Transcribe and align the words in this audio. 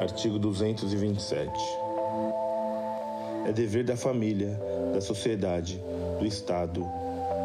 Artigo 0.00 0.38
227. 0.38 1.52
É 3.46 3.52
dever 3.52 3.84
da 3.84 3.98
família, 3.98 4.58
da 4.94 5.00
sociedade, 5.02 5.78
do 6.18 6.24
Estado, 6.24 6.88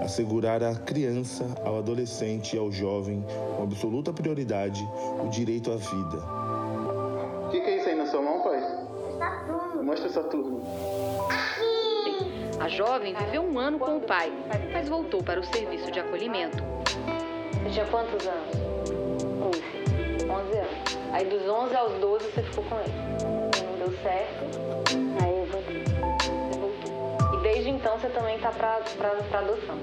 assegurar 0.02 0.64
à 0.64 0.74
criança, 0.74 1.46
ao 1.66 1.78
adolescente 1.80 2.56
e 2.56 2.60
ao 2.60 2.72
jovem, 2.72 3.26
com 3.58 3.64
absoluta 3.64 4.14
prioridade, 4.14 4.88
o 5.22 5.28
direito 5.28 5.70
à 5.70 5.76
vida. 5.76 6.18
O 7.46 7.50
que, 7.52 7.60
que 7.60 7.70
é 7.72 7.78
isso 7.78 7.90
aí 7.90 7.96
na 7.96 8.06
sua 8.06 8.22
mão, 8.22 8.42
pai? 8.42 8.62
Saturno. 9.18 9.84
Mostra 9.84 10.10
Saturno. 10.10 10.62
A 12.58 12.70
jovem 12.70 13.14
viveu 13.16 13.42
um 13.42 13.60
ano 13.60 13.78
com 13.78 13.98
o 13.98 14.02
pai, 14.02 14.32
mas 14.72 14.88
voltou 14.88 15.22
para 15.22 15.42
o 15.42 15.44
serviço 15.44 15.92
de 15.92 16.00
acolhimento. 16.00 16.64
Você 17.64 17.70
tinha 17.72 17.86
quantos 17.88 18.26
anos? 18.26 18.56
11. 19.44 19.86
11 20.30 20.58
anos. 20.58 20.96
Aí 21.16 21.26
dos 21.26 21.48
11 21.48 21.76
aos 21.76 21.94
12 21.94 22.15
você 22.36 22.44
ficou 22.44 22.66
com 22.66 22.76
ele. 22.80 22.92
E 23.58 23.64
não 23.64 23.78
deu 23.78 23.98
certo. 24.04 24.44
Aí 25.24 25.40
eu 25.40 25.46
voltei. 25.46 25.84
Você 26.52 26.60
voltou. 26.60 27.18
E 27.34 27.44
desde 27.44 27.70
então 27.70 27.98
você 27.98 28.10
também 28.10 28.38
tá 28.40 28.52
pra, 28.52 28.82
pra, 28.98 29.10
pra 29.10 29.40
adoção. 29.40 29.78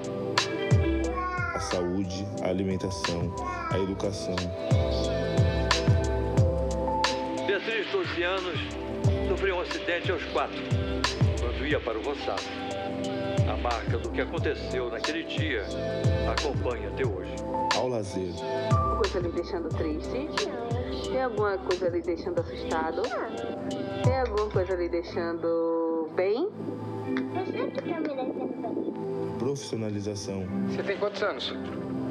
A 1.55 1.59
saúde, 1.59 2.27
a 2.43 2.49
alimentação, 2.49 3.33
a 3.71 3.79
educação. 3.79 4.35
Beatriz, 7.47 7.87
12 7.91 8.23
anos, 8.23 8.59
sofreu 9.27 9.55
um 9.55 9.61
acidente 9.61 10.11
aos 10.11 10.23
quatro, 10.25 10.61
quando 11.39 11.65
ia 11.65 11.79
para 11.79 11.97
o 11.97 12.03
roçado. 12.03 12.43
A 13.51 13.57
marca 13.57 13.97
do 13.97 14.09
que 14.09 14.21
aconteceu 14.21 14.89
naquele 14.89 15.23
dia 15.23 15.63
acompanha 16.31 16.89
até 16.89 17.05
hoje. 17.05 17.33
Ao 17.75 17.87
lazer, 17.87 18.31
coisa 18.97 19.19
lhe 19.19 19.29
deixando 19.29 19.69
triste? 19.69 20.82
Tem 21.03 21.21
alguma 21.23 21.57
coisa 21.57 21.89
lhe 21.89 22.01
deixando 22.01 22.39
assustado? 22.39 23.01
Tem 24.03 24.19
alguma 24.19 24.49
coisa 24.49 24.75
lhe 24.75 24.89
deixando 24.89 26.09
bem? 26.15 26.49
Eu 27.35 27.45
sempre 27.45 27.81
tô 27.81 27.87
me 28.01 28.15
deixando 28.15 28.61
bem. 28.61 28.93
profissionalização, 29.39 30.45
Você 30.69 30.83
tem 30.83 30.97
quantos 30.97 31.21
anos? 31.23 31.53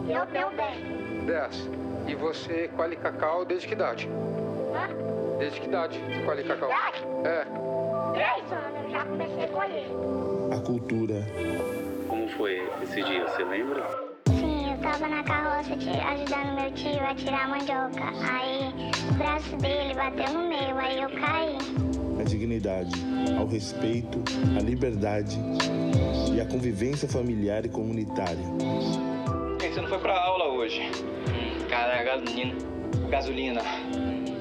Eu 0.08 0.26
tenho 0.26 0.50
bem. 0.50 1.24
10. 1.26 1.68
E 2.08 2.14
você 2.14 2.68
colhe 2.76 2.96
cacau 2.96 3.44
desde 3.44 3.66
que 3.68 3.74
idade? 3.74 4.08
Hã? 4.74 5.38
Desde 5.38 5.60
que 5.60 5.66
idade 5.68 5.98
você 5.98 6.22
colhe 6.24 6.42
cacau? 6.44 6.68
Idade? 6.70 7.04
É. 7.24 7.44
Três 8.12 8.52
anos 8.52 8.84
eu 8.84 8.90
já 8.90 9.04
comecei 9.06 9.44
a 9.44 9.48
colher. 9.48 9.86
a 10.52 10.60
cultura, 10.60 11.14
Como 12.08 12.28
foi 12.30 12.68
esse 12.82 13.02
dia, 13.02 13.26
você 13.28 13.44
lembra? 13.44 14.11
Sim, 14.92 15.04
eu 15.04 15.08
tava 15.08 15.08
na 15.08 15.22
carroça 15.22 15.76
te- 15.76 15.88
ajudando 15.90 16.54
meu 16.60 16.70
tio 16.72 17.00
a 17.04 17.14
tirar 17.14 17.44
a 17.44 17.48
mandioca. 17.48 18.04
Aí 18.30 18.90
o 19.10 19.14
braço 19.14 19.56
dele 19.56 19.94
bateu 19.94 20.32
no 20.34 20.48
meu, 20.48 20.78
aí 20.78 21.00
eu 21.00 21.08
caí. 21.10 21.56
a 22.20 22.22
dignidade, 22.24 22.92
ao 23.38 23.46
respeito, 23.46 24.22
à 24.58 24.62
liberdade 24.62 25.38
e 26.34 26.40
à 26.40 26.46
convivência 26.46 27.08
familiar 27.08 27.64
e 27.64 27.68
comunitária. 27.68 28.36
Você 29.60 29.80
não 29.80 29.88
foi 29.88 29.98
pra 29.98 30.18
aula 30.18 30.48
hoje? 30.54 30.82
Cara, 31.68 32.02
gasolina. 32.02 32.54
Gasolina. 33.08 33.60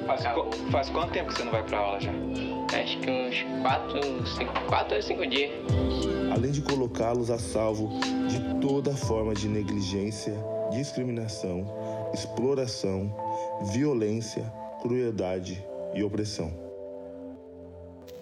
Faz, 0.06 0.24
faz 0.72 0.90
quanto 0.90 1.12
tempo 1.12 1.28
que 1.30 1.36
você 1.36 1.44
não 1.44 1.52
vai 1.52 1.64
pra 1.64 1.78
aula 1.78 2.00
já? 2.00 2.12
Acho 2.82 2.98
que 3.00 3.10
uns 3.10 3.62
4, 3.62 4.28
5, 4.28 4.54
4 4.68 4.96
ou 4.96 5.02
5 5.02 5.28
dias. 5.28 5.52
Além 6.32 6.52
de 6.52 6.62
colocá-los 6.62 7.30
a 7.30 7.38
salvo 7.38 7.90
de 8.30 8.62
toda 8.62 8.96
forma 8.96 9.34
de 9.34 9.48
negligência, 9.48 10.34
discriminação, 10.72 11.66
exploração, 12.14 13.14
violência, 13.74 14.44
crueldade 14.82 15.64
e 15.94 16.02
opressão. 16.04 16.52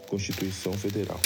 Constituição 0.10 0.74
Federal. 0.74 1.20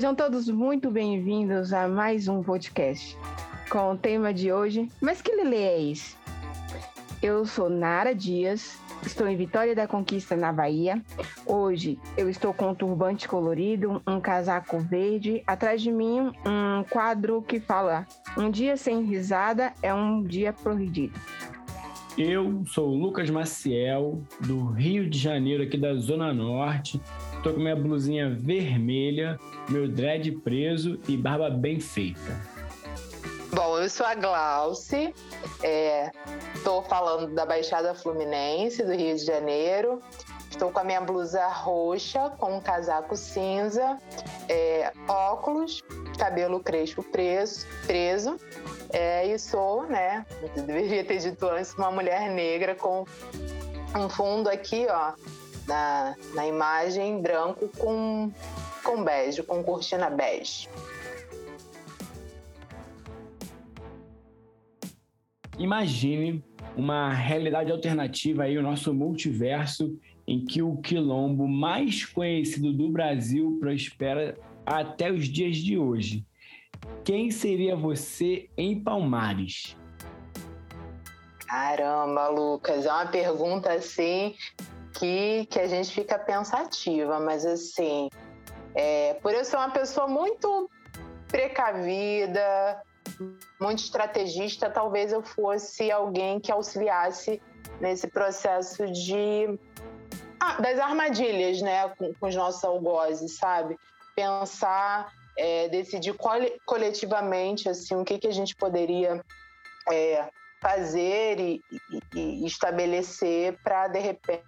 Sejam 0.00 0.14
todos 0.14 0.48
muito 0.48 0.90
bem-vindos 0.90 1.74
a 1.74 1.86
mais 1.86 2.26
um 2.26 2.42
podcast 2.42 3.14
com 3.68 3.92
o 3.92 3.98
tema 3.98 4.32
de 4.32 4.50
hoje. 4.50 4.88
Mas 4.98 5.20
que 5.20 5.30
lelê 5.30 5.58
é 5.58 5.90
esse? 5.90 6.16
Eu 7.22 7.44
sou 7.44 7.68
Nara 7.68 8.14
Dias, 8.14 8.78
estou 9.04 9.28
em 9.28 9.36
Vitória 9.36 9.74
da 9.74 9.86
Conquista, 9.86 10.34
na 10.34 10.54
Bahia. 10.54 11.02
Hoje 11.44 11.98
eu 12.16 12.30
estou 12.30 12.54
com 12.54 12.70
um 12.70 12.74
turbante 12.74 13.28
colorido, 13.28 14.00
um 14.06 14.18
casaco 14.18 14.78
verde, 14.78 15.42
atrás 15.46 15.82
de 15.82 15.92
mim 15.92 16.32
um 16.46 16.82
quadro 16.88 17.42
que 17.42 17.60
fala: 17.60 18.06
Um 18.38 18.50
dia 18.50 18.78
sem 18.78 19.02
risada 19.02 19.74
é 19.82 19.92
um 19.92 20.22
dia 20.22 20.50
progredido. 20.50 21.20
Eu 22.16 22.64
sou 22.64 22.88
o 22.88 22.96
Lucas 22.96 23.28
Maciel, 23.28 24.22
do 24.40 24.64
Rio 24.70 25.10
de 25.10 25.18
Janeiro, 25.18 25.62
aqui 25.62 25.76
da 25.76 25.94
Zona 25.96 26.32
Norte. 26.32 26.98
Tô 27.42 27.54
com 27.54 27.60
minha 27.60 27.74
blusinha 27.76 28.28
vermelha, 28.28 29.40
meu 29.66 29.88
dread 29.88 30.30
preso 30.30 31.00
e 31.08 31.16
barba 31.16 31.48
bem 31.48 31.80
feita. 31.80 32.38
Bom, 33.54 33.78
eu 33.78 33.88
sou 33.88 34.04
a 34.04 34.14
Glauce, 34.14 35.14
estou 36.54 36.82
falando 36.82 37.34
da 37.34 37.46
Baixada 37.46 37.94
Fluminense, 37.94 38.84
do 38.84 38.92
Rio 38.92 39.16
de 39.16 39.24
Janeiro. 39.24 40.02
Estou 40.50 40.70
com 40.70 40.80
a 40.80 40.84
minha 40.84 41.00
blusa 41.00 41.46
roxa, 41.46 42.28
com 42.38 42.56
um 42.56 42.60
casaco 42.60 43.16
cinza, 43.16 43.96
é, 44.46 44.92
óculos, 45.08 45.82
cabelo 46.18 46.60
crespo 46.60 47.02
preso, 47.02 47.66
preso. 47.86 48.36
É, 48.92 49.26
e 49.26 49.38
sou, 49.38 49.84
né, 49.84 50.26
deveria 50.66 51.04
ter 51.04 51.18
dito 51.18 51.46
antes, 51.46 51.72
uma 51.74 51.90
mulher 51.90 52.28
negra 52.28 52.74
com 52.74 53.06
um 53.96 54.08
fundo 54.10 54.48
aqui, 54.50 54.86
ó, 54.90 55.12
na, 55.66 56.14
na 56.34 56.46
imagem 56.46 57.20
branco 57.20 57.68
com, 57.78 58.30
com 58.84 59.04
bege, 59.04 59.42
com 59.42 59.62
cortina 59.62 60.10
bege. 60.10 60.68
Imagine 65.58 66.42
uma 66.76 67.12
realidade 67.12 67.70
alternativa 67.70 68.44
aí, 68.44 68.56
o 68.56 68.62
nosso 68.62 68.94
multiverso, 68.94 69.98
em 70.26 70.44
que 70.44 70.62
o 70.62 70.76
quilombo 70.78 71.46
mais 71.46 72.04
conhecido 72.06 72.72
do 72.72 72.88
Brasil 72.88 73.58
prospera 73.60 74.38
até 74.64 75.10
os 75.10 75.26
dias 75.26 75.56
de 75.56 75.76
hoje. 75.76 76.24
Quem 77.04 77.30
seria 77.30 77.76
você 77.76 78.48
em 78.56 78.80
Palmares? 78.80 79.76
Caramba, 81.46 82.28
Lucas, 82.28 82.86
é 82.86 82.92
uma 82.92 83.06
pergunta 83.06 83.72
assim 83.72 84.34
que, 85.00 85.46
que 85.46 85.58
a 85.58 85.66
gente 85.66 85.90
fica 85.94 86.18
pensativa, 86.18 87.18
mas 87.18 87.46
assim, 87.46 88.10
é, 88.74 89.14
por 89.14 89.32
eu 89.32 89.42
ser 89.46 89.56
uma 89.56 89.70
pessoa 89.70 90.06
muito 90.06 90.68
precavida, 91.26 92.82
muito 93.58 93.78
estrategista, 93.78 94.68
talvez 94.68 95.10
eu 95.10 95.22
fosse 95.22 95.90
alguém 95.90 96.38
que 96.38 96.52
auxiliasse 96.52 97.40
nesse 97.80 98.08
processo 98.08 98.86
de 98.92 99.58
ah, 100.38 100.60
das 100.60 100.78
armadilhas, 100.78 101.62
né, 101.62 101.88
com, 101.96 102.12
com 102.12 102.26
os 102.28 102.36
nossos 102.36 102.62
algozes, 102.62 103.38
sabe? 103.38 103.78
Pensar, 104.14 105.10
é, 105.38 105.68
decidir 105.68 106.12
cole- 106.14 106.60
coletivamente 106.66 107.70
assim 107.70 107.94
o 107.94 108.04
que, 108.04 108.18
que 108.18 108.26
a 108.26 108.32
gente 108.32 108.54
poderia 108.54 109.24
é, 109.90 110.28
fazer 110.60 111.40
e, 111.40 111.62
e- 112.14 112.42
e 112.42 112.46
estabelecer 112.46 113.58
para 113.64 113.88
de 113.88 113.98
repente 113.98 114.44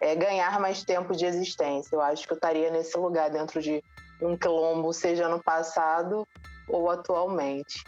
é, 0.00 0.14
ganhar 0.14 0.60
mais 0.60 0.84
tempo 0.84 1.14
de 1.16 1.24
existência. 1.24 1.94
Eu 1.94 2.00
acho 2.00 2.26
que 2.26 2.32
eu 2.32 2.36
estaria 2.36 2.70
nesse 2.70 2.96
lugar 2.98 3.30
dentro 3.30 3.60
de 3.60 3.82
um 4.20 4.36
quilombo, 4.36 4.92
seja 4.92 5.28
no 5.28 5.42
passado 5.42 6.26
ou 6.68 6.90
atualmente. 6.90 7.82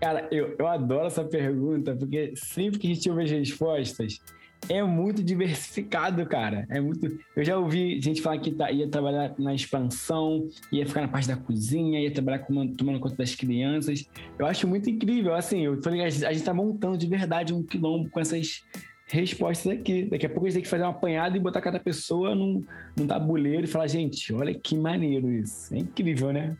Cara, 0.00 0.28
eu, 0.30 0.54
eu 0.58 0.66
adoro 0.66 1.06
essa 1.06 1.24
pergunta, 1.24 1.96
porque 1.96 2.34
sempre 2.36 2.78
que 2.78 2.90
a 2.90 2.94
gente 2.94 3.08
ouve 3.08 3.24
as 3.24 3.30
respostas, 3.30 4.20
é 4.68 4.82
muito 4.82 5.22
diversificado, 5.22 6.24
cara. 6.26 6.66
É 6.70 6.80
muito. 6.80 7.18
Eu 7.34 7.44
já 7.44 7.56
ouvi 7.56 8.00
gente 8.00 8.20
falar 8.20 8.38
que 8.38 8.50
tá- 8.50 8.70
ia 8.70 8.88
trabalhar 8.88 9.34
na 9.38 9.54
expansão, 9.54 10.48
ia 10.72 10.86
ficar 10.86 11.02
na 11.02 11.08
parte 11.08 11.28
da 11.28 11.36
cozinha, 11.36 12.00
ia 12.00 12.12
trabalhar 12.12 12.40
com- 12.40 12.74
tomando 12.74 12.98
conta 13.00 13.16
das 13.16 13.34
crianças. 13.34 14.04
Eu 14.38 14.46
acho 14.46 14.66
muito 14.66 14.90
incrível. 14.90 15.34
Assim, 15.34 15.64
eu 15.64 15.80
falei, 15.82 16.02
a 16.02 16.10
gente 16.10 16.26
a 16.26 16.32
gente 16.32 16.44
tá 16.44 16.54
montando 16.54 16.98
de 16.98 17.06
verdade 17.06 17.54
um 17.54 17.62
quilombo 17.62 18.10
com 18.10 18.18
essas 18.20 18.64
respostas 19.06 19.72
aqui. 19.72 20.04
Daqui 20.04 20.26
a 20.26 20.28
pouco 20.28 20.46
a 20.46 20.48
gente 20.48 20.54
tem 20.54 20.62
que 20.62 20.68
fazer 20.68 20.82
uma 20.82 20.90
apanhada 20.90 21.36
e 21.36 21.40
botar 21.40 21.60
cada 21.60 21.78
pessoa 21.78 22.34
num, 22.34 22.64
num 22.96 23.06
tabuleiro 23.06 23.64
e 23.64 23.66
falar, 23.66 23.86
gente, 23.86 24.32
olha 24.32 24.52
que 24.54 24.76
maneiro 24.76 25.30
isso. 25.30 25.74
É 25.74 25.78
incrível, 25.78 26.32
né? 26.32 26.56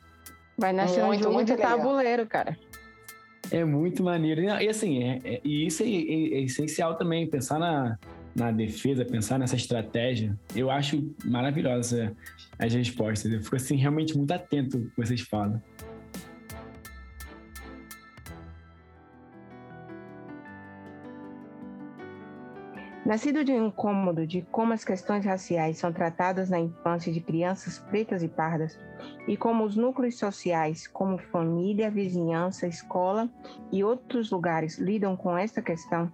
Vai 0.56 0.72
nascer 0.72 1.04
muito, 1.04 1.20
um 1.20 1.22
jogo 1.24 1.34
muito 1.34 1.48
de 1.48 1.54
legal. 1.54 1.76
tabuleiro, 1.76 2.26
cara. 2.26 2.56
É 3.50 3.64
muito 3.64 4.02
maneiro. 4.02 4.40
E 4.42 4.68
assim, 4.68 5.02
é, 5.02 5.20
é, 5.24 5.40
e 5.44 5.66
isso 5.66 5.82
é, 5.82 5.86
é, 5.86 5.90
é, 5.90 6.42
essencial 6.42 6.96
também, 6.96 7.28
pensar 7.28 7.58
na, 7.58 7.98
na 8.34 8.50
defesa, 8.50 9.04
pensar 9.04 9.38
nessa 9.38 9.56
estratégia. 9.56 10.36
Eu 10.54 10.70
acho 10.70 11.14
maravilhosa 11.24 12.12
as 12.58 12.72
respostas. 12.72 13.32
Eu 13.32 13.42
fico 13.42 13.56
assim, 13.56 13.76
realmente 13.76 14.16
muito 14.16 14.32
atento 14.32 14.78
ao 14.78 14.82
que 14.84 14.96
vocês 14.96 15.20
falam. 15.20 15.62
Nascido 23.06 23.44
de 23.44 23.52
um 23.52 23.68
incômodo 23.68 24.26
de 24.26 24.42
como 24.50 24.72
as 24.72 24.84
questões 24.84 25.24
raciais 25.24 25.78
são 25.78 25.92
tratadas 25.92 26.50
na 26.50 26.58
infância 26.58 27.12
de 27.12 27.20
crianças 27.20 27.78
pretas 27.78 28.20
e 28.20 28.26
pardas, 28.26 28.76
e 29.28 29.36
como 29.36 29.62
os 29.62 29.76
núcleos 29.76 30.18
sociais, 30.18 30.88
como 30.88 31.16
família, 31.16 31.88
vizinhança, 31.88 32.66
escola 32.66 33.30
e 33.70 33.84
outros 33.84 34.32
lugares 34.32 34.76
lidam 34.78 35.16
com 35.16 35.38
esta 35.38 35.62
questão, 35.62 36.10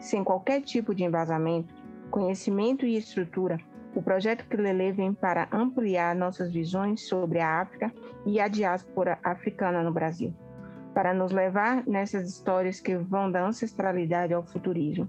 sem 0.00 0.24
qualquer 0.24 0.62
tipo 0.62 0.94
de 0.94 1.04
embasamento, 1.04 1.74
conhecimento 2.10 2.86
e 2.86 2.96
estrutura, 2.96 3.58
o 3.94 4.00
projeto 4.00 4.48
Kilele 4.48 4.92
vem 4.92 5.12
para 5.12 5.46
ampliar 5.52 6.16
nossas 6.16 6.50
visões 6.50 7.06
sobre 7.06 7.38
a 7.38 7.60
África 7.60 7.92
e 8.24 8.40
a 8.40 8.48
diáspora 8.48 9.18
africana 9.22 9.82
no 9.82 9.92
Brasil 9.92 10.34
para 10.94 11.14
nos 11.14 11.32
levar 11.32 11.86
nessas 11.86 12.28
histórias 12.28 12.80
que 12.80 12.96
vão 12.96 13.30
da 13.30 13.46
ancestralidade 13.46 14.34
ao 14.34 14.42
futurismo. 14.42 15.08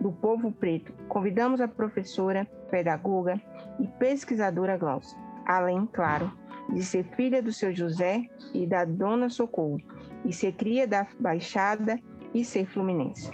Do 0.00 0.12
povo 0.12 0.52
preto, 0.52 0.92
convidamos 1.08 1.60
a 1.60 1.68
professora, 1.68 2.46
pedagoga 2.70 3.40
e 3.80 3.86
pesquisadora 3.86 4.76
Glaucia, 4.76 5.18
além, 5.46 5.86
claro, 5.86 6.30
de 6.72 6.82
ser 6.82 7.04
filha 7.16 7.42
do 7.42 7.52
seu 7.52 7.74
José 7.74 8.22
e 8.52 8.66
da 8.66 8.84
dona 8.84 9.28
Socorro, 9.28 9.80
e 10.24 10.32
ser 10.32 10.52
cria 10.52 10.86
da 10.86 11.06
Baixada 11.18 11.98
e 12.32 12.44
ser 12.44 12.66
fluminense. 12.66 13.30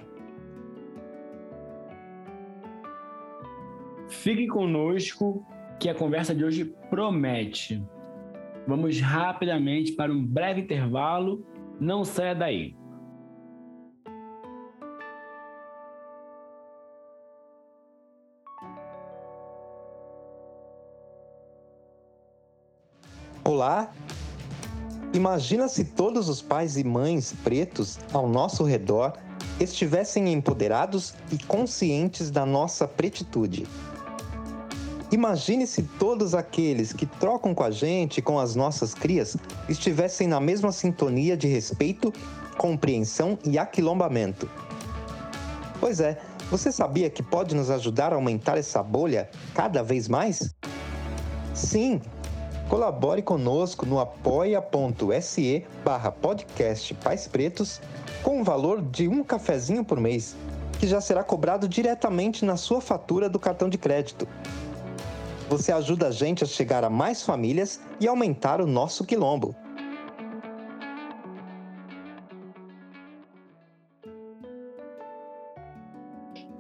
Fique 4.09 4.47
conosco 4.49 5.47
que 5.79 5.89
a 5.89 5.95
conversa 5.95 6.35
de 6.35 6.45
hoje 6.45 6.65
promete. 6.91 7.83
Vamos 8.67 9.01
rapidamente 9.01 9.93
para 9.93 10.13
um 10.13 10.23
breve 10.25 10.61
intervalo 10.61 11.45
não 11.81 12.05
saia 12.05 12.35
daí. 12.35 12.77
Olá! 23.43 23.91
Imagina 25.15 25.67
se 25.67 25.85
todos 25.85 26.29
os 26.29 26.41
pais 26.41 26.77
e 26.77 26.85
mães 26.85 27.35
pretos 27.43 27.99
ao 28.13 28.29
nosso 28.29 28.63
redor 28.63 29.15
estivessem 29.59 30.33
empoderados 30.33 31.15
e 31.33 31.39
conscientes 31.45 32.31
da 32.31 32.47
nossa 32.47 32.87
pretitude. 32.87 33.67
Imagine 35.13 35.67
se 35.67 35.83
todos 35.83 36.37
aqueles 36.37 36.93
que 36.93 37.05
trocam 37.05 37.53
com 37.53 37.65
a 37.65 37.71
gente, 37.71 38.23
com 38.23 38.39
as 38.39 38.55
nossas 38.55 38.95
crias, 38.95 39.37
estivessem 39.69 40.29
na 40.29 40.39
mesma 40.39 40.71
sintonia 40.71 41.37
de 41.37 41.49
respeito, 41.49 42.13
compreensão 42.57 43.37
e 43.45 43.59
aquilombamento. 43.59 44.49
Pois 45.81 45.99
é, 45.99 46.21
você 46.49 46.71
sabia 46.71 47.11
que 47.11 47.25
pode 47.25 47.57
nos 47.57 47.71
ajudar 47.71 48.13
a 48.13 48.17
aumentar 48.17 48.57
essa 48.57 48.85
bolha 48.85 49.29
cada 49.53 49.83
vez 49.83 50.07
mais? 50.07 50.55
Sim! 51.55 52.01
Colabore 52.69 53.21
conosco 53.21 53.85
no 53.85 53.99
apoia.se 53.99 55.67
barra 55.85 56.13
podcast 56.13 56.95
Pais 56.95 57.27
Pretos 57.27 57.81
com 58.23 58.41
o 58.41 58.45
valor 58.45 58.81
de 58.81 59.09
um 59.09 59.25
cafezinho 59.25 59.85
por 59.85 59.99
mês, 59.99 60.37
que 60.79 60.87
já 60.87 61.01
será 61.01 61.25
cobrado 61.25 61.69
diretamente 61.69 62.45
na 62.45 62.57
sua 62.57 62.81
fatura 62.81 63.29
do 63.29 63.41
cartão 63.41 63.69
de 63.69 63.77
crédito 63.77 64.29
você 65.51 65.73
ajuda 65.73 66.07
a 66.07 66.11
gente 66.13 66.45
a 66.45 66.47
chegar 66.47 66.85
a 66.85 66.89
mais 66.89 67.25
famílias 67.25 67.83
e 67.99 68.07
aumentar 68.07 68.61
o 68.61 68.67
nosso 68.67 69.05
quilombo. 69.05 69.53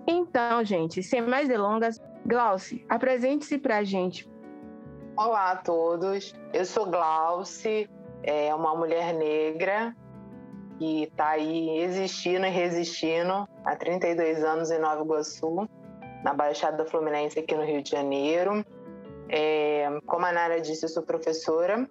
Então, 0.08 0.64
gente, 0.64 1.04
sem 1.04 1.22
mais 1.22 1.46
delongas, 1.46 2.00
Glauci, 2.26 2.84
apresente-se 2.88 3.58
para 3.58 3.78
a 3.78 3.84
gente. 3.84 4.28
Olá 5.16 5.52
a 5.52 5.56
todos, 5.56 6.34
eu 6.52 6.64
sou 6.64 6.86
Glauci, 6.86 7.88
é 8.24 8.52
uma 8.52 8.74
mulher 8.74 9.14
negra 9.14 9.94
que 10.78 11.04
está 11.04 11.30
aí 11.30 11.78
existindo 11.78 12.44
e 12.44 12.50
resistindo 12.50 13.48
há 13.64 13.76
32 13.76 14.42
anos 14.42 14.70
em 14.70 14.80
Nova 14.80 15.02
Iguaçu, 15.02 15.68
na 16.24 16.34
Baixada 16.34 16.84
Fluminense 16.86 17.38
aqui 17.38 17.54
no 17.54 17.64
Rio 17.64 17.82
de 17.82 17.90
Janeiro. 17.90 18.64
É, 19.32 19.86
como 20.06 20.26
a 20.26 20.32
Nara 20.32 20.60
disse, 20.60 20.84
eu 20.84 20.88
sou 20.88 21.04
professora 21.04 21.88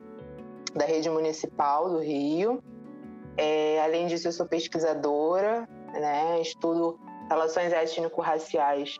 da 0.75 0.85
rede 0.85 1.09
municipal 1.09 1.89
do 1.89 1.99
Rio. 1.99 2.61
É, 3.37 3.81
além 3.81 4.07
disso, 4.07 4.27
eu 4.27 4.31
sou 4.33 4.45
pesquisadora, 4.45 5.67
né? 5.93 6.41
estudo 6.41 6.99
relações 7.29 7.71
étnico-raciais 7.71 8.97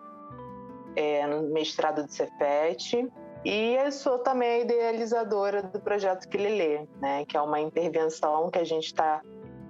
é, 0.96 1.28
no 1.28 1.50
mestrado 1.50 2.06
do 2.06 2.12
Cefet. 2.12 3.12
E 3.44 3.76
eu 3.76 3.92
sou 3.92 4.20
também 4.20 4.50
a 4.50 4.60
idealizadora 4.60 5.62
do 5.64 5.80
projeto 5.82 6.28
Quilelê, 6.30 6.88
né? 7.02 7.26
que 7.26 7.36
é 7.36 7.42
uma 7.42 7.60
intervenção 7.60 8.50
que 8.50 8.60
a 8.60 8.64
gente 8.64 8.94
tá, 8.94 9.22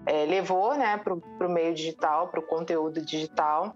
é, 0.06 0.26
levou 0.26 0.76
né, 0.76 0.98
para 0.98 1.48
o 1.48 1.52
meio 1.52 1.74
digital, 1.74 2.28
para 2.28 2.40
o 2.40 2.44
conteúdo 2.44 3.04
digital, 3.04 3.76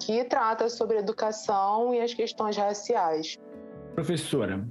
que 0.00 0.24
trata 0.24 0.68
sobre 0.68 0.98
educação 0.98 1.94
e 1.94 2.00
as 2.00 2.12
questões 2.12 2.56
raciais. 2.56 3.38
Professora, 3.94 4.68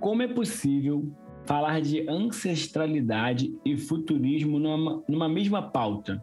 como 0.00 0.22
é 0.22 0.28
possível 0.28 1.10
falar 1.46 1.80
de 1.80 2.06
ancestralidade 2.08 3.58
e 3.64 3.76
futurismo 3.76 4.58
numa, 4.58 5.02
numa 5.08 5.28
mesma 5.28 5.70
pauta? 5.70 6.22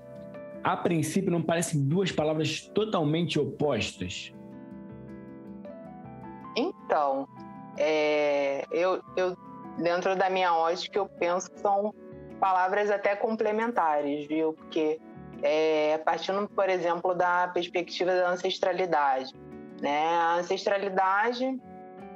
A 0.64 0.78
princípio, 0.78 1.32
não 1.32 1.42
parecem 1.42 1.84
duas 1.88 2.12
palavras 2.12 2.62
totalmente 2.76 3.40
opostas? 3.40 4.32
Então, 6.56 7.28
é, 7.76 8.66
eu, 8.72 9.02
eu, 9.18 9.36
dentro 9.80 10.16
da 10.16 10.30
minha 10.30 10.54
ótica, 10.54 11.00
eu 11.00 11.08
penso 11.08 11.50
que 11.50 11.60
são 11.60 11.92
palavras 12.40 12.92
até 12.92 13.16
complementares, 13.16 14.28
viu? 14.28 14.54
Porque, 14.54 15.00
é, 15.42 15.98
partindo, 16.00 16.48
por 16.50 16.70
exemplo, 16.70 17.16
da 17.16 17.48
perspectiva 17.48 18.12
da 18.12 18.30
ancestralidade, 18.30 19.34
né? 19.82 20.08
A 20.08 20.36
ancestralidade 20.36 21.60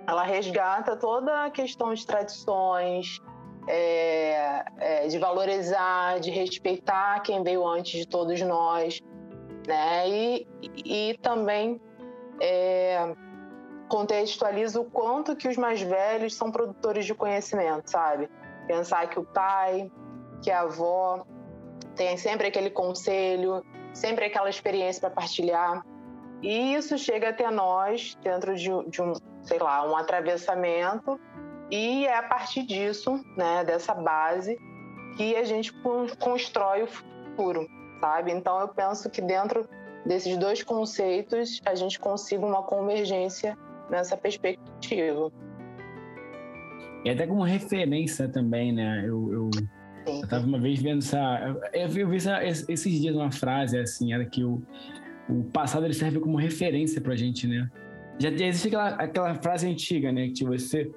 ela 0.08 0.24
resgata 0.24 0.96
toda 0.96 1.46
a 1.46 1.50
questão 1.50 1.94
de 1.94 2.06
tradições, 2.06 3.22
é, 3.68 4.64
é, 4.78 5.08
de 5.08 5.18
valorizar, 5.18 6.20
de 6.20 6.30
respeitar 6.30 7.20
quem 7.22 7.44
veio 7.44 7.66
antes 7.66 8.00
de 8.00 8.08
todos 8.08 8.40
nós, 8.42 9.02
né? 9.68 10.08
E, 10.08 10.48
e 10.62 11.18
também 11.18 11.82
é, 12.40 13.16
contextualiza 13.88 14.80
o 14.80 14.86
quanto 14.86 15.36
que 15.36 15.48
os 15.48 15.58
mais 15.58 15.82
velhos 15.82 16.36
são 16.36 16.52
produtores 16.52 17.06
de 17.06 17.16
conhecimento, 17.16 17.90
sabe? 17.90 18.30
Pensar 18.68 19.10
que 19.10 19.20
o 19.20 19.24
pai, 19.24 19.92
que 20.44 20.52
a 20.52 20.62
avó 20.62 21.26
tem 21.96 22.18
sempre 22.18 22.48
aquele 22.48 22.70
conselho, 22.70 23.64
sempre 23.94 24.26
aquela 24.26 24.50
experiência 24.50 25.02
para 25.02 25.10
partilhar. 25.10 25.84
E 26.46 26.76
isso 26.76 26.96
chega 26.96 27.30
até 27.30 27.50
nós 27.50 28.16
dentro 28.22 28.56
de, 28.56 28.70
de 28.88 29.02
um, 29.02 29.14
sei 29.42 29.58
lá, 29.58 29.84
um 29.90 29.98
atravessamento 29.98 31.20
e 31.72 32.06
é 32.06 32.16
a 32.16 32.22
partir 32.22 32.62
disso, 32.68 33.20
né, 33.36 33.64
dessa 33.66 33.96
base, 33.96 34.56
que 35.18 35.36
a 35.36 35.44
gente 35.44 35.74
constrói 36.20 36.84
o 36.84 36.88
futuro, 36.88 37.68
sabe? 38.00 38.32
Então 38.32 38.60
eu 38.60 38.68
penso 38.68 39.10
que 39.10 39.24
dentro 39.24 39.68
desses 40.06 40.38
dois 40.38 40.62
conceitos 40.62 41.60
a 41.66 41.74
gente 41.74 42.00
consiga 42.00 42.46
uma 42.46 42.62
convergência 42.62 43.58
nessa 43.90 44.16
perspectiva. 44.16 45.32
E 47.04 47.10
até 47.10 47.26
como 47.26 47.42
referência 47.42 48.30
também, 48.30 48.72
né? 48.72 49.04
Eu, 49.04 49.34
eu, 49.34 49.50
eu 50.06 50.28
tava 50.28 50.46
uma 50.46 50.60
vez 50.60 50.80
vendo 50.80 51.00
essa. 51.00 51.60
Eu, 51.74 51.88
eu 51.88 52.08
vi 52.08 52.18
essa, 52.18 52.44
esses 52.44 53.02
dias 53.02 53.16
uma 53.16 53.32
frase 53.32 53.80
assim, 53.80 54.14
era 54.14 54.26
que 54.26 54.44
o, 54.44 54.62
o 55.30 55.44
passado 55.44 55.86
ele 55.86 55.94
serve 55.94 56.20
como 56.20 56.38
referência 56.38 57.02
pra 57.02 57.16
gente, 57.16 57.48
né? 57.48 57.70
Já, 58.20 58.30
existe 58.30 58.68
aquela, 58.68 58.90
aquela 58.96 59.36
frase 59.36 59.68
antiga, 59.68 60.12
né? 60.12 60.30
Que 60.36 60.46
você 60.46 60.92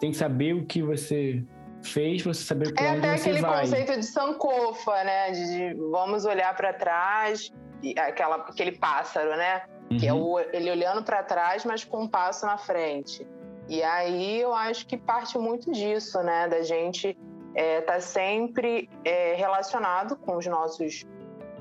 tem 0.00 0.10
que 0.10 0.16
saber 0.16 0.54
o 0.54 0.64
que 0.64 0.82
você 0.82 1.44
fez 1.82 2.22
para 2.22 2.32
você 2.32 2.44
saber 2.44 2.72
para 2.74 2.84
é 2.84 2.90
onde 2.92 3.00
você 3.00 3.06
vai. 3.06 3.10
É 3.10 3.16
até 3.16 3.30
aquele 3.30 3.60
conceito 3.60 4.00
de 4.00 4.06
Sankofa, 4.06 5.04
né? 5.04 5.30
De, 5.30 5.46
de 5.46 5.74
vamos 5.90 6.24
olhar 6.24 6.54
para 6.56 6.72
trás, 6.72 7.52
aquela, 7.96 8.36
aquele 8.36 8.72
pássaro, 8.72 9.36
né? 9.36 9.62
Uhum. 9.90 9.98
Que 9.98 10.08
é 10.08 10.12
uhum. 10.12 10.22
o, 10.22 10.40
ele 10.40 10.70
olhando 10.70 11.02
para 11.04 11.22
trás, 11.22 11.64
mas 11.64 11.84
com 11.84 12.04
um 12.04 12.08
passo 12.08 12.46
na 12.46 12.56
frente. 12.56 13.26
E 13.68 13.82
aí 13.82 14.40
eu 14.40 14.54
acho 14.54 14.86
que 14.86 14.96
parte 14.96 15.38
muito 15.38 15.70
disso, 15.72 16.22
né? 16.22 16.48
Da 16.48 16.62
gente 16.62 17.08
está 17.08 17.62
é, 17.62 17.80
tá 17.80 18.00
sempre 18.00 18.88
é, 19.04 19.34
relacionado 19.34 20.16
com 20.16 20.36
os 20.36 20.46
nossos 20.46 21.04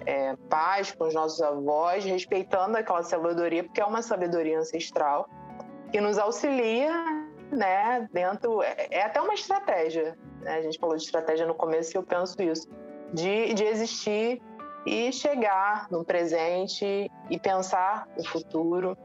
é, 0.05 0.35
com 0.97 1.07
os 1.07 1.13
nossos 1.13 1.41
avós, 1.41 2.03
respeitando 2.03 2.77
aquela 2.77 3.03
sabedoria, 3.03 3.63
porque 3.63 3.81
é 3.81 3.85
uma 3.85 4.01
sabedoria 4.01 4.59
ancestral 4.59 5.29
que 5.91 6.01
nos 6.01 6.17
auxilia, 6.17 6.91
né, 7.51 8.07
dentro, 8.11 8.63
é, 8.63 8.87
é 8.89 9.03
até 9.03 9.21
uma 9.21 9.33
estratégia, 9.33 10.17
né? 10.41 10.57
a 10.57 10.61
gente 10.61 10.79
falou 10.79 10.95
de 10.95 11.03
estratégia 11.03 11.45
no 11.45 11.53
começo 11.53 11.95
e 11.95 11.97
eu 11.97 12.03
penso 12.03 12.41
isso, 12.41 12.67
de, 13.13 13.53
de 13.53 13.63
existir 13.63 14.41
e 14.85 15.11
chegar 15.11 15.87
no 15.89 16.03
presente 16.03 17.09
e 17.29 17.39
pensar 17.39 18.07
o 18.17 18.27
futuro. 18.27 18.97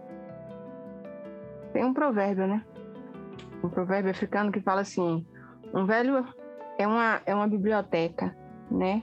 Tem 1.72 1.84
um 1.84 1.92
provérbio, 1.92 2.46
né? 2.46 2.64
Um 3.62 3.68
provérbio 3.68 4.10
africano 4.10 4.50
que 4.50 4.60
fala 4.60 4.80
assim: 4.80 5.24
um 5.74 5.84
velho 5.84 6.26
é 6.78 6.86
uma, 6.86 7.20
é 7.26 7.34
uma 7.34 7.46
biblioteca, 7.46 8.34
né? 8.70 9.02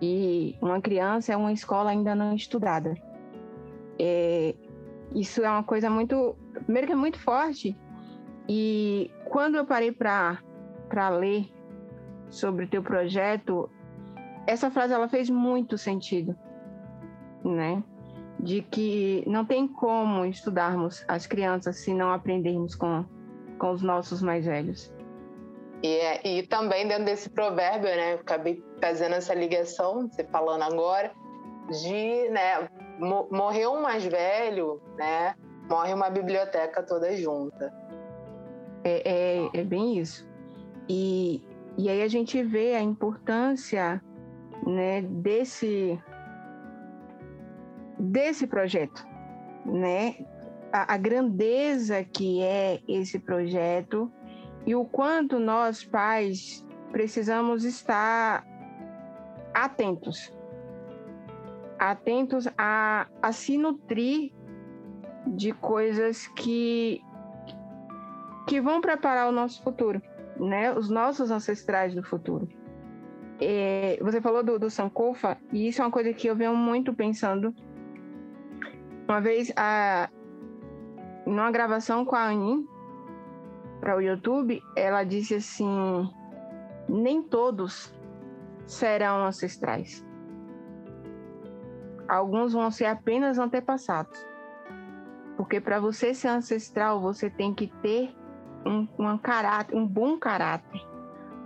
E 0.00 0.56
uma 0.60 0.80
criança 0.80 1.32
é 1.32 1.36
uma 1.36 1.52
escola 1.52 1.90
ainda 1.90 2.14
não 2.14 2.34
estudada. 2.34 2.94
É, 3.98 4.54
isso 5.14 5.42
é 5.42 5.50
uma 5.50 5.62
coisa 5.62 5.88
muito. 5.88 6.36
Primeiro, 6.64 6.86
que 6.86 6.92
é 6.92 6.96
muito 6.96 7.18
forte. 7.18 7.76
E 8.48 9.10
quando 9.28 9.56
eu 9.56 9.66
parei 9.66 9.92
para 9.92 10.40
ler 11.10 11.50
sobre 12.30 12.64
o 12.64 12.68
teu 12.68 12.82
projeto, 12.82 13.70
essa 14.46 14.70
frase 14.70 14.94
ela 14.94 15.08
fez 15.08 15.28
muito 15.28 15.76
sentido, 15.76 16.36
né? 17.44 17.82
De 18.40 18.62
que 18.62 19.24
não 19.26 19.44
tem 19.44 19.66
como 19.66 20.24
estudarmos 20.24 21.04
as 21.08 21.26
crianças 21.26 21.76
se 21.76 21.92
não 21.92 22.12
aprendermos 22.12 22.74
com, 22.74 23.04
com 23.58 23.70
os 23.70 23.82
nossos 23.82 24.22
mais 24.22 24.46
velhos. 24.46 24.92
E, 25.82 25.96
é, 25.96 26.26
e 26.26 26.42
também 26.46 26.88
dentro 26.88 27.04
desse 27.04 27.30
provérbio, 27.30 27.88
né? 27.88 28.14
Eu 28.14 28.20
acabei 28.20 28.62
fazendo 28.80 29.14
essa 29.14 29.34
ligação, 29.34 30.08
você 30.08 30.24
falando 30.24 30.62
agora, 30.62 31.12
de, 31.70 32.28
né? 32.30 32.68
Morreu 33.30 33.74
um 33.74 33.82
mais 33.82 34.04
velho, 34.04 34.80
né? 34.96 35.34
Morre 35.68 35.92
uma 35.92 36.10
biblioteca 36.10 36.82
toda 36.82 37.16
junta. 37.16 37.72
É, 38.82 39.02
é, 39.04 39.60
é 39.60 39.64
bem 39.64 39.98
isso. 39.98 40.26
E, 40.88 41.42
e 41.76 41.88
aí 41.88 42.02
a 42.02 42.08
gente 42.08 42.42
vê 42.42 42.74
a 42.74 42.80
importância 42.80 44.02
né, 44.66 45.02
desse, 45.02 46.00
desse 47.98 48.46
projeto, 48.46 49.06
né? 49.64 50.16
A, 50.72 50.94
a 50.94 50.96
grandeza 50.96 52.02
que 52.02 52.42
é 52.42 52.80
esse 52.88 53.18
projeto 53.18 54.10
e 54.68 54.74
o 54.74 54.84
quanto 54.84 55.38
nós, 55.38 55.82
pais, 55.82 56.62
precisamos 56.92 57.64
estar 57.64 58.46
atentos. 59.54 60.30
Atentos 61.78 62.46
a, 62.58 63.06
a 63.22 63.32
se 63.32 63.56
nutrir 63.56 64.30
de 65.26 65.52
coisas 65.52 66.26
que, 66.36 67.00
que 68.46 68.60
vão 68.60 68.82
preparar 68.82 69.26
o 69.30 69.32
nosso 69.32 69.62
futuro, 69.62 70.02
né? 70.38 70.70
Os 70.74 70.90
nossos 70.90 71.30
ancestrais 71.30 71.94
do 71.94 72.02
futuro. 72.02 72.46
É, 73.40 73.98
você 74.02 74.20
falou 74.20 74.42
do, 74.42 74.58
do 74.58 74.68
Sankofa, 74.68 75.38
e 75.50 75.68
isso 75.68 75.80
é 75.80 75.84
uma 75.86 75.90
coisa 75.90 76.12
que 76.12 76.26
eu 76.26 76.36
venho 76.36 76.54
muito 76.54 76.92
pensando. 76.92 77.54
Uma 79.08 79.18
vez, 79.18 79.50
a, 79.56 80.10
numa 81.24 81.50
gravação 81.50 82.04
com 82.04 82.14
a 82.14 82.24
Anin, 82.24 82.68
para 83.80 83.96
o 83.96 84.00
YouTube, 84.00 84.62
ela 84.76 85.04
disse 85.04 85.34
assim: 85.36 86.10
nem 86.88 87.22
todos 87.22 87.94
serão 88.66 89.24
ancestrais. 89.24 90.06
Alguns 92.08 92.52
vão 92.52 92.70
ser 92.70 92.86
apenas 92.86 93.38
antepassados. 93.38 94.26
Porque 95.36 95.60
para 95.60 95.78
você 95.78 96.14
ser 96.14 96.28
ancestral, 96.28 97.00
você 97.00 97.30
tem 97.30 97.54
que 97.54 97.68
ter 97.82 98.14
um, 98.66 98.88
um, 98.98 99.18
caráter, 99.18 99.76
um 99.76 99.86
bom 99.86 100.18
caráter 100.18 100.80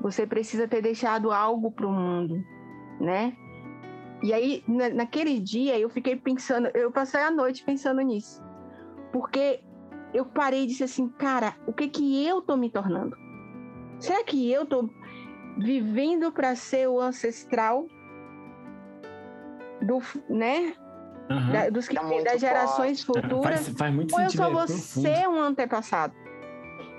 você 0.02 0.26
precisa 0.26 0.66
ter 0.66 0.82
deixado 0.82 1.30
algo 1.30 1.70
para 1.70 1.86
o 1.86 1.92
mundo, 1.92 2.44
né? 3.00 3.32
E 4.20 4.34
aí, 4.34 4.64
na, 4.66 4.88
naquele 4.90 5.38
dia, 5.38 5.78
eu 5.78 5.88
fiquei 5.88 6.16
pensando, 6.16 6.68
eu 6.74 6.90
passei 6.90 7.20
a 7.20 7.30
noite 7.30 7.64
pensando 7.64 8.00
nisso. 8.00 8.42
Porque 9.12 9.62
eu 10.12 10.25
parei 10.26 10.64
e 10.64 10.66
disse 10.66 10.85
assim, 10.85 11.09
cara, 11.09 11.57
o 11.66 11.73
que 11.73 11.88
que 11.88 12.26
eu 12.26 12.42
tô 12.42 12.57
me 12.57 12.71
tornando? 12.71 13.16
Será 13.99 14.23
que 14.25 14.50
eu 14.50 14.66
tô 14.66 14.88
vivendo 15.59 16.33
para 16.33 16.54
ser 16.54 16.88
o 16.88 17.00
ancestral 17.00 17.87
do, 19.81 20.00
né? 20.28 20.75
Uhum. 21.31 21.52
Da, 21.52 21.71
dos 21.71 21.88
que, 21.88 21.95
tá 21.95 22.02
das 22.25 22.40
gerações 22.40 23.02
forte. 23.02 23.23
futuras? 23.23 23.64
Faz, 23.64 23.78
faz 23.78 23.95
muito 23.95 24.14
ou 24.14 24.21
eu 24.21 24.31
só 24.31 24.50
vou 24.50 24.66
ser 24.66 25.28
um 25.28 25.40
antepassado? 25.40 26.14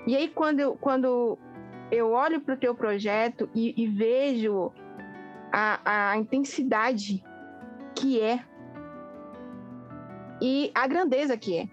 E 0.06 0.16
aí, 0.16 0.28
quando, 0.28 0.74
quando 0.80 1.38
eu 1.90 2.10
olho 2.10 2.40
para 2.40 2.54
o 2.54 2.58
teu 2.58 2.74
projeto 2.74 3.48
e, 3.54 3.74
e 3.82 3.86
vejo 3.86 4.72
a, 5.52 6.10
a 6.10 6.16
intensidade 6.16 7.22
que 7.94 8.20
é 8.20 8.44
e 10.40 10.70
a 10.74 10.86
grandeza 10.86 11.36
que 11.36 11.56
é. 11.58 11.68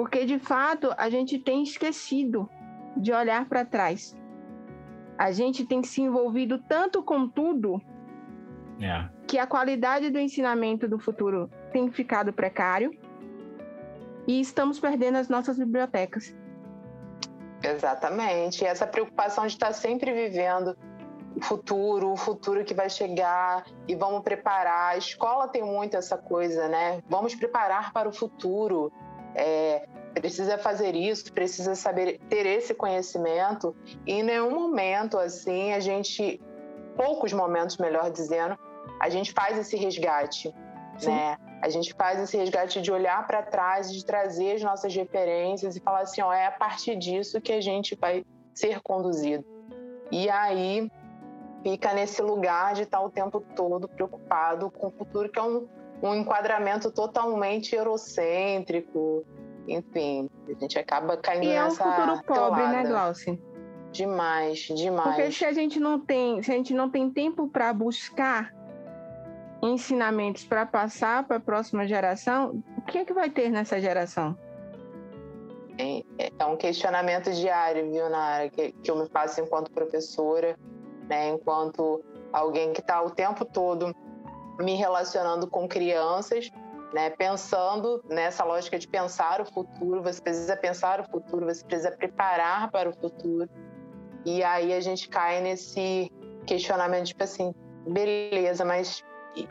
Porque, 0.00 0.24
de 0.24 0.38
fato, 0.38 0.94
a 0.96 1.10
gente 1.10 1.38
tem 1.38 1.62
esquecido 1.62 2.48
de 2.96 3.12
olhar 3.12 3.46
para 3.46 3.66
trás. 3.66 4.16
A 5.18 5.30
gente 5.30 5.66
tem 5.66 5.82
se 5.82 6.00
envolvido 6.00 6.58
tanto 6.58 7.02
com 7.02 7.28
tudo 7.28 7.78
é. 8.80 9.06
que 9.26 9.38
a 9.38 9.46
qualidade 9.46 10.08
do 10.08 10.18
ensinamento 10.18 10.88
do 10.88 10.98
futuro 10.98 11.50
tem 11.70 11.90
ficado 11.90 12.32
precário 12.32 12.98
e 14.26 14.40
estamos 14.40 14.80
perdendo 14.80 15.18
as 15.18 15.28
nossas 15.28 15.58
bibliotecas. 15.58 16.34
Exatamente. 17.62 18.64
E 18.64 18.66
essa 18.66 18.86
preocupação 18.86 19.46
de 19.46 19.52
estar 19.52 19.74
sempre 19.74 20.14
vivendo 20.14 20.74
o 21.36 21.44
futuro, 21.44 22.10
o 22.10 22.16
futuro 22.16 22.64
que 22.64 22.72
vai 22.72 22.88
chegar 22.88 23.66
e 23.86 23.94
vamos 23.94 24.22
preparar. 24.22 24.94
A 24.94 24.96
escola 24.96 25.46
tem 25.46 25.62
muito 25.62 25.94
essa 25.94 26.16
coisa, 26.16 26.68
né? 26.68 27.02
Vamos 27.06 27.34
preparar 27.34 27.92
para 27.92 28.08
o 28.08 28.12
futuro. 28.14 28.90
É, 29.34 29.86
precisa 30.14 30.58
fazer 30.58 30.94
isso, 30.94 31.32
precisa 31.32 31.74
saber 31.74 32.18
ter 32.28 32.46
esse 32.46 32.74
conhecimento. 32.74 33.74
E 34.06 34.12
em 34.12 34.22
nenhum 34.22 34.50
momento, 34.50 35.18
assim, 35.18 35.72
a 35.72 35.80
gente, 35.80 36.40
poucos 36.96 37.32
momentos, 37.32 37.78
melhor 37.78 38.10
dizendo, 38.10 38.58
a 38.98 39.08
gente 39.08 39.32
faz 39.32 39.58
esse 39.58 39.76
resgate, 39.76 40.54
Sim. 40.98 41.10
né? 41.10 41.36
A 41.62 41.68
gente 41.68 41.92
faz 41.94 42.18
esse 42.18 42.36
resgate 42.36 42.80
de 42.80 42.90
olhar 42.90 43.26
para 43.26 43.42
trás, 43.42 43.92
de 43.92 44.04
trazer 44.04 44.52
as 44.52 44.62
nossas 44.62 44.94
referências 44.94 45.76
e 45.76 45.80
falar 45.80 46.00
assim, 46.00 46.22
ó, 46.22 46.32
é 46.32 46.46
a 46.46 46.50
partir 46.50 46.96
disso 46.96 47.40
que 47.40 47.52
a 47.52 47.60
gente 47.60 47.94
vai 47.94 48.24
ser 48.54 48.80
conduzido. 48.80 49.44
E 50.10 50.28
aí 50.28 50.90
fica 51.62 51.92
nesse 51.92 52.22
lugar 52.22 52.74
de 52.74 52.82
estar 52.82 53.00
o 53.00 53.10
tempo 53.10 53.40
todo 53.54 53.86
preocupado 53.86 54.70
com 54.70 54.88
o 54.88 54.90
futuro, 54.90 55.28
que 55.28 55.38
é 55.38 55.42
um, 55.42 55.68
um 56.02 56.14
enquadramento 56.14 56.90
totalmente 56.90 57.74
eurocêntrico. 57.74 59.24
Enfim, 59.68 60.28
a 60.48 60.58
gente 60.58 60.78
acaba 60.78 61.16
caindo 61.16 61.44
e 61.44 61.48
nessa. 61.48 61.84
E 61.84 61.86
é 61.86 61.90
um 61.90 62.16
futuro 62.16 62.24
pobre, 62.24 62.66
né, 62.66 62.84
Glauci? 62.84 63.40
Demais, 63.92 64.60
demais. 64.60 65.16
Porque 65.16 65.32
se 65.32 65.44
a 65.44 65.52
gente 65.52 65.78
não 65.78 65.98
tem, 65.98 66.42
se 66.42 66.50
a 66.50 66.54
gente 66.54 66.72
não 66.72 66.88
tem 66.88 67.10
tempo 67.10 67.48
para 67.48 67.72
buscar 67.72 68.54
ensinamentos 69.62 70.44
para 70.44 70.64
passar 70.64 71.24
para 71.24 71.36
a 71.36 71.40
próxima 71.40 71.86
geração, 71.86 72.62
o 72.78 72.82
que 72.82 72.98
é 72.98 73.04
que 73.04 73.12
vai 73.12 73.28
ter 73.28 73.50
nessa 73.50 73.80
geração? 73.80 74.38
É, 75.76 76.02
é 76.38 76.44
um 76.46 76.56
questionamento 76.56 77.30
diário, 77.32 77.90
viu, 77.90 78.08
Nara, 78.08 78.48
que, 78.48 78.72
que 78.72 78.90
eu 78.90 78.96
me 78.96 79.08
faço 79.08 79.40
enquanto 79.40 79.70
professora, 79.70 80.56
né, 81.08 81.30
enquanto 81.30 82.02
alguém 82.32 82.72
que 82.72 82.80
está 82.80 83.02
o 83.02 83.10
tempo 83.10 83.44
todo 83.44 83.94
me 84.62 84.74
relacionando 84.74 85.48
com 85.48 85.68
crianças, 85.68 86.50
né, 86.92 87.10
pensando 87.10 88.02
nessa 88.08 88.44
lógica 88.44 88.78
de 88.78 88.88
pensar 88.88 89.40
o 89.40 89.44
futuro, 89.44 90.02
você 90.02 90.20
precisa 90.20 90.56
pensar 90.56 91.00
o 91.00 91.04
futuro, 91.04 91.46
você 91.46 91.64
precisa 91.64 91.92
preparar 91.92 92.70
para 92.70 92.88
o 92.88 92.92
futuro. 92.92 93.48
E 94.24 94.42
aí 94.42 94.72
a 94.72 94.80
gente 94.80 95.08
cai 95.08 95.40
nesse 95.40 96.10
questionamento, 96.46 97.06
tipo 97.06 97.22
assim, 97.22 97.54
beleza, 97.86 98.64
mas 98.64 99.02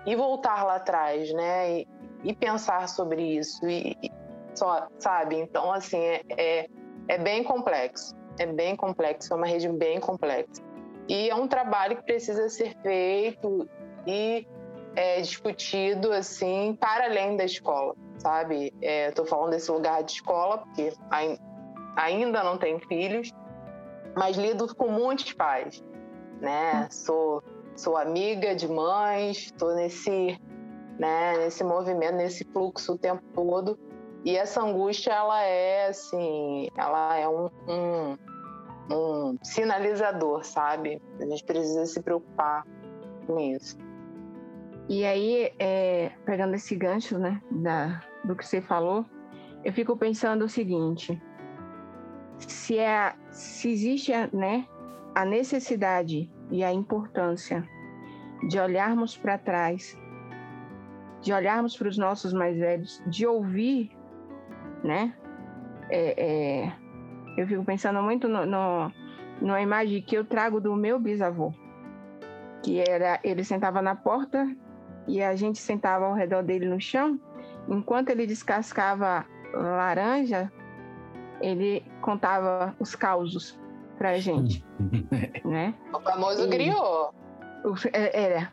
e, 0.06 0.16
voltar 0.16 0.64
lá 0.64 0.76
atrás, 0.76 1.32
né? 1.34 1.80
E, 1.80 1.88
e 2.24 2.36
pensar 2.36 2.88
sobre 2.90 3.22
isso 3.22 3.66
e, 3.68 3.96
e, 4.04 4.12
só, 4.54 4.88
sabe? 5.00 5.38
Então, 5.38 5.72
assim, 5.72 6.00
é, 6.00 6.22
é, 6.38 6.68
é 7.08 7.18
bem 7.18 7.44
complexo. 7.44 8.16
É 8.38 8.46
bem 8.46 8.76
complexo, 8.76 9.34
é 9.34 9.36
uma 9.36 9.48
rede 9.48 9.70
bem 9.70 10.00
complexa. 10.00 10.62
E 11.08 11.30
é 11.30 11.36
um 11.36 11.48
trabalho 11.48 11.98
que 11.98 12.04
precisa 12.04 12.48
ser 12.50 12.76
feito 12.82 13.68
e 14.06 14.48
é, 14.96 15.22
discutido, 15.22 16.12
assim, 16.12 16.78
para 16.80 17.06
além 17.06 17.38
da 17.38 17.46
escola, 17.46 17.96
sabe? 18.18 18.74
Estou 18.82 19.26
é, 19.26 19.28
falando 19.28 19.52
desse 19.52 19.72
lugar 19.72 20.04
de 20.04 20.14
escola, 20.14 20.60
porque 20.60 20.94
ainda 21.96 22.44
não 22.44 22.58
tenho 22.58 22.80
filhos, 22.88 23.32
mas 24.16 24.36
lido 24.38 24.74
com 24.76 24.90
muitos 24.90 25.32
pais 25.34 25.84
né? 26.42 26.88
Sou, 26.90 27.44
sou 27.76 27.98
amiga 27.98 28.56
de 28.56 28.68
mães, 28.68 29.38
estou 29.46 29.76
nesse, 29.76 30.40
né, 30.98 31.38
nesse 31.38 31.64
movimento, 31.64 32.16
nesse 32.16 32.44
fluxo 32.46 32.94
o 32.94 32.98
tempo 32.98 33.22
todo. 33.34 33.78
E 34.26 34.36
essa 34.36 34.62
angústia, 34.62 35.12
ela 35.12 35.42
é, 35.44 35.88
assim, 35.88 36.68
ela 36.76 37.16
é 37.18 37.28
um, 37.28 37.50
um, 37.68 38.18
um 38.92 39.38
sinalizador, 39.42 40.44
sabe? 40.44 41.02
A 41.20 41.26
gente 41.26 41.44
precisa 41.44 41.86
se 41.86 42.02
preocupar 42.02 42.66
com 43.26 43.40
isso. 43.40 43.78
E 44.90 45.06
aí, 45.06 45.54
é, 45.60 46.12
pegando 46.26 46.56
esse 46.56 46.76
gancho, 46.76 47.20
né, 47.20 47.40
da, 47.52 48.02
do 48.24 48.36
que 48.36 48.44
você 48.44 48.60
falou, 48.60 49.06
eu 49.64 49.72
fico 49.72 49.96
pensando 49.96 50.44
o 50.44 50.50
seguinte: 50.50 51.22
se, 52.40 52.80
é, 52.80 53.14
se 53.30 53.70
existe, 53.70 54.12
né, 54.34 54.66
a 55.14 55.24
necessidade 55.24 56.28
e 56.50 56.64
a 56.64 56.74
importância 56.74 57.64
de 58.48 58.60
olharmos 58.60 59.16
para 59.16 59.38
trás, 59.38 59.96
de 61.22 61.32
olharmos 61.32 61.78
para 61.78 61.88
os 61.88 61.98
nossos 61.98 62.34
mais 62.34 62.58
velhos, 62.58 63.00
de 63.06 63.28
ouvir, 63.28 63.92
né? 64.84 65.14
É, 65.92 66.16
é, 66.18 66.74
eu 67.38 67.48
fico 67.48 67.64
pensando 67.64 68.02
muito 68.02 68.28
no, 68.28 68.44
no, 68.44 68.92
numa 69.40 69.62
imagem 69.62 70.02
que 70.02 70.16
eu 70.16 70.26
trago 70.26 70.60
do 70.60 70.76
meu 70.76 71.00
bisavô, 71.00 71.54
que 72.64 72.80
era 72.80 73.20
ele 73.24 73.44
sentava 73.44 73.84
na 73.84 73.94
porta 73.94 74.48
e 75.10 75.24
a 75.24 75.36
gente 75.36 75.58
sentava 75.58 76.06
ao 76.06 76.14
redor 76.14 76.44
dele 76.44 76.68
no 76.68 76.80
chão, 76.80 77.20
enquanto 77.68 78.12
ele 78.12 78.28
descascava 78.28 79.26
laranja, 79.54 80.52
ele 81.42 81.84
contava 82.02 82.76
os 82.80 82.94
causos 82.94 83.60
pra 83.98 84.18
gente, 84.22 84.64
né? 85.44 85.74
O 85.92 86.00
famoso 86.00 86.46
e, 86.46 86.48
griot. 86.48 87.12
É, 87.92 88.22
era 88.22 88.52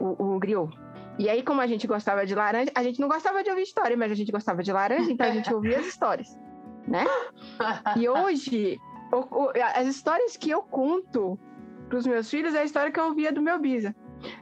o, 0.00 0.34
o 0.34 0.38
griot. 0.38 0.76
E 1.16 1.28
aí, 1.28 1.42
como 1.42 1.60
a 1.60 1.66
gente 1.66 1.86
gostava 1.86 2.26
de 2.26 2.34
laranja, 2.34 2.70
a 2.74 2.82
gente 2.82 3.00
não 3.00 3.08
gostava 3.08 3.42
de 3.42 3.50
ouvir 3.50 3.62
história, 3.62 3.96
mas 3.96 4.10
a 4.10 4.14
gente 4.14 4.32
gostava 4.32 4.62
de 4.62 4.72
laranja, 4.72 5.10
então 5.10 5.26
a 5.26 5.32
gente 5.32 5.52
ouvia 5.52 5.78
as 5.78 5.86
histórias, 5.86 6.38
né? 6.86 7.04
E 7.96 8.08
hoje, 8.08 8.78
o, 9.12 9.44
o, 9.44 9.52
as 9.74 9.86
histórias 9.86 10.36
que 10.36 10.50
eu 10.50 10.62
conto 10.62 11.38
para 11.88 11.98
os 11.98 12.06
meus 12.06 12.28
filhos 12.28 12.54
é 12.54 12.60
a 12.60 12.64
história 12.64 12.90
que 12.92 13.00
eu 13.00 13.06
ouvia 13.06 13.32
do 13.32 13.42
meu 13.42 13.58
bisa. 13.58 13.94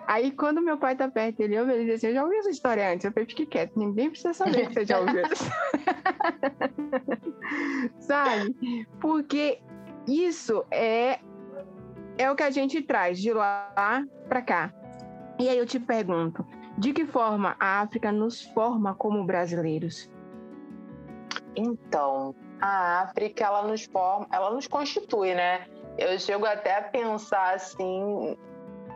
Aí, 0.06 0.30
quando 0.30 0.62
meu 0.62 0.78
pai 0.78 0.96
tá 0.96 1.08
perto, 1.08 1.40
ele 1.40 1.58
ouve, 1.58 1.72
ele 1.72 1.84
diz 1.84 1.96
assim, 1.96 2.08
eu 2.08 2.14
já 2.14 2.24
ouvi 2.24 2.36
essa 2.36 2.50
história 2.50 2.92
antes. 2.92 3.04
Eu 3.04 3.12
falei, 3.12 3.28
fique 3.28 3.46
quieto, 3.46 3.76
ninguém 3.76 4.10
precisa 4.10 4.32
saber 4.32 4.68
que 4.68 4.74
você 4.74 4.84
já 4.84 5.00
ouviu 5.00 5.20
essa 5.20 5.44
Sabe? 8.00 8.86
Porque 9.00 9.60
isso 10.06 10.64
é, 10.70 11.20
é 12.16 12.30
o 12.30 12.36
que 12.36 12.42
a 12.42 12.50
gente 12.50 12.82
traz 12.82 13.20
de 13.20 13.32
lá 13.32 14.04
para 14.28 14.42
cá. 14.42 14.72
E 15.38 15.48
aí 15.48 15.58
eu 15.58 15.66
te 15.66 15.78
pergunto, 15.78 16.46
de 16.78 16.92
que 16.92 17.04
forma 17.04 17.56
a 17.60 17.80
África 17.80 18.10
nos 18.10 18.42
forma 18.42 18.94
como 18.94 19.24
brasileiros? 19.24 20.10
Então, 21.54 22.34
a 22.60 23.02
África 23.02 23.44
ela 23.44 23.62
nos 23.62 23.84
forma, 23.84 24.26
ela 24.32 24.50
nos 24.50 24.66
constitui, 24.66 25.34
né? 25.34 25.66
Eu 25.98 26.18
chego 26.18 26.44
até 26.44 26.78
a 26.78 26.82
pensar 26.82 27.54
assim 27.54 28.36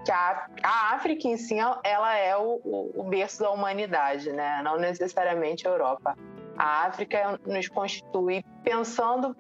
que 0.04 0.11
a, 0.11 0.47
a 0.62 0.95
África 0.95 1.28
em 1.28 1.37
si 1.37 1.57
ela 1.85 2.16
é 2.16 2.37
o, 2.37 2.61
o, 2.95 3.04
berço 3.04 3.40
da 3.40 3.50
humanidade, 3.50 4.33
né? 4.33 4.61
Não 4.62 4.78
necessariamente 4.78 5.66
a 5.66 5.71
Europa. 5.71 6.16
A 6.57 6.87
África 6.87 7.38
nos 7.47 7.69
constitui 7.69 8.45
pensando 8.62 9.37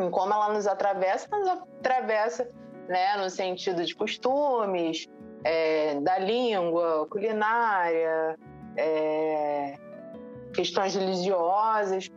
em 0.00 0.10
como 0.10 0.32
ela 0.32 0.52
nos 0.52 0.66
atravessa, 0.66 1.28
nos 1.30 1.48
atravessa, 1.48 2.48
né? 2.88 3.16
No 3.16 3.28
sentido 3.28 3.84
de 3.84 3.94
costumes, 3.94 5.08
é, 5.44 6.00
da 6.00 6.18
língua, 6.18 7.06
culinária, 7.10 8.38
é, 8.76 9.78
questões 10.54 10.94
religiosas. 10.94 12.10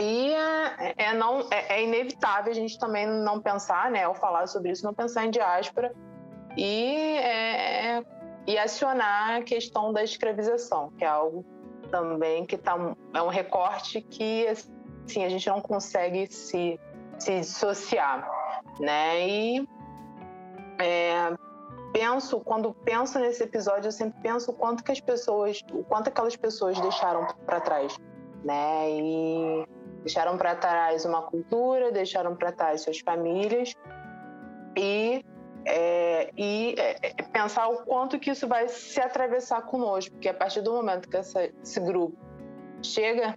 E 0.00 0.32
é, 0.32 0.94
é 0.96 1.14
não, 1.14 1.40
é, 1.50 1.76
é, 1.76 1.84
inevitável 1.84 2.52
a 2.52 2.54
gente 2.54 2.78
também 2.78 3.06
não 3.06 3.40
pensar, 3.40 3.90
né, 3.90 4.04
ao 4.04 4.14
falar 4.14 4.46
sobre 4.46 4.70
isso, 4.70 4.84
não 4.84 4.94
pensar 4.94 5.26
em 5.26 5.30
diáspora 5.30 5.92
e, 6.58 7.16
é, 7.18 8.02
e 8.46 8.58
acionar 8.58 9.36
a 9.36 9.42
questão 9.42 9.92
da 9.92 10.02
escravização, 10.02 10.90
que 10.98 11.04
é 11.04 11.06
algo 11.06 11.44
também 11.88 12.44
que 12.44 12.58
tá, 12.58 12.76
é 13.14 13.22
um 13.22 13.28
recorte 13.28 14.02
que 14.02 14.46
assim, 14.48 15.24
a 15.24 15.28
gente 15.28 15.48
não 15.48 15.60
consegue 15.60 16.26
se, 16.26 16.78
se 17.16 17.40
dissociar. 17.40 18.28
Né? 18.80 19.28
E 19.28 19.68
é, 20.80 21.32
penso, 21.92 22.40
quando 22.40 22.74
penso 22.74 23.20
nesse 23.20 23.44
episódio, 23.44 23.88
eu 23.88 23.92
sempre 23.92 24.20
penso 24.20 24.50
o 24.50 24.54
quanto 24.54 24.82
que 24.82 24.90
as 24.90 25.00
pessoas, 25.00 25.64
o 25.72 25.84
quanto 25.84 26.08
aquelas 26.08 26.34
pessoas 26.34 26.78
deixaram 26.80 27.24
para 27.46 27.60
trás, 27.60 27.96
né? 28.44 28.90
E 28.90 29.64
deixaram 30.02 30.36
para 30.36 30.54
trás 30.56 31.04
uma 31.04 31.22
cultura, 31.22 31.92
deixaram 31.92 32.34
para 32.36 32.52
trás 32.52 32.82
suas 32.82 32.98
famílias 32.98 33.74
e 34.76 35.24
é, 35.64 36.30
e 36.36 36.74
é, 36.78 36.98
é, 37.02 37.22
pensar 37.22 37.68
o 37.68 37.84
quanto 37.84 38.18
que 38.18 38.30
isso 38.30 38.46
vai 38.46 38.68
se 38.68 39.00
atravessar 39.00 39.62
conosco, 39.62 40.12
porque 40.12 40.28
a 40.28 40.34
partir 40.34 40.60
do 40.60 40.72
momento 40.72 41.08
que 41.08 41.16
essa, 41.16 41.44
esse 41.62 41.80
grupo 41.80 42.16
chega 42.82 43.36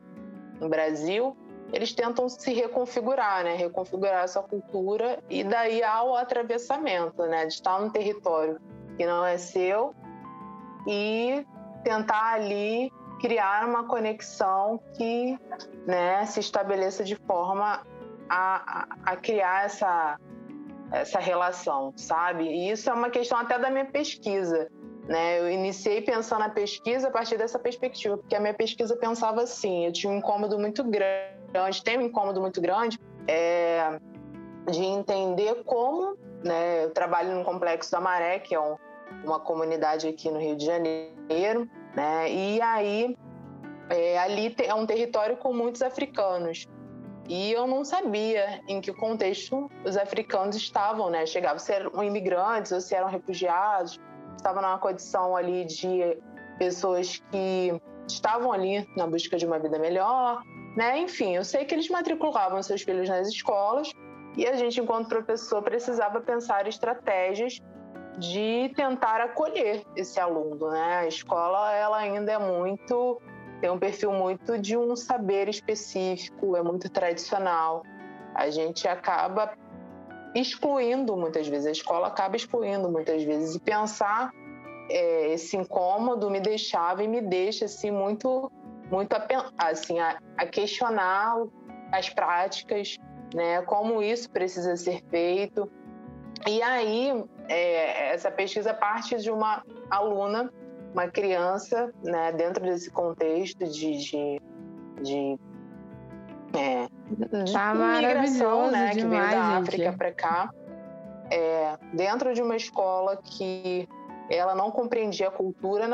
no 0.59 0.69
Brasil, 0.69 1.35
eles 1.73 1.93
tentam 1.93 2.27
se 2.27 2.53
reconfigurar, 2.53 3.43
né? 3.43 3.55
Reconfigurar 3.55 4.23
essa 4.23 4.41
cultura 4.41 5.23
e 5.29 5.43
daí 5.43 5.81
há 5.83 6.03
o 6.03 6.15
atravessamento, 6.15 7.23
né? 7.23 7.45
De 7.45 7.53
estar 7.53 7.79
num 7.79 7.89
território 7.89 8.59
que 8.97 9.05
não 9.05 9.25
é 9.25 9.37
seu 9.37 9.95
e 10.87 11.45
tentar 11.83 12.33
ali 12.33 12.91
criar 13.19 13.67
uma 13.67 13.83
conexão 13.83 14.79
que 14.95 15.37
né, 15.85 16.25
se 16.25 16.39
estabeleça 16.39 17.03
de 17.03 17.15
forma 17.15 17.85
a, 18.27 18.81
a, 19.05 19.11
a 19.13 19.15
criar 19.15 19.65
essa 19.65 20.19
essa 20.91 21.19
relação, 21.19 21.93
sabe? 21.95 22.43
E 22.43 22.69
isso 22.71 22.89
é 22.89 22.93
uma 22.93 23.09
questão 23.09 23.37
até 23.37 23.57
da 23.57 23.69
minha 23.69 23.85
pesquisa. 23.85 24.69
Né? 25.07 25.39
Eu 25.39 25.49
iniciei 25.49 26.01
pensando 26.01 26.43
a 26.43 26.49
pesquisa 26.49 27.07
a 27.07 27.11
partir 27.11 27.37
dessa 27.37 27.57
perspectiva, 27.57 28.17
porque 28.17 28.35
a 28.35 28.39
minha 28.39 28.53
pesquisa 28.53 28.95
pensava 28.95 29.41
assim: 29.41 29.85
eu 29.85 29.91
tinha 29.91 30.11
um 30.11 30.17
incômodo 30.17 30.59
muito 30.59 30.83
grande, 30.83 31.83
tenho 31.83 32.01
um 32.01 32.05
incômodo 32.05 32.41
muito 32.41 32.61
grande 32.61 32.99
é, 33.27 33.99
de 34.69 34.83
entender 34.83 35.63
como. 35.63 36.17
Né, 36.43 36.85
eu 36.85 36.89
trabalho 36.89 37.35
no 37.35 37.43
Complexo 37.43 37.91
da 37.91 38.01
Maré, 38.01 38.39
que 38.39 38.55
é 38.55 38.59
um, 38.59 38.75
uma 39.23 39.39
comunidade 39.39 40.07
aqui 40.07 40.31
no 40.31 40.39
Rio 40.39 40.55
de 40.55 40.65
Janeiro, 40.65 41.69
né, 41.95 42.31
e 42.31 42.59
aí 42.59 43.15
é, 43.91 44.17
ali 44.17 44.55
é 44.57 44.73
um 44.73 44.85
território 44.85 45.37
com 45.37 45.53
muitos 45.53 45.83
africanos. 45.83 46.67
E 47.31 47.53
eu 47.53 47.65
não 47.65 47.85
sabia 47.85 48.61
em 48.67 48.81
que 48.81 48.91
contexto 48.91 49.71
os 49.85 49.95
africanos 49.95 50.53
estavam, 50.57 51.09
né? 51.09 51.25
Chegavam, 51.25 51.59
se 51.59 51.71
eram 51.71 52.03
imigrantes 52.03 52.73
ou 52.73 52.81
se 52.81 52.93
eram 52.93 53.07
refugiados, 53.07 53.97
estavam 54.35 54.61
numa 54.61 54.77
condição 54.77 55.33
ali 55.33 55.63
de 55.63 56.17
pessoas 56.59 57.23
que 57.31 57.81
estavam 58.05 58.51
ali 58.51 58.85
na 58.97 59.07
busca 59.07 59.37
de 59.37 59.45
uma 59.45 59.57
vida 59.57 59.79
melhor, 59.79 60.41
né? 60.75 60.99
Enfim, 60.99 61.33
eu 61.33 61.45
sei 61.45 61.63
que 61.63 61.73
eles 61.73 61.87
matriculavam 61.87 62.61
seus 62.61 62.81
filhos 62.81 63.07
nas 63.07 63.29
escolas 63.29 63.89
e 64.35 64.45
a 64.45 64.57
gente, 64.57 64.81
enquanto 64.81 65.07
professor, 65.07 65.63
precisava 65.63 66.19
pensar 66.19 66.67
estratégias 66.67 67.61
de 68.17 68.73
tentar 68.75 69.21
acolher 69.21 69.85
esse 69.95 70.19
aluno, 70.19 70.69
né? 70.69 70.97
A 70.97 71.07
escola 71.07 71.71
ela 71.71 71.97
ainda 71.97 72.33
é 72.33 72.37
muito 72.37 73.21
tem 73.61 73.69
um 73.69 73.77
perfil 73.77 74.11
muito 74.11 74.57
de 74.57 74.75
um 74.75 74.95
saber 74.95 75.47
específico, 75.47 76.57
é 76.57 76.63
muito 76.63 76.89
tradicional. 76.89 77.83
A 78.33 78.49
gente 78.49 78.87
acaba 78.87 79.53
excluindo 80.33 81.15
muitas 81.15 81.47
vezes, 81.47 81.67
a 81.67 81.71
escola 81.71 82.07
acaba 82.07 82.35
excluindo 82.35 82.89
muitas 82.89 83.23
vezes. 83.23 83.55
E 83.55 83.59
pensar 83.59 84.31
é, 84.89 85.33
esse 85.33 85.55
incômodo 85.55 86.29
me 86.29 86.39
deixava 86.39 87.03
e 87.03 87.07
me 87.07 87.21
deixa 87.21 87.65
assim 87.65 87.91
muito, 87.91 88.51
muito 88.89 89.13
a, 89.13 89.27
assim, 89.59 89.99
a, 89.99 90.17
a 90.37 90.45
questionar 90.47 91.37
as 91.91 92.09
práticas, 92.09 92.97
né? 93.35 93.61
Como 93.61 94.01
isso 94.01 94.27
precisa 94.31 94.75
ser 94.75 95.03
feito. 95.09 95.71
E 96.49 96.63
aí, 96.63 97.23
é, 97.47 98.13
essa 98.13 98.31
pesquisa 98.31 98.73
parte 98.73 99.17
de 99.17 99.29
uma 99.29 99.63
aluna 99.87 100.51
uma 100.93 101.07
criança, 101.07 101.91
né, 102.03 102.31
dentro 102.31 102.63
desse 102.63 102.89
contexto 102.91 103.65
de, 103.65 103.97
de, 103.97 104.41
de, 105.01 105.39
é, 106.53 106.87
de 107.43 107.53
tá 107.53 107.73
migração, 107.73 108.71
né, 108.71 108.91
demais, 108.91 108.95
que 108.95 109.05
veio 109.05 109.29
da 109.29 109.57
África 109.57 109.93
para 109.93 110.11
cá, 110.11 110.49
é, 111.31 111.77
dentro 111.93 112.33
de 112.33 112.41
uma 112.41 112.55
escola 112.55 113.17
que 113.17 113.87
ela 114.29 114.55
não 114.55 114.71
compreendia 114.71 115.27
a 115.27 115.31
cultura, 115.31 115.89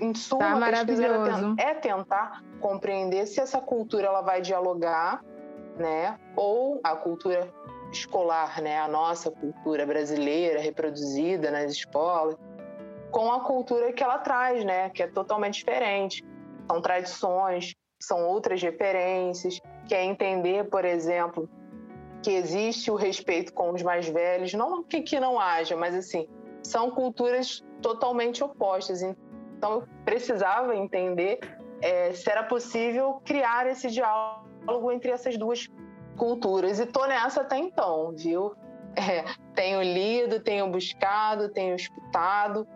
em 0.00 0.14
suma, 0.14 0.40
tá 0.40 0.56
maravilhoso. 0.56 1.54
é 1.58 1.74
tentar 1.74 2.42
compreender 2.60 3.26
se 3.26 3.40
essa 3.40 3.60
cultura 3.60 4.06
ela 4.06 4.22
vai 4.22 4.40
dialogar, 4.40 5.22
né, 5.76 6.18
ou 6.36 6.80
a 6.82 6.94
cultura 6.96 7.48
escolar, 7.92 8.60
né, 8.60 8.78
a 8.78 8.88
nossa 8.88 9.30
cultura 9.30 9.84
brasileira 9.86 10.60
reproduzida 10.60 11.50
nas 11.50 11.72
escolas, 11.72 12.36
com 13.12 13.30
a 13.30 13.40
cultura 13.40 13.92
que 13.92 14.02
ela 14.02 14.18
traz, 14.18 14.64
né, 14.64 14.88
que 14.90 15.02
é 15.02 15.06
totalmente 15.06 15.58
diferente. 15.58 16.24
São 16.68 16.80
tradições, 16.80 17.74
são 18.00 18.26
outras 18.26 18.60
referências, 18.60 19.60
que 19.86 19.94
é 19.94 20.02
entender, 20.02 20.68
por 20.68 20.84
exemplo, 20.84 21.48
que 22.22 22.30
existe 22.30 22.90
o 22.90 22.94
respeito 22.94 23.52
com 23.52 23.72
os 23.72 23.82
mais 23.82 24.08
velhos, 24.08 24.54
não 24.54 24.82
que, 24.82 25.02
que 25.02 25.20
não 25.20 25.38
haja, 25.38 25.76
mas 25.76 25.94
assim, 25.94 26.26
são 26.62 26.90
culturas 26.90 27.62
totalmente 27.82 28.42
opostas. 28.42 29.02
Então, 29.02 29.72
eu 29.72 29.88
precisava 30.04 30.74
entender 30.74 31.38
é, 31.82 32.12
se 32.12 32.30
era 32.30 32.44
possível 32.44 33.20
criar 33.24 33.66
esse 33.66 33.90
diálogo 33.90 34.90
entre 34.90 35.10
essas 35.10 35.36
duas 35.36 35.68
culturas. 36.16 36.80
E 36.80 36.86
tô 36.86 37.06
nessa 37.06 37.42
até 37.42 37.58
então, 37.58 38.12
viu? 38.16 38.54
É, 38.94 39.24
tenho 39.54 39.82
lido, 39.82 40.40
tenho 40.40 40.70
buscado, 40.70 41.48
tenho 41.48 41.74
escutado. 41.74 42.66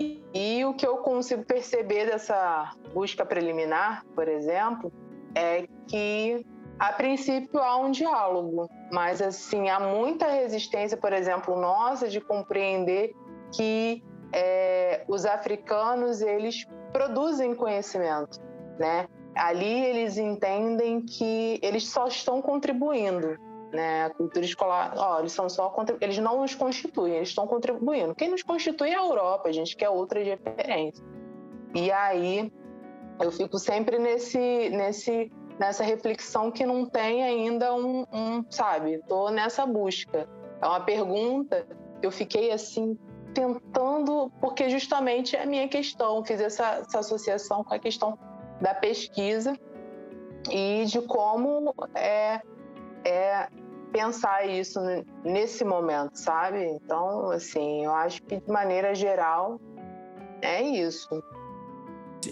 E, 0.00 0.64
o 0.64 0.74
que 0.74 0.86
eu 0.86 0.98
consigo 0.98 1.44
perceber 1.44 2.06
dessa 2.06 2.72
busca 2.92 3.24
preliminar, 3.24 4.04
por 4.14 4.26
exemplo, 4.26 4.92
é 5.34 5.66
que 5.88 6.44
a 6.78 6.92
princípio 6.92 7.60
há 7.60 7.76
um 7.76 7.90
diálogo, 7.90 8.68
mas 8.92 9.22
assim 9.22 9.68
há 9.68 9.78
muita 9.78 10.26
resistência, 10.26 10.96
por 10.96 11.12
exemplo, 11.12 11.56
nossa, 11.56 12.08
de 12.08 12.20
compreender 12.20 13.14
que 13.52 14.02
é, 14.32 15.04
os 15.06 15.24
africanos 15.24 16.20
eles 16.20 16.66
produzem 16.92 17.54
conhecimento, 17.54 18.40
né? 18.78 19.06
Ali 19.36 19.84
eles 19.84 20.16
entendem 20.16 21.00
que 21.00 21.58
eles 21.62 21.88
só 21.88 22.06
estão 22.06 22.42
contribuindo, 22.42 23.38
né? 23.74 24.04
A 24.06 24.10
cultura 24.10 24.44
escolar, 24.44 24.94
ó, 24.96 25.20
eles 25.20 25.32
são 25.32 25.48
só 25.48 25.74
eles 26.00 26.18
não 26.18 26.40
nos 26.40 26.54
constituem, 26.54 27.16
eles 27.16 27.28
estão 27.28 27.46
contribuindo. 27.46 28.14
Quem 28.14 28.30
nos 28.30 28.42
constitui 28.42 28.90
é 28.90 28.96
a 28.96 29.04
Europa, 29.04 29.48
a 29.48 29.52
gente 29.52 29.76
quer 29.76 29.90
outras 29.90 30.24
referências. 30.26 31.04
E 31.74 31.90
aí 31.90 32.52
eu 33.20 33.32
fico 33.32 33.58
sempre 33.58 33.98
nesse 33.98 34.70
nesse 34.70 35.30
nessa 35.58 35.84
reflexão 35.84 36.50
que 36.50 36.64
não 36.64 36.86
tem 36.86 37.22
ainda 37.22 37.74
um, 37.74 38.06
um 38.12 38.44
sabe? 38.48 39.00
Tô 39.08 39.30
nessa 39.30 39.66
busca. 39.66 40.28
É 40.62 40.66
uma 40.66 40.80
pergunta 40.80 41.66
que 42.00 42.06
eu 42.06 42.10
fiquei 42.10 42.52
assim 42.52 42.98
tentando, 43.34 44.30
porque 44.40 44.70
justamente 44.70 45.34
é 45.34 45.42
a 45.42 45.46
minha 45.46 45.68
questão, 45.68 46.24
fiz 46.24 46.40
essa, 46.40 46.76
essa 46.76 47.00
associação 47.00 47.64
com 47.64 47.74
a 47.74 47.78
questão 47.78 48.16
da 48.60 48.72
pesquisa 48.72 49.58
e 50.50 50.84
de 50.86 51.00
como 51.02 51.74
é, 51.94 52.40
é 53.04 53.48
pensar 53.94 54.44
isso 54.48 54.80
nesse 55.24 55.64
momento, 55.64 56.16
sabe? 56.16 56.64
Então, 56.64 57.30
assim, 57.30 57.84
eu 57.84 57.92
acho 57.92 58.20
que 58.24 58.40
de 58.40 58.50
maneira 58.50 58.92
geral 58.92 59.60
é 60.42 60.60
isso. 60.60 61.08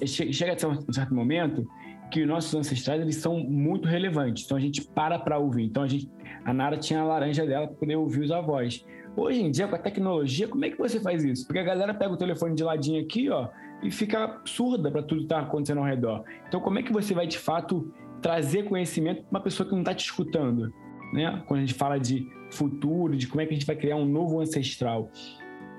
Chega 0.05 0.57
a 0.67 0.69
um 0.69 0.93
certo 0.93 1.15
momento 1.15 1.65
que 2.11 2.23
os 2.23 2.29
nossos 2.29 2.53
ancestrais 2.53 3.01
eles 3.01 3.17
são 3.17 3.39
muito 3.39 3.87
relevantes. 3.87 4.45
Então 4.45 4.57
a 4.57 4.61
gente 4.61 4.83
para 4.83 5.21
para 5.21 5.39
ouvir. 5.39 5.65
Então 5.67 5.85
a 5.85 5.87
gente, 5.87 6.11
a 6.45 6.53
Nara 6.53 6.77
tinha 6.77 7.01
a 7.01 7.05
laranja 7.05 7.47
dela 7.47 7.69
para 7.69 7.77
poder 7.77 7.95
ouvir 7.95 8.23
os 8.23 8.33
avós. 8.33 8.85
Hoje 9.17 9.41
em 9.41 9.51
dia 9.51 9.69
com 9.69 9.77
a 9.77 9.79
tecnologia, 9.79 10.49
como 10.49 10.65
é 10.65 10.71
que 10.71 10.79
você 10.79 10.99
faz 10.99 11.23
isso? 11.23 11.47
Porque 11.47 11.61
a 11.61 11.63
galera 11.63 11.95
pega 11.95 12.13
o 12.13 12.17
telefone 12.17 12.57
de 12.57 12.65
ladinho 12.65 13.01
aqui, 13.01 13.31
ó, 13.31 13.49
e 13.83 13.91
fica 13.91 14.41
surda 14.45 14.91
para 14.91 15.03
tudo 15.03 15.19
que 15.19 15.25
está 15.27 15.41
acontecendo 15.41 15.79
ao 15.79 15.85
redor. 15.85 16.25
Então 16.49 16.61
como 16.61 16.81
é 16.81 16.83
que 16.83 16.93
você 16.93 17.15
vai 17.15 17.27
de 17.27 17.39
fato 17.39 17.93
trazer 18.21 18.65
conhecimento 18.65 19.23
para 19.23 19.39
uma 19.39 19.41
pessoa 19.41 19.69
que 19.69 19.73
não 19.73 19.83
está 19.83 19.95
te 19.95 20.05
escutando, 20.05 20.73
né? 21.13 21.43
Quando 21.47 21.59
a 21.59 21.63
gente 21.63 21.75
fala 21.75 21.99
de 21.99 22.29
futuro, 22.51 23.17
de 23.17 23.27
como 23.27 23.41
é 23.41 23.47
que 23.47 23.53
a 23.53 23.57
gente 23.57 23.67
vai 23.67 23.77
criar 23.77 23.97
um 23.97 24.05
novo 24.05 24.41
ancestral. 24.41 25.11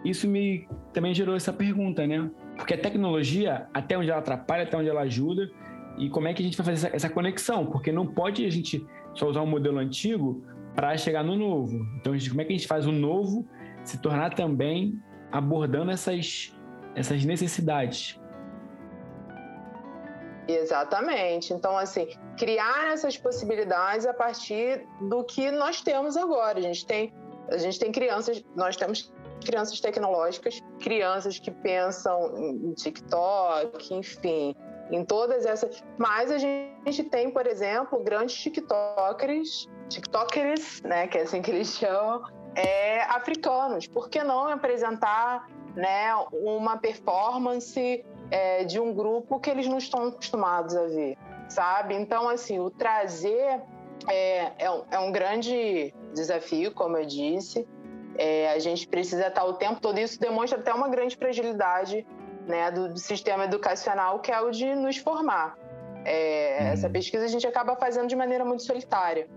Isso 0.03 0.27
me 0.27 0.67
também 0.91 1.13
gerou 1.13 1.35
essa 1.35 1.53
pergunta, 1.53 2.05
né? 2.05 2.29
Porque 2.57 2.73
a 2.73 2.77
tecnologia, 2.77 3.67
até 3.73 3.97
onde 3.97 4.09
ela 4.09 4.19
atrapalha, 4.19 4.63
até 4.63 4.77
onde 4.77 4.89
ela 4.89 5.01
ajuda, 5.01 5.49
e 5.97 6.09
como 6.09 6.27
é 6.27 6.33
que 6.33 6.41
a 6.41 6.45
gente 6.45 6.57
vai 6.57 6.65
fazer 6.65 6.87
essa, 6.87 6.95
essa 6.95 7.09
conexão? 7.09 7.65
Porque 7.65 7.91
não 7.91 8.05
pode 8.05 8.45
a 8.45 8.49
gente 8.49 8.85
só 9.13 9.29
usar 9.29 9.41
um 9.41 9.47
modelo 9.47 9.77
antigo 9.77 10.43
para 10.75 10.95
chegar 10.97 11.23
no 11.23 11.35
novo. 11.35 11.85
Então, 11.99 12.17
gente, 12.17 12.29
como 12.29 12.41
é 12.41 12.45
que 12.45 12.53
a 12.53 12.57
gente 12.57 12.67
faz 12.67 12.85
o 12.85 12.91
novo 12.91 13.47
se 13.83 14.01
tornar 14.01 14.33
também 14.33 14.99
abordando 15.31 15.91
essas, 15.91 16.55
essas 16.95 17.23
necessidades? 17.23 18.19
Exatamente. 20.47 21.53
Então, 21.53 21.77
assim, 21.77 22.07
criar 22.37 22.93
essas 22.93 23.17
possibilidades 23.17 24.05
a 24.05 24.13
partir 24.13 24.85
do 25.01 25.23
que 25.23 25.51
nós 25.51 25.81
temos 25.81 26.17
agora. 26.17 26.59
A 26.59 26.61
gente 26.61 26.85
tem, 26.85 27.13
a 27.49 27.57
gente 27.57 27.79
tem 27.79 27.91
crianças, 27.91 28.43
nós 28.55 28.75
temos 28.75 29.11
crianças 29.45 29.79
tecnológicas, 29.79 30.61
crianças 30.79 31.39
que 31.39 31.51
pensam 31.51 32.37
em 32.37 32.73
TikTok, 32.73 33.93
enfim, 33.93 34.55
em 34.91 35.05
todas 35.05 35.45
essas. 35.45 35.83
Mas 35.97 36.31
a 36.31 36.37
gente 36.37 37.03
tem, 37.05 37.29
por 37.29 37.47
exemplo, 37.47 38.03
grandes 38.03 38.35
TikTokers, 38.35 39.69
TikTokers, 39.89 40.81
né, 40.81 41.07
que 41.07 41.17
é 41.17 41.21
assim 41.21 41.41
que 41.41 41.51
eles 41.51 41.69
chamam, 41.77 42.23
é, 42.55 43.01
africanos. 43.03 43.87
Por 43.87 44.09
que 44.09 44.23
não 44.23 44.47
apresentar 44.47 45.47
né, 45.75 46.13
uma 46.31 46.77
performance 46.77 48.05
é, 48.31 48.63
de 48.63 48.79
um 48.79 48.93
grupo 48.93 49.39
que 49.39 49.49
eles 49.49 49.67
não 49.67 49.77
estão 49.77 50.07
acostumados 50.07 50.75
a 50.75 50.85
ver, 50.85 51.17
sabe? 51.47 51.95
Então, 51.95 52.29
assim, 52.29 52.59
o 52.59 52.69
trazer 52.69 53.61
é, 54.07 54.51
é, 54.57 54.71
um, 54.71 54.83
é 54.91 54.99
um 54.99 55.11
grande 55.11 55.93
desafio, 56.13 56.71
como 56.71 56.97
eu 56.97 57.05
disse. 57.05 57.67
É, 58.17 58.51
a 58.51 58.59
gente 58.59 58.87
precisa 58.87 59.27
estar 59.27 59.43
o 59.43 59.53
tempo 59.53 59.79
todo. 59.81 59.97
Isso 59.99 60.19
demonstra 60.19 60.59
até 60.59 60.73
uma 60.73 60.87
grande 60.87 61.15
fragilidade 61.15 62.05
né, 62.47 62.71
do, 62.71 62.97
sistema 62.97 63.45
educacional, 63.45 64.19
que 64.19 64.31
é 64.31 64.39
o 64.39 64.51
de 64.51 64.75
nos 64.75 64.97
formar. 64.97 65.57
É, 66.05 66.57
uhum. 66.59 66.67
Essa 66.67 66.89
pesquisa 66.89 67.25
a 67.25 67.27
gente 67.27 67.47
acaba 67.47 67.75
fazendo 67.75 68.07
de 68.07 68.15
maneira 68.15 68.43
muito 68.43 68.63
solitária. 68.63 69.27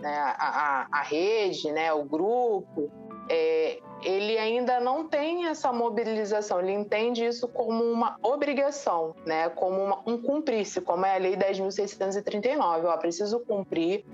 Né? 0.00 0.14
A, 0.14 0.86
a, 0.92 0.98
a, 0.98 1.02
rede, 1.02 1.72
né, 1.72 1.92
o 1.92 2.04
grupo, 2.04 2.90
é, 3.28 3.80
ele 4.02 4.36
ainda 4.38 4.80
não 4.80 5.08
tem 5.08 5.46
essa 5.46 5.72
mobilização, 5.72 6.60
ele 6.60 6.72
entende 6.72 7.24
isso 7.24 7.48
como 7.48 7.82
uma 7.84 8.16
obrigação, 8.22 9.14
né, 9.24 9.48
como 9.48 9.82
uma, 9.82 10.02
um 10.06 10.20
cumprir-se, 10.20 10.80
como 10.80 11.06
é 11.06 11.16
a 11.16 11.18
Lei 11.18 11.36
10.639. 11.36 12.84
Ó, 12.84 12.96
preciso 12.98 13.40
cumprir 13.40 14.04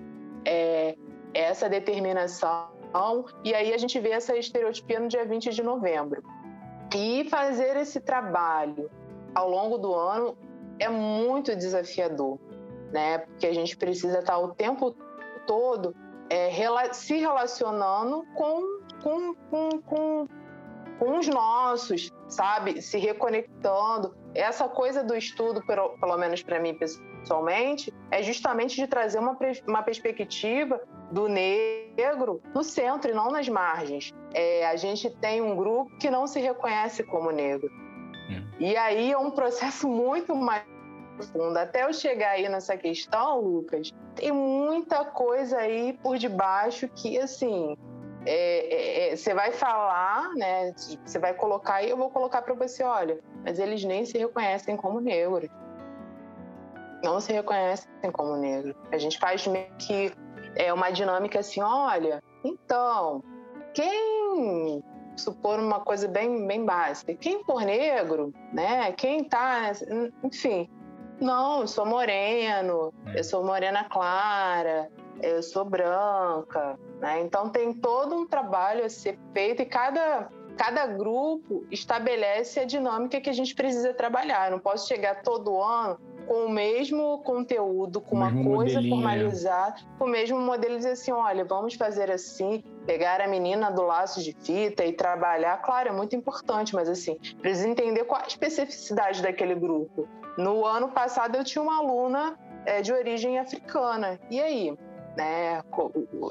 é, 0.45 0.97
essa 1.35 1.69
determinação. 1.69 2.69
E 3.45 3.55
aí 3.55 3.73
a 3.73 3.79
gente 3.79 3.99
vê 4.01 4.11
essa 4.11 4.37
estereotipia 4.37 5.01
no 5.01 5.09
dia 5.09 5.25
20 5.25 5.51
de 5.51 5.63
novembro. 5.63 6.23
E 6.95 7.25
fazer 7.31 7.77
esse 7.77 8.01
trabalho 8.01 8.91
ao 9.35 9.49
longo 9.49 9.79
do 9.79 9.95
ano 9.95 10.37
é 10.79 10.89
muito 10.89 11.55
desafiador, 11.55 12.39
né? 12.93 13.19
Porque 13.19 13.47
a 13.47 13.55
gente 13.55 13.77
precisa 13.77 14.19
estar 14.19 14.39
o 14.39 14.55
tempo 14.55 14.95
todo 15.47 15.95
é, 16.31 16.93
se 16.93 17.17
relacionando 17.17 18.25
com, 18.35 18.80
com, 19.03 19.35
com, 19.51 19.71
com, 19.83 20.29
com 20.99 21.19
os 21.19 21.29
nossos, 21.29 22.11
sabe? 22.29 22.81
Se 22.83 22.99
reconectando. 22.99 24.15
Essa 24.35 24.69
coisa 24.69 25.03
do 25.03 25.17
estudo, 25.17 25.65
pelo, 25.67 25.91
pelo 25.99 26.17
menos 26.17 26.43
para 26.43 26.61
mim 26.61 26.75
pessoalmente, 26.75 27.93
é 28.11 28.23
justamente 28.23 28.77
de 28.77 28.87
trazer 28.87 29.19
uma, 29.19 29.37
uma 29.67 29.83
perspectiva 29.83 30.81
do 31.11 31.29
negro 31.29 32.41
no 32.55 32.63
centro 32.63 33.11
e 33.11 33.15
não 33.15 33.31
nas 33.31 33.49
margens. 33.49 34.13
É, 34.33 34.67
a 34.67 34.77
gente 34.77 35.11
tem 35.17 35.43
um 35.43 35.57
grupo 35.57 35.91
que 35.99 36.11
não 36.11 36.27
se 36.27 36.41
reconhece 36.41 37.03
como 37.03 37.31
negro. 37.31 37.69
Hum. 38.31 38.49
E 38.61 38.77
aí 38.77 39.11
é 39.11 39.19
um 39.19 39.31
processo 39.31 39.89
muito 39.89 40.35
mais 40.37 40.63
profundo. 41.17 41.57
Até 41.59 41.85
eu 41.85 41.93
chegar 41.93 42.31
aí 42.31 42.49
nessa 42.49 42.77
questão, 42.77 43.41
Lucas, 43.41 43.93
tem 44.15 44.33
muita 44.33 45.05
coisa 45.05 45.59
aí 45.59 45.99
por 46.03 46.17
debaixo 46.17 46.89
que, 46.89 47.19
assim, 47.19 47.77
é, 48.27 49.09
é, 49.09 49.13
é 49.13 49.17
você 49.17 49.35
vai 49.35 49.53
falar, 49.53 50.31
né? 50.35 50.73
Você 51.05 51.19
vai 51.19 51.35
colocar 51.35 51.83
e 51.83 51.91
eu 51.91 51.97
vou 51.97 52.11
colocar 52.11 52.43
para 52.43 52.55
você, 52.55 52.83
olha, 52.83 53.19
mas 53.45 53.59
eles 53.59 53.85
nem 53.85 54.05
se 54.05 54.19
reconhecem 54.19 54.77
como 54.77 55.01
negros. 55.01 55.51
Não 57.03 57.21
se 57.21 57.33
reconhecem 57.33 57.89
como 58.13 58.37
negros. 58.37 58.75
A 58.93 58.99
gente 58.99 59.19
faz 59.19 59.47
meio 59.47 59.71
que 59.79 60.13
é 60.57 60.73
uma 60.73 60.91
dinâmica 60.91 61.41
assim, 61.41 61.63
olha, 61.63 62.23
então, 62.45 63.23
quem 63.75 64.83
supor 65.17 65.59
uma 65.59 65.81
coisa 65.81 66.09
bem, 66.09 66.47
bem 66.47 66.65
básica, 66.65 67.15
quem 67.15 67.45
for 67.45 67.63
negro, 67.63 68.33
né? 68.53 68.93
Quem 68.93 69.25
tá, 69.25 69.73
enfim, 70.25 70.69
não, 71.21 71.61
eu 71.61 71.67
sou 71.67 71.85
moreno, 71.85 72.93
eu 73.15 73.23
sou 73.23 73.45
morena 73.45 73.85
clara, 73.85 74.91
eu 75.23 75.43
sou 75.43 75.65
branca, 75.65 76.79
né? 77.01 77.21
Então 77.21 77.49
tem 77.49 77.73
todo 77.73 78.15
um 78.15 78.27
trabalho 78.27 78.85
a 78.85 78.89
ser 78.89 79.19
feito 79.33 79.63
e 79.63 79.67
cada 79.67 80.29
cada 80.57 80.87
grupo 80.87 81.65
estabelece 81.71 82.61
a 82.61 82.65
dinâmica 82.65 83.19
que 83.19 83.31
a 83.31 83.33
gente 83.33 83.55
precisa 83.55 83.95
trabalhar. 83.95 84.49
Eu 84.49 84.53
não 84.53 84.59
posso 84.59 84.87
chegar 84.87 85.23
todo 85.23 85.59
ano 85.59 85.99
com 86.27 86.45
o 86.45 86.49
mesmo 86.49 87.19
conteúdo, 87.25 88.01
com 88.01 88.15
uma 88.15 88.31
coisa 88.45 88.81
formalizada, 88.83 89.81
com 89.99 90.05
o 90.05 90.09
mesmo 90.09 90.39
modelo, 90.39 90.77
dizer 90.77 90.93
assim: 90.93 91.11
olha, 91.11 91.45
vamos 91.45 91.75
fazer 91.75 92.11
assim, 92.11 92.63
pegar 92.87 93.21
a 93.21 93.27
menina 93.27 93.71
do 93.71 93.83
laço 93.83 94.23
de 94.23 94.33
fita 94.33 94.85
e 94.85 94.93
trabalhar. 94.93 95.57
Claro, 95.63 95.89
é 95.89 95.93
muito 95.93 96.15
importante, 96.15 96.75
mas 96.75 96.89
assim, 96.89 97.19
precisa 97.41 97.69
entender 97.69 98.05
qual 98.05 98.23
a 98.23 98.27
especificidade 98.27 99.23
daquele 99.23 99.55
grupo. 99.55 100.07
No 100.39 100.65
ano 100.65 100.89
passado, 100.91 101.37
eu 101.37 101.43
tinha 101.43 101.63
uma 101.63 101.79
aluna 101.79 102.39
é, 102.65 102.81
de 102.81 102.93
origem 102.93 103.39
africana. 103.39 104.21
E 104.31 104.41
aí? 104.41 104.79
Né? 105.17 105.61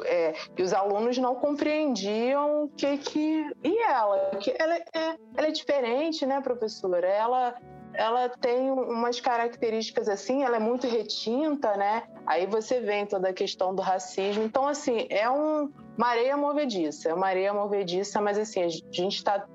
É, 0.06 0.34
e 0.58 0.64
os 0.64 0.74
alunos 0.74 1.18
não 1.18 1.36
compreendiam 1.36 2.64
o 2.64 2.70
que 2.70 2.98
que 2.98 3.52
e 3.62 3.78
ela 3.84 4.38
que 4.40 4.56
ela 4.58 4.76
é, 4.76 5.16
ela 5.36 5.48
é 5.48 5.52
diferente 5.52 6.26
né 6.26 6.40
professora 6.40 7.06
ela 7.06 7.56
ela 7.94 8.30
tem 8.30 8.70
umas 8.72 9.20
características 9.20 10.08
assim, 10.08 10.44
ela 10.44 10.58
é 10.58 10.60
muito 10.60 10.88
retinta, 10.88 11.76
né? 11.76 12.04
Aí 12.26 12.46
você 12.46 12.80
vem 12.80 13.06
toda 13.06 13.30
a 13.30 13.34
questão 13.34 13.74
do 13.74 13.82
racismo. 13.82 14.44
Então, 14.44 14.68
assim, 14.68 15.08
é 15.10 15.30
um, 15.30 15.72
uma 15.98 16.08
areia 16.08 16.38
movediça, 16.38 17.10
é 17.10 17.14
uma 17.14 17.28
areia 17.28 17.54
movediça, 17.54 18.22
mas 18.22 18.38
assim, 18.38 18.62
a 18.64 18.70
gente 18.70 19.16
está 19.16 19.46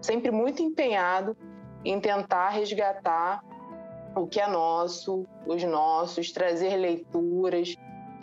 sempre 0.00 0.30
muito 0.30 0.62
empenhado 0.62 1.36
em 1.84 2.00
tentar 2.00 2.48
resgatar 2.48 3.44
o 4.16 4.26
que 4.26 4.40
é 4.40 4.46
nosso, 4.46 5.26
os 5.46 5.62
nossos, 5.64 6.32
trazer 6.32 6.76
leituras, 6.76 7.74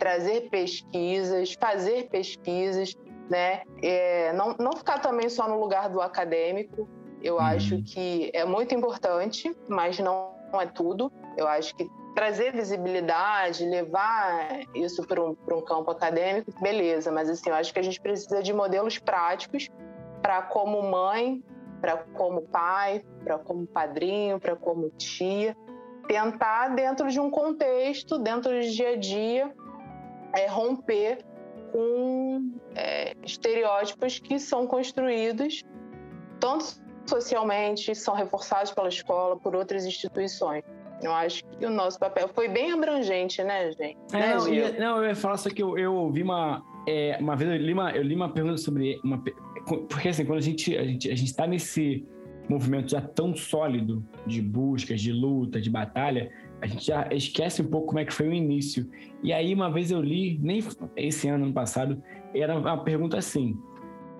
trazer 0.02 0.48
pesquisas, 0.50 1.52
fazer 1.52 2.08
pesquisas, 2.08 2.96
né? 3.30 3.62
É, 3.80 4.32
não, 4.32 4.56
não 4.58 4.72
ficar 4.72 4.98
também 4.98 5.28
só 5.28 5.48
no 5.48 5.60
lugar 5.60 5.88
do 5.88 6.00
acadêmico, 6.00 6.88
eu 7.22 7.34
uhum. 7.36 7.40
acho 7.40 7.80
que 7.84 8.28
é 8.34 8.44
muito 8.44 8.74
importante, 8.74 9.56
mas 9.68 10.00
não 10.00 10.32
é 10.54 10.66
tudo. 10.66 11.12
Eu 11.36 11.46
acho 11.46 11.76
que 11.76 11.88
trazer 12.16 12.52
visibilidade, 12.52 13.64
levar 13.64 14.62
isso 14.74 15.06
para 15.06 15.22
um, 15.22 15.36
um 15.52 15.60
campo 15.60 15.92
acadêmico, 15.92 16.52
beleza, 16.60 17.12
mas 17.12 17.30
assim, 17.30 17.50
eu 17.50 17.54
acho 17.54 17.72
que 17.72 17.78
a 17.78 17.82
gente 17.82 18.00
precisa 18.00 18.42
de 18.42 18.52
modelos 18.52 18.98
práticos 18.98 19.68
para 20.20 20.42
como 20.42 20.82
mãe, 20.82 21.40
para 21.80 21.98
como 22.12 22.42
pai, 22.42 23.04
para 23.22 23.38
como 23.38 23.68
padrinho, 23.68 24.40
para 24.40 24.56
como 24.56 24.90
tia, 24.90 25.56
tentar 26.08 26.70
dentro 26.74 27.08
de 27.08 27.20
um 27.20 27.30
contexto, 27.30 28.18
dentro 28.18 28.50
do 28.50 28.62
dia 28.62 28.90
a 28.90 28.96
dia, 28.96 29.54
é, 30.34 30.46
romper 30.46 31.18
com 31.72 32.52
é, 32.74 33.14
estereótipos 33.24 34.18
que 34.18 34.38
são 34.38 34.66
construídos 34.66 35.62
tanto 36.38 36.82
socialmente, 37.06 37.94
são 37.94 38.14
reforçados 38.14 38.72
pela 38.72 38.88
escola, 38.88 39.36
por 39.36 39.54
outras 39.54 39.84
instituições. 39.86 40.64
Eu 41.00 41.12
acho 41.12 41.44
que 41.44 41.66
o 41.66 41.70
nosso 41.70 41.98
papel 41.98 42.28
foi 42.28 42.48
bem 42.48 42.72
abrangente, 42.72 43.42
né, 43.42 43.72
gente? 43.72 43.98
É, 44.12 44.18
né, 44.18 44.34
não, 44.34 44.48
eu, 44.48 44.80
não, 44.80 44.96
eu 44.98 45.08
ia 45.08 45.14
falar 45.16 45.36
só 45.36 45.50
que 45.50 45.62
eu, 45.62 45.76
eu 45.78 45.94
ouvi 45.94 46.22
uma. 46.22 46.62
É, 46.86 47.16
uma 47.20 47.34
vez 47.34 47.50
eu 47.50 47.56
li 47.56 47.72
uma, 47.72 47.90
eu 47.90 48.02
li 48.02 48.14
uma 48.14 48.32
pergunta 48.32 48.56
sobre. 48.58 49.00
Uma, 49.02 49.22
porque 49.88 50.08
assim, 50.08 50.24
quando 50.24 50.38
a 50.38 50.42
gente 50.42 50.76
a 50.76 50.84
gente 50.84 51.10
a 51.10 51.16
gente 51.16 51.28
está 51.28 51.46
nesse 51.46 52.06
movimento 52.48 52.90
já 52.90 53.00
tão 53.00 53.34
sólido 53.34 54.04
de 54.26 54.40
buscas, 54.40 55.00
de 55.00 55.12
luta, 55.12 55.60
de 55.60 55.70
batalha, 55.70 56.30
a 56.62 56.66
gente 56.66 56.86
já 56.86 57.08
esquece 57.10 57.60
um 57.60 57.66
pouco 57.66 57.88
como 57.88 57.98
é 57.98 58.04
que 58.04 58.14
foi 58.14 58.28
o 58.28 58.32
início. 58.32 58.88
E 59.20 59.32
aí 59.32 59.52
uma 59.52 59.68
vez 59.68 59.90
eu 59.90 60.00
li, 60.00 60.38
nem 60.40 60.60
esse 60.96 61.28
ano, 61.28 61.44
ano 61.44 61.52
passado, 61.52 62.00
era 62.32 62.56
uma 62.56 62.78
pergunta 62.84 63.18
assim: 63.18 63.58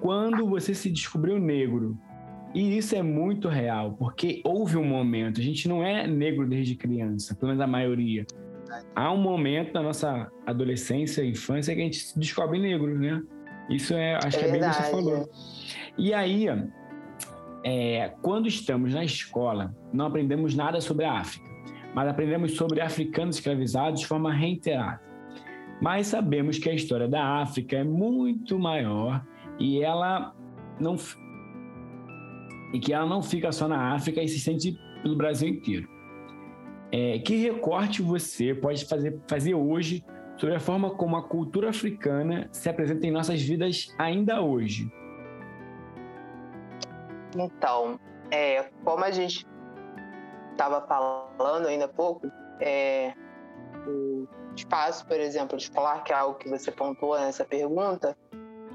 quando 0.01 0.45
você 0.49 0.75
se 0.75 0.91
descobriu 0.91 1.39
negro, 1.39 1.97
e 2.53 2.77
isso 2.77 2.97
é 2.97 3.03
muito 3.03 3.49
real, 3.49 3.93
porque 3.93 4.43
houve 4.45 4.77
um 4.77 4.85
momento, 4.85 5.41
a 5.41 5.43
gente 5.43 5.69
não 5.69 5.85
é 5.85 6.05
negro 6.07 6.47
desde 6.47 6.75
criança, 6.75 7.35
pelo 7.37 7.53
menos 7.53 7.63
a 7.63 7.67
maioria. 7.67 8.27
Há 8.95 9.13
um 9.13 9.19
momento 9.19 9.73
na 9.73 9.83
nossa 9.83 10.31
adolescência, 10.45 11.25
infância, 11.25 11.75
que 11.75 11.81
a 11.81 11.85
gente 11.85 11.99
se 11.99 12.19
descobre 12.19 12.59
negro, 12.59 12.99
né? 12.99 13.23
Isso 13.71 13.95
é, 13.95 14.17
acho 14.17 14.37
é 14.37 14.41
que 14.41 14.47
é 14.47 14.51
bem 14.51 14.61
o 14.61 14.69
que 14.69 14.75
você 14.75 14.91
falou. 14.91 15.31
E 15.97 16.13
aí, 16.13 16.47
é, 17.65 18.13
quando 18.21 18.49
estamos 18.49 18.95
na 18.95 19.05
escola, 19.05 19.75
não 19.93 20.07
aprendemos 20.07 20.55
nada 20.55 20.81
sobre 20.81 21.05
a 21.05 21.13
África, 21.13 21.52
mas 21.95 22.09
aprendemos 22.09 22.57
sobre 22.57 22.81
africanos 22.81 23.37
escravizados 23.37 24.01
de 24.01 24.07
forma 24.07 24.33
reiterada. 24.33 25.01
Mas 25.81 26.07
sabemos 26.07 26.59
que 26.59 26.71
a 26.71 26.75
história 26.75 27.09
da 27.09 27.41
África 27.43 27.77
é 27.77 27.85
muito 27.85 28.59
maior 28.59 29.25
e 29.59 29.83
ela 29.83 30.35
não 30.79 30.97
e 32.73 32.79
que 32.79 32.93
ela 32.93 33.05
não 33.05 33.23
fica 33.23 33.53
só 33.53 33.69
na 33.69 33.93
África 33.93 34.23
e 34.23 34.29
se 34.29 34.41
sente 34.41 34.79
pelo 35.03 35.17
Brasil 35.17 35.49
inteiro. 35.49 35.89
É, 36.91 37.19
que 37.19 37.37
recorte 37.37 38.01
você 38.01 38.55
pode 38.55 38.87
fazer, 38.87 39.21
fazer 39.29 39.55
hoje 39.55 40.05
sobre 40.37 40.55
a 40.55 40.61
forma 40.61 40.91
como 40.91 41.17
a 41.17 41.23
cultura 41.23 41.71
africana 41.71 42.49
se 42.53 42.69
apresenta 42.69 43.07
em 43.07 43.11
nossas 43.11 43.43
vidas 43.43 43.95
ainda 43.99 44.41
hoje? 44.41 44.91
Então, 47.37 47.99
é, 48.31 48.71
como 48.85 49.05
a 49.05 49.11
gente 49.11 49.47
estava 50.53 50.81
falando 50.83 51.67
ainda 51.67 51.87
há 51.87 51.89
pouco, 51.89 52.31
é, 52.61 53.13
o 53.87 54.27
espaço, 54.55 55.07
por 55.07 55.19
exemplo, 55.19 55.57
escolar, 55.57 56.05
que 56.05 56.13
é 56.13 56.17
algo 56.17 56.39
que 56.39 56.49
você 56.49 56.71
pontuou 56.71 57.19
nessa 57.19 57.45
pergunta, 57.45 58.17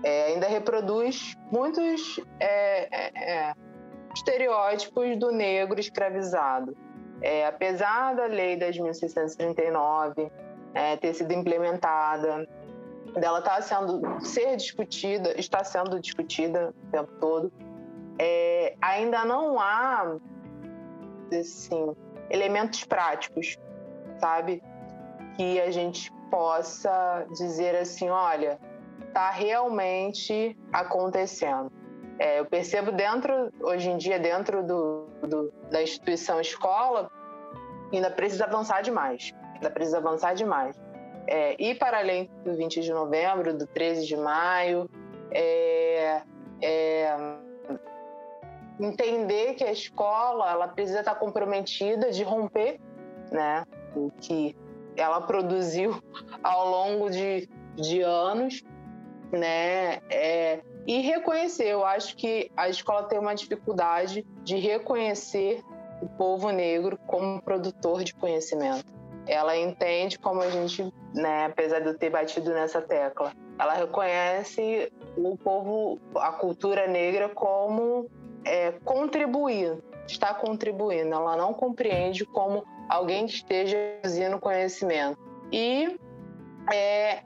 é, 0.03 0.25
ainda 0.25 0.47
reproduz 0.47 1.35
muitos 1.51 2.19
é, 2.39 2.87
é, 2.91 3.49
é 3.49 3.55
estereótipos 4.13 5.17
do 5.17 5.31
negro 5.31 5.79
escravizado. 5.79 6.75
É, 7.21 7.45
apesar 7.47 8.15
da 8.15 8.25
lei 8.25 8.55
das 8.57 8.77
1639 8.77 10.31
é, 10.73 10.97
ter 10.97 11.13
sido 11.13 11.33
implementada, 11.33 12.47
dela 13.15 13.39
estar 13.39 13.55
tá 13.55 13.61
sendo 13.61 14.01
ser 14.23 14.55
discutida, 14.55 15.39
está 15.39 15.63
sendo 15.63 15.99
discutida 15.99 16.73
o 16.87 16.91
tempo 16.91 17.11
todo, 17.19 17.51
ainda 18.81 19.25
não 19.25 19.59
há 19.59 20.17
assim, 21.35 21.95
elementos 22.29 22.83
práticos, 22.83 23.57
sabe, 24.19 24.63
que 25.35 25.59
a 25.61 25.71
gente 25.71 26.11
possa 26.29 27.25
dizer 27.31 27.75
assim, 27.75 28.09
olha, 28.09 28.59
está 29.07 29.29
realmente 29.29 30.57
acontecendo. 30.71 31.71
É, 32.19 32.39
eu 32.39 32.45
percebo 32.45 32.91
dentro, 32.91 33.51
hoje 33.61 33.89
em 33.89 33.97
dia, 33.97 34.19
dentro 34.19 34.65
do, 34.65 35.07
do, 35.21 35.53
da 35.69 35.81
instituição 35.81 36.41
escola, 36.41 37.11
ainda 37.93 38.09
precisa 38.09 38.45
avançar 38.45 38.81
demais. 38.81 39.33
Ainda 39.55 39.69
precisa 39.69 39.97
avançar 39.97 40.33
demais. 40.33 40.75
É, 41.27 41.61
ir 41.61 41.77
para 41.77 41.99
além 41.99 42.29
do 42.43 42.55
20 42.55 42.81
de 42.81 42.91
novembro, 42.91 43.55
do 43.55 43.67
13 43.67 44.05
de 44.05 44.17
maio, 44.17 44.89
é, 45.31 46.21
é, 46.61 47.17
entender 48.79 49.55
que 49.55 49.63
a 49.63 49.71
escola 49.71 50.49
ela 50.51 50.67
precisa 50.67 50.99
estar 50.99 51.15
comprometida 51.15 52.11
de 52.11 52.23
romper 52.23 52.79
né, 53.31 53.65
o 53.95 54.11
que 54.11 54.55
ela 54.95 55.21
produziu 55.21 56.01
ao 56.43 56.69
longo 56.69 57.09
de, 57.09 57.49
de 57.75 58.01
anos, 58.01 58.63
né, 59.31 59.99
é, 60.09 60.61
e 60.85 61.01
reconhecer. 61.01 61.67
Eu 61.67 61.85
acho 61.85 62.15
que 62.15 62.51
a 62.55 62.69
escola 62.69 63.03
tem 63.03 63.19
uma 63.19 63.35
dificuldade 63.35 64.25
de 64.43 64.57
reconhecer 64.57 65.61
o 66.01 66.07
povo 66.07 66.49
negro 66.51 66.97
como 67.07 67.41
produtor 67.41 68.03
de 68.03 68.13
conhecimento. 68.13 68.85
Ela 69.25 69.57
entende 69.57 70.17
como 70.17 70.41
a 70.41 70.49
gente, 70.49 70.93
né, 71.13 71.45
apesar 71.45 71.79
de 71.79 71.87
eu 71.87 71.97
ter 71.97 72.09
batido 72.09 72.53
nessa 72.53 72.81
tecla, 72.81 73.33
ela 73.59 73.73
reconhece 73.73 74.91
o 75.17 75.35
povo, 75.35 75.99
a 76.15 76.31
cultura 76.31 76.87
negra 76.87 77.27
como 77.27 78.09
é, 78.47 78.71
contribuir, 78.83 79.77
está 80.07 80.33
contribuindo. 80.33 81.13
Ela 81.13 81.35
não 81.35 81.53
compreende 81.53 82.25
como 82.25 82.65
alguém 82.89 83.25
que 83.25 83.33
esteja 83.33 83.77
produzindo 84.01 84.39
conhecimento. 84.39 85.19
E 85.51 85.97
é, 86.71 87.23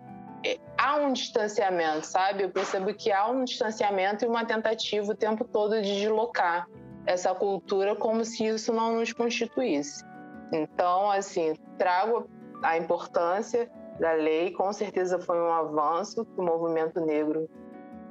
há 0.77 0.95
um 0.97 1.13
distanciamento, 1.13 2.05
sabe? 2.05 2.43
Eu 2.43 2.49
percebo 2.49 2.93
que 2.93 3.11
há 3.11 3.27
um 3.27 3.43
distanciamento 3.43 4.25
e 4.25 4.27
uma 4.27 4.45
tentativa 4.45 5.11
o 5.11 5.15
tempo 5.15 5.45
todo 5.45 5.81
de 5.81 5.99
deslocar 5.99 6.67
essa 7.05 7.33
cultura 7.33 7.95
como 7.95 8.23
se 8.25 8.45
isso 8.45 8.73
não 8.73 8.95
nos 8.95 9.13
constituísse. 9.13 10.03
Então, 10.51 11.09
assim, 11.09 11.55
trago 11.77 12.29
a 12.61 12.77
importância 12.77 13.69
da 13.99 14.13
lei, 14.13 14.51
com 14.51 14.71
certeza 14.73 15.19
foi 15.19 15.39
um 15.39 15.51
avanço 15.51 16.25
que 16.25 16.39
o 16.39 16.43
movimento 16.43 16.99
negro 16.99 17.49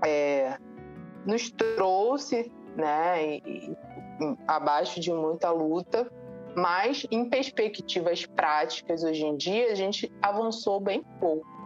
é, 0.04 0.56
nos 1.26 1.50
trouxe, 1.50 2.50
né, 2.80 3.22
e, 3.24 3.42
e, 3.46 3.76
abaixo 4.48 4.98
de 5.00 5.12
muita 5.12 5.50
luta, 5.50 6.10
mas 6.56 7.06
em 7.10 7.28
perspectivas 7.28 8.26
práticas 8.26 9.04
hoje 9.04 9.24
em 9.24 9.36
dia 9.36 9.70
a 9.70 9.74
gente 9.74 10.10
avançou 10.20 10.80
bem 10.80 11.02
pouco 11.20 11.60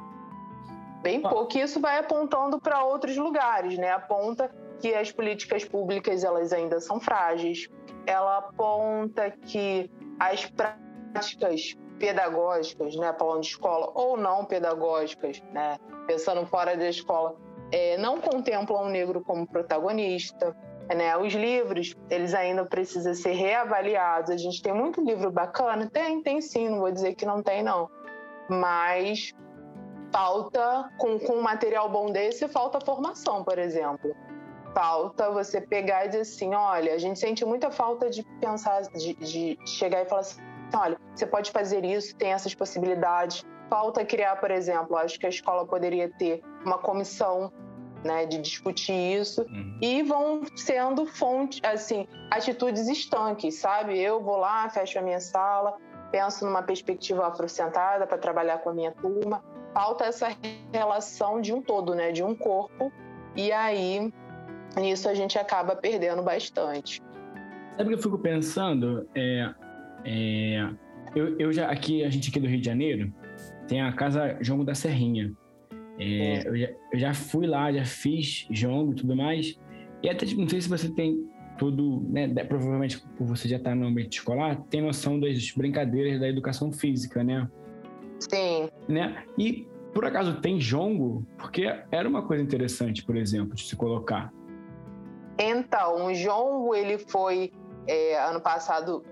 bem 1.04 1.20
pouco. 1.20 1.58
E 1.58 1.60
isso 1.60 1.78
vai 1.80 1.98
apontando 1.98 2.58
para 2.58 2.82
outros 2.82 3.14
lugares, 3.16 3.76
né? 3.76 3.90
Aponta 3.90 4.50
que 4.80 4.94
as 4.94 5.12
políticas 5.12 5.64
públicas 5.64 6.24
elas 6.24 6.52
ainda 6.52 6.80
são 6.80 6.98
frágeis. 6.98 7.68
Ela 8.06 8.38
aponta 8.38 9.30
que 9.30 9.90
as 10.18 10.46
práticas 10.46 11.76
pedagógicas, 11.98 12.96
né, 12.96 13.14
falando 13.18 13.42
de 13.42 13.48
escola, 13.48 13.92
ou 13.94 14.16
não 14.16 14.44
pedagógicas, 14.44 15.40
né, 15.52 15.76
pensando 16.06 16.44
fora 16.46 16.76
da 16.76 16.88
escola, 16.88 17.36
é, 17.70 17.96
não 17.98 18.20
contemplam 18.20 18.86
o 18.86 18.88
negro 18.88 19.22
como 19.22 19.46
protagonista. 19.46 20.56
Né? 20.88 21.16
Os 21.16 21.32
livros, 21.32 21.94
eles 22.10 22.34
ainda 22.34 22.64
precisam 22.64 23.14
ser 23.14 23.32
reavaliados. 23.32 24.30
A 24.30 24.36
gente 24.36 24.60
tem 24.60 24.72
muito 24.72 25.00
livro 25.00 25.30
bacana? 25.30 25.88
Tem, 25.90 26.22
tem 26.22 26.40
sim, 26.40 26.68
não 26.68 26.80
vou 26.80 26.92
dizer 26.92 27.14
que 27.14 27.24
não 27.24 27.42
tem, 27.42 27.62
não. 27.62 27.88
Mas 28.48 29.32
falta, 30.12 30.90
com, 30.98 31.18
com 31.18 31.34
um 31.34 31.42
material 31.42 31.88
bom 31.88 32.06
desse, 32.06 32.46
falta 32.48 32.78
formação, 32.80 33.42
por 33.42 33.58
exemplo. 33.58 34.14
Falta 34.74 35.30
você 35.30 35.60
pegar 35.60 36.04
e 36.04 36.08
dizer 36.08 36.20
assim: 36.20 36.54
olha, 36.54 36.94
a 36.94 36.98
gente 36.98 37.18
sente 37.18 37.44
muita 37.44 37.70
falta 37.70 38.10
de 38.10 38.22
pensar, 38.40 38.82
de, 38.82 39.14
de 39.14 39.58
chegar 39.66 40.02
e 40.02 40.06
falar 40.06 40.20
assim: 40.20 40.40
olha, 40.76 40.98
você 41.14 41.26
pode 41.26 41.50
fazer 41.50 41.84
isso, 41.84 42.14
tem 42.16 42.32
essas 42.32 42.54
possibilidades. 42.54 43.44
Falta 43.70 44.04
criar, 44.04 44.36
por 44.36 44.50
exemplo, 44.50 44.96
acho 44.96 45.18
que 45.18 45.26
a 45.26 45.28
escola 45.28 45.66
poderia 45.66 46.10
ter 46.18 46.42
uma 46.64 46.78
comissão 46.78 47.52
né, 48.04 48.26
de 48.26 48.38
discutir 48.38 48.92
isso 48.92 49.42
uhum. 49.42 49.78
e 49.80 50.02
vão 50.02 50.42
sendo 50.54 51.06
fonte, 51.06 51.60
assim, 51.64 52.06
atitudes 52.30 52.86
estanques, 52.86 53.56
sabe? 53.56 53.98
Eu 53.98 54.22
vou 54.22 54.36
lá, 54.36 54.68
fecho 54.68 54.98
a 54.98 55.02
minha 55.02 55.20
sala, 55.20 55.76
penso 56.12 56.44
numa 56.44 56.62
perspectiva 56.62 57.26
afrocentrada 57.26 58.06
para 58.06 58.18
trabalhar 58.18 58.58
com 58.58 58.70
a 58.70 58.74
minha 58.74 58.92
turma. 58.92 59.42
Falta 59.72 60.04
essa 60.04 60.28
relação 60.72 61.40
de 61.40 61.52
um 61.52 61.60
todo, 61.60 61.94
né, 61.94 62.12
de 62.12 62.22
um 62.22 62.34
corpo, 62.34 62.92
e 63.34 63.50
aí 63.50 64.12
nisso 64.76 65.08
a 65.08 65.14
gente 65.14 65.38
acaba 65.38 65.74
perdendo 65.74 66.22
bastante. 66.22 67.02
Sabe 67.76 67.84
o 67.84 67.88
que 67.88 67.94
eu 67.94 68.02
fico 68.02 68.18
pensando? 68.18 69.08
É, 69.14 69.54
é, 70.04 70.68
eu, 71.16 71.38
eu 71.38 71.52
já 71.52 71.68
aqui 71.68 72.04
a 72.04 72.10
gente 72.10 72.30
aqui 72.30 72.38
do 72.38 72.46
Rio 72.46 72.60
de 72.60 72.66
Janeiro 72.66 73.12
tem 73.66 73.80
a 73.80 73.92
casa 73.92 74.36
Jongo 74.40 74.64
da 74.64 74.74
Serrinha. 74.74 75.32
É, 75.98 76.48
eu, 76.48 76.56
já, 76.56 76.68
eu, 76.92 76.98
já, 76.98 77.14
fui 77.14 77.46
lá, 77.46 77.72
já 77.72 77.84
fiz 77.84 78.46
jongo 78.50 78.92
e 78.92 78.96
tudo 78.96 79.14
mais. 79.14 79.58
E 80.02 80.08
até 80.08 80.26
tipo, 80.26 80.40
não 80.40 80.48
sei 80.48 80.60
se 80.60 80.68
você 80.68 80.88
tem 80.88 81.28
tudo, 81.56 82.04
né? 82.08 82.28
Provavelmente 82.44 83.00
por 83.16 83.26
você 83.26 83.48
já 83.48 83.56
estar 83.56 83.70
tá 83.70 83.76
no 83.76 83.86
ambiente 83.86 84.18
escolar, 84.18 84.60
tem 84.68 84.82
noção 84.82 85.18
das 85.20 85.50
brincadeiras 85.52 86.20
da 86.20 86.28
educação 86.28 86.72
física, 86.72 87.22
né? 87.22 87.48
Sim. 88.18 88.68
Né? 88.88 89.24
E 89.38 89.66
por 89.92 90.04
acaso 90.04 90.40
tem 90.40 90.58
jongo? 90.58 91.24
Porque 91.38 91.72
era 91.90 92.08
uma 92.08 92.22
coisa 92.22 92.42
interessante, 92.42 93.04
por 93.04 93.16
exemplo, 93.16 93.54
de 93.54 93.62
se 93.62 93.76
colocar. 93.76 94.32
Então, 95.38 96.06
o 96.06 96.14
jongo 96.14 96.74
ele 96.74 96.98
foi 96.98 97.52
é, 97.86 98.18
ano 98.28 98.40
passado, 98.40 99.04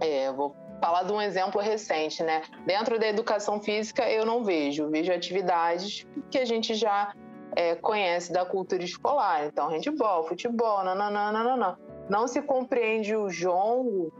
é, 0.00 0.32
vou 0.32 0.54
falar 0.80 1.04
de 1.04 1.12
um 1.12 1.20
exemplo 1.20 1.60
recente, 1.60 2.22
né? 2.22 2.42
Dentro 2.66 2.98
da 2.98 3.06
educação 3.06 3.60
física 3.60 4.08
eu 4.10 4.24
não 4.26 4.44
vejo, 4.44 4.88
vejo 4.88 5.12
atividades 5.12 6.06
que 6.30 6.38
a 6.38 6.44
gente 6.44 6.74
já 6.74 7.12
é, 7.54 7.74
conhece 7.74 8.32
da 8.32 8.44
cultura 8.44 8.82
escolar. 8.82 9.46
Então, 9.46 9.68
handball, 9.68 10.24
futebol, 10.24 10.84
nananana. 10.84 11.78
Não 12.08 12.28
se 12.28 12.40
compreende 12.42 13.16
o 13.16 13.28
jongo 13.28 14.12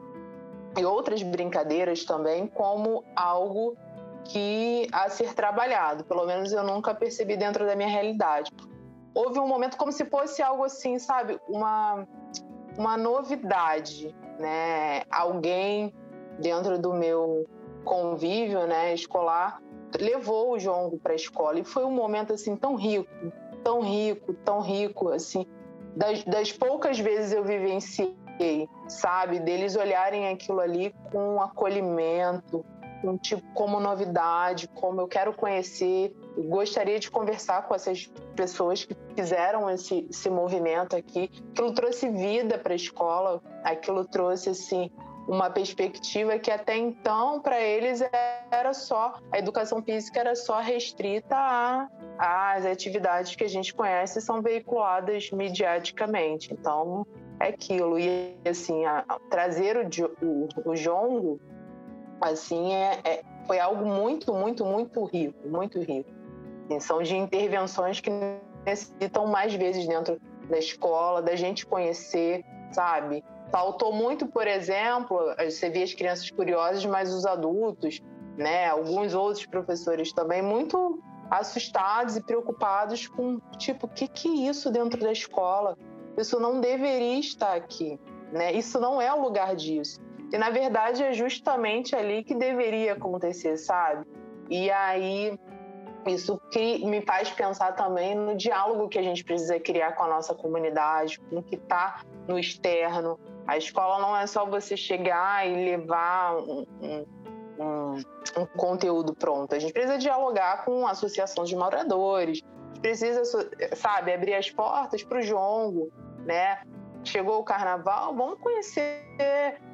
e 0.76 0.84
outras 0.84 1.22
brincadeiras 1.22 2.04
também 2.04 2.46
como 2.46 3.04
algo 3.14 3.76
que 4.24 4.88
a 4.92 5.08
ser 5.08 5.34
trabalhado. 5.34 6.04
Pelo 6.04 6.26
menos 6.26 6.52
eu 6.52 6.64
nunca 6.64 6.94
percebi 6.94 7.36
dentro 7.36 7.64
da 7.64 7.76
minha 7.76 7.88
realidade. 7.88 8.50
Houve 9.14 9.38
um 9.38 9.46
momento 9.46 9.76
como 9.76 9.92
se 9.92 10.04
fosse 10.04 10.42
algo 10.42 10.64
assim, 10.64 10.98
sabe? 10.98 11.38
Uma, 11.48 12.06
uma 12.76 12.96
novidade, 12.96 14.14
né? 14.38 15.02
Alguém 15.10 15.94
dentro 16.38 16.78
do 16.78 16.92
meu 16.92 17.46
convívio 17.84 18.66
né, 18.66 18.92
escolar, 18.92 19.60
levou 19.98 20.52
o 20.52 20.58
jongo 20.58 20.98
para 20.98 21.12
a 21.12 21.16
escola. 21.16 21.58
E 21.58 21.64
foi 21.64 21.84
um 21.84 21.90
momento 21.90 22.32
assim 22.32 22.56
tão 22.56 22.74
rico, 22.74 23.08
tão 23.62 23.80
rico, 23.80 24.34
tão 24.34 24.60
rico, 24.60 25.08
assim. 25.10 25.46
Das, 25.94 26.22
das 26.24 26.52
poucas 26.52 26.98
vezes 26.98 27.32
eu 27.32 27.42
vivenciei, 27.42 28.68
sabe, 28.86 29.40
deles 29.40 29.76
olharem 29.76 30.28
aquilo 30.28 30.60
ali 30.60 30.94
com 31.10 31.40
acolhimento, 31.40 32.64
com 33.00 33.16
tipo 33.16 33.42
como 33.54 33.80
novidade, 33.80 34.68
como 34.68 35.00
eu 35.00 35.08
quero 35.08 35.32
conhecer, 35.32 36.14
eu 36.36 36.44
gostaria 36.44 36.98
de 36.98 37.10
conversar 37.10 37.66
com 37.66 37.74
essas 37.74 38.10
pessoas 38.34 38.84
que 38.84 38.94
fizeram 39.14 39.70
esse, 39.70 40.06
esse 40.10 40.28
movimento 40.28 40.96
aqui. 40.96 41.30
Aquilo 41.52 41.72
trouxe 41.72 42.10
vida 42.10 42.58
para 42.58 42.72
a 42.72 42.76
escola, 42.76 43.42
aquilo 43.64 44.04
trouxe 44.04 44.50
assim 44.50 44.90
uma 45.28 45.50
perspectiva 45.50 46.38
que 46.38 46.50
até 46.50 46.76
então 46.76 47.40
para 47.40 47.60
eles 47.60 48.00
era 48.50 48.72
só 48.72 49.18
a 49.32 49.38
educação 49.38 49.82
física 49.82 50.20
era 50.20 50.36
só 50.36 50.60
restrita 50.60 51.36
às 52.18 52.64
atividades 52.64 53.34
que 53.34 53.44
a 53.44 53.48
gente 53.48 53.74
conhece 53.74 54.20
são 54.20 54.40
veiculadas 54.40 55.30
mediaticamente. 55.30 56.52
Então 56.52 57.04
é 57.40 57.48
aquilo 57.48 57.98
e 57.98 58.36
assim 58.48 58.84
a, 58.84 59.04
a, 59.08 59.18
trazer 59.28 59.76
o, 59.76 60.24
o, 60.24 60.70
o 60.70 60.76
jongo 60.76 61.40
assim 62.20 62.72
é, 62.72 63.00
é, 63.04 63.22
foi 63.46 63.58
algo 63.58 63.84
muito 63.84 64.32
muito 64.32 64.64
muito 64.64 65.04
rico, 65.04 65.48
muito 65.48 65.80
rico. 65.80 66.10
E 66.70 66.80
são 66.80 67.02
de 67.02 67.16
intervenções 67.16 68.00
que 68.00 68.10
necessitam 68.64 69.26
mais 69.26 69.54
vezes 69.54 69.86
dentro 69.86 70.20
da 70.48 70.58
escola, 70.58 71.22
da 71.22 71.36
gente 71.36 71.66
conhecer, 71.66 72.44
sabe? 72.72 73.24
Faltou 73.50 73.92
muito, 73.92 74.26
por 74.26 74.46
exemplo, 74.46 75.18
você 75.38 75.70
via 75.70 75.84
as 75.84 75.94
crianças 75.94 76.30
curiosas, 76.30 76.84
mas 76.84 77.12
os 77.12 77.24
adultos, 77.24 78.02
né, 78.36 78.66
alguns 78.66 79.14
outros 79.14 79.46
professores 79.46 80.12
também, 80.12 80.42
muito 80.42 81.00
assustados 81.30 82.16
e 82.16 82.22
preocupados 82.22 83.06
com, 83.08 83.40
tipo, 83.56 83.86
o 83.86 83.88
que, 83.88 84.08
que 84.08 84.28
é 84.28 84.50
isso 84.50 84.70
dentro 84.70 85.00
da 85.00 85.12
escola? 85.12 85.76
Isso 86.16 86.40
não 86.40 86.60
deveria 86.60 87.18
estar 87.18 87.54
aqui, 87.54 87.98
né? 88.32 88.52
Isso 88.52 88.80
não 88.80 89.00
é 89.00 89.12
o 89.12 89.20
lugar 89.20 89.54
disso. 89.54 90.00
E, 90.32 90.38
na 90.38 90.50
verdade, 90.50 91.02
é 91.02 91.12
justamente 91.12 91.94
ali 91.94 92.24
que 92.24 92.34
deveria 92.34 92.94
acontecer, 92.94 93.56
sabe? 93.56 94.06
E 94.48 94.70
aí, 94.70 95.38
isso 96.06 96.40
me 96.54 97.00
faz 97.02 97.30
pensar 97.30 97.72
também 97.72 98.14
no 98.14 98.36
diálogo 98.36 98.88
que 98.88 98.98
a 98.98 99.02
gente 99.02 99.24
precisa 99.24 99.58
criar 99.58 99.92
com 99.92 100.04
a 100.04 100.08
nossa 100.08 100.34
comunidade, 100.34 101.20
com 101.20 101.38
o 101.38 101.42
que 101.42 101.56
está 101.56 102.02
no 102.26 102.38
externo, 102.38 103.18
a 103.46 103.56
escola 103.56 104.00
não 104.00 104.16
é 104.16 104.26
só 104.26 104.44
você 104.44 104.76
chegar 104.76 105.46
e 105.46 105.54
levar 105.54 106.36
um, 106.36 106.66
um, 106.80 108.02
um, 108.36 108.46
conteúdo 108.56 109.14
pronto. 109.14 109.54
A 109.54 109.58
gente 109.58 109.72
precisa 109.72 109.96
dialogar 109.96 110.64
com 110.64 110.86
associações 110.86 111.48
de 111.48 111.54
moradores, 111.54 112.42
precisa, 112.80 113.22
sabe, 113.76 114.12
abrir 114.12 114.34
as 114.34 114.50
portas 114.50 115.04
para 115.04 115.18
o 115.18 115.22
jongo, 115.22 115.92
né? 116.24 116.60
Chegou 117.04 117.38
o 117.38 117.44
carnaval, 117.44 118.16
vamos 118.16 118.40
conhecer 118.40 119.04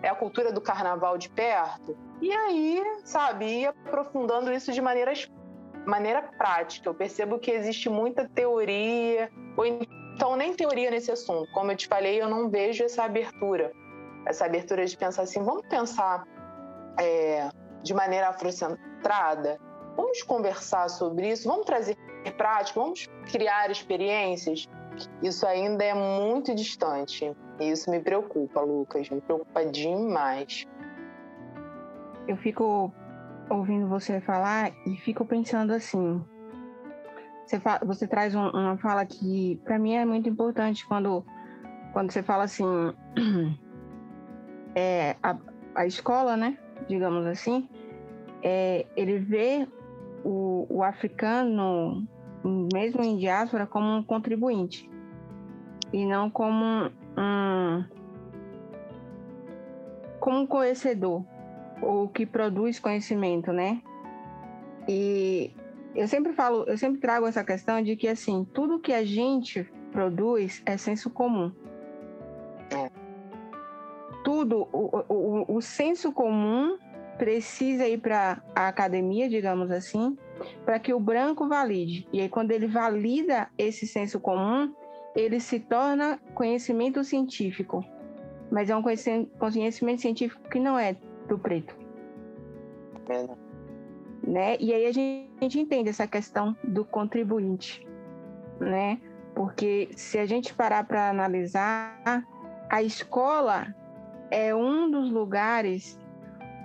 a 0.03 0.15
cultura 0.15 0.53
do 0.53 0.61
carnaval 0.61 1.17
de 1.17 1.31
perto. 1.31 1.97
E 2.21 2.31
aí, 2.31 2.83
sabe, 3.05 3.47
ir 3.47 3.67
aprofundando 3.69 4.53
isso 4.53 4.71
de 4.71 4.83
maneiras, 4.83 5.31
maneira 5.87 6.23
prática. 6.23 6.89
Eu 6.89 6.95
percebo 6.95 7.39
que 7.39 7.51
existe 7.51 7.89
muita 7.89 8.29
teoria, 8.29 9.31
ou 9.57 9.67
então, 9.67 10.37
nem 10.37 10.55
teoria 10.55 10.91
nesse 10.91 11.11
assunto. 11.11 11.51
Como 11.53 11.71
eu 11.71 11.77
te 11.77 11.89
falei, 11.89 12.21
eu 12.21 12.29
não 12.29 12.49
vejo 12.49 12.85
essa 12.85 13.05
abertura. 13.05 13.73
Essa 14.27 14.47
abertura 14.47 14.85
de 14.87 14.97
pensar 14.97 15.23
assim, 15.23 15.43
vamos 15.43 15.67
pensar 15.67 16.25
é, 17.01 17.49
de 17.83 17.93
maneira 17.95 18.29
afrocentrada? 18.29 19.59
Vamos 19.97 20.23
conversar 20.23 20.89
sobre 20.89 21.31
isso? 21.31 21.49
Vamos 21.49 21.67
trazer 21.67 21.97
prática? 22.37 22.81
Vamos 22.81 23.09
criar 23.31 23.71
experiências? 23.71 24.69
Isso 25.23 25.47
ainda 25.47 25.83
é 25.85 25.95
muito 25.95 26.55
distante. 26.55 27.35
E 27.59 27.71
isso 27.71 27.91
me 27.91 28.01
preocupa, 28.01 28.61
Lucas. 28.61 29.09
Me 29.11 29.21
preocupa 29.21 29.65
demais. 29.67 30.67
Eu 32.29 32.37
fico 32.37 32.93
ouvindo 33.51 33.89
você 33.89 34.21
falar 34.21 34.73
e 34.87 34.97
fico 34.97 35.25
pensando 35.25 35.73
assim: 35.73 36.23
você, 37.47 37.61
fala, 37.61 37.81
você 37.85 38.07
traz 38.07 38.35
um, 38.35 38.49
uma 38.49 38.77
fala 38.79 39.05
que 39.05 39.61
para 39.65 39.79
mim 39.79 39.95
é 39.95 40.05
muito 40.05 40.29
importante 40.29 40.87
quando, 40.87 41.25
quando 41.93 42.11
você 42.11 42.23
fala 42.23 42.45
assim, 42.45 42.65
é, 44.75 45.17
a, 45.23 45.37
a 45.75 45.87
escola, 45.87 46.37
né, 46.37 46.57
digamos 46.89 47.27
assim, 47.27 47.69
é, 48.43 48.87
ele 48.97 49.19
vê 49.19 49.69
o, 50.25 50.67
o 50.69 50.83
africano, 50.83 52.07
mesmo 52.73 53.03
em 53.03 53.17
diáspora, 53.17 53.67
como 53.67 53.87
um 53.97 54.03
contribuinte 54.03 54.91
e 55.93 56.07
não 56.07 56.31
como 56.31 56.91
um, 57.17 57.85
como 60.19 60.39
um 60.39 60.47
conhecedor 60.47 61.25
ou 61.83 62.09
que 62.09 62.25
produz 62.25 62.79
conhecimento, 62.79 63.53
né? 63.53 63.83
E 64.89 65.53
eu 65.95 66.09
sempre 66.09 66.33
falo, 66.33 66.65
eu 66.65 66.79
sempre 66.79 67.01
trago 67.01 67.27
essa 67.27 67.45
questão 67.45 67.83
de 67.83 67.97
que 67.97 68.09
assim, 68.09 68.47
tudo 68.55 68.79
que 68.79 68.93
a 68.93 69.05
gente 69.05 69.65
produz 69.91 70.63
é 70.65 70.77
senso 70.77 71.11
comum. 71.11 71.53
É. 72.71 72.91
Tudo, 74.25 74.69
o, 74.73 75.05
o, 75.09 75.57
o 75.57 75.61
senso 75.61 76.13
comum 76.13 76.79
precisa 77.19 77.87
ir 77.87 77.99
para 77.99 78.43
a 78.55 78.69
academia, 78.69 79.29
digamos 79.29 79.71
assim, 79.71 80.17
para 80.65 80.79
que 80.79 80.95
o 80.95 81.01
branco 81.01 81.49
valide. 81.49 82.09
E 82.13 82.21
aí, 82.21 82.29
quando 82.29 82.53
ele 82.53 82.67
valida 82.67 83.49
esse 83.59 83.87
senso 83.87 84.19
comum, 84.19 84.73
ele 85.15 85.39
se 85.41 85.61
torna 85.61 86.19
conhecimento 86.35 87.05
científico. 87.05 87.85
Mas 88.51 88.71
é 88.71 88.77
um 88.77 88.83
conhecimento 89.39 90.01
científico 90.01 90.49
que 90.49 90.59
não 90.59 90.79
é 90.79 90.97
do 91.29 91.39
preto. 91.39 91.77
É. 93.09 93.29
Né? 94.27 94.57
E 94.61 94.73
aí 94.73 94.87
a 94.87 94.93
gente, 94.93 95.31
a 95.39 95.43
gente 95.43 95.61
entende 95.61 95.89
essa 95.89 96.07
questão 96.07 96.57
do 96.63 96.85
contribuinte, 96.85 97.87
né? 98.61 99.01
Porque 99.35 99.89
se 99.97 100.19
a 100.19 100.27
gente 100.27 100.55
parar 100.55 100.85
para 100.85 101.09
analisar, 101.09 102.25
a 102.71 102.83
escola 102.83 103.75
é 104.31 104.55
um 104.55 104.91
dos 104.91 105.11
lugares 105.11 105.99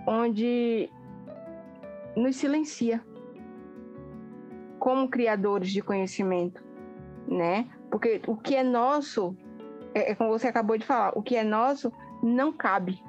onde 0.07 0.89
nos 2.15 2.35
silencia 2.35 3.03
como 4.79 5.09
criadores 5.09 5.71
de 5.71 5.81
conhecimento, 5.81 6.63
né? 7.27 7.67
Porque 7.89 8.21
o 8.27 8.35
que 8.35 8.55
é 8.55 8.63
nosso, 8.63 9.35
é, 9.93 10.11
é 10.11 10.15
como 10.15 10.29
você 10.29 10.47
acabou 10.47 10.77
de 10.77 10.85
falar, 10.85 11.11
o 11.17 11.21
que 11.21 11.35
é 11.35 11.43
nosso 11.43 11.91
não 12.23 12.53
cabe. 12.53 13.03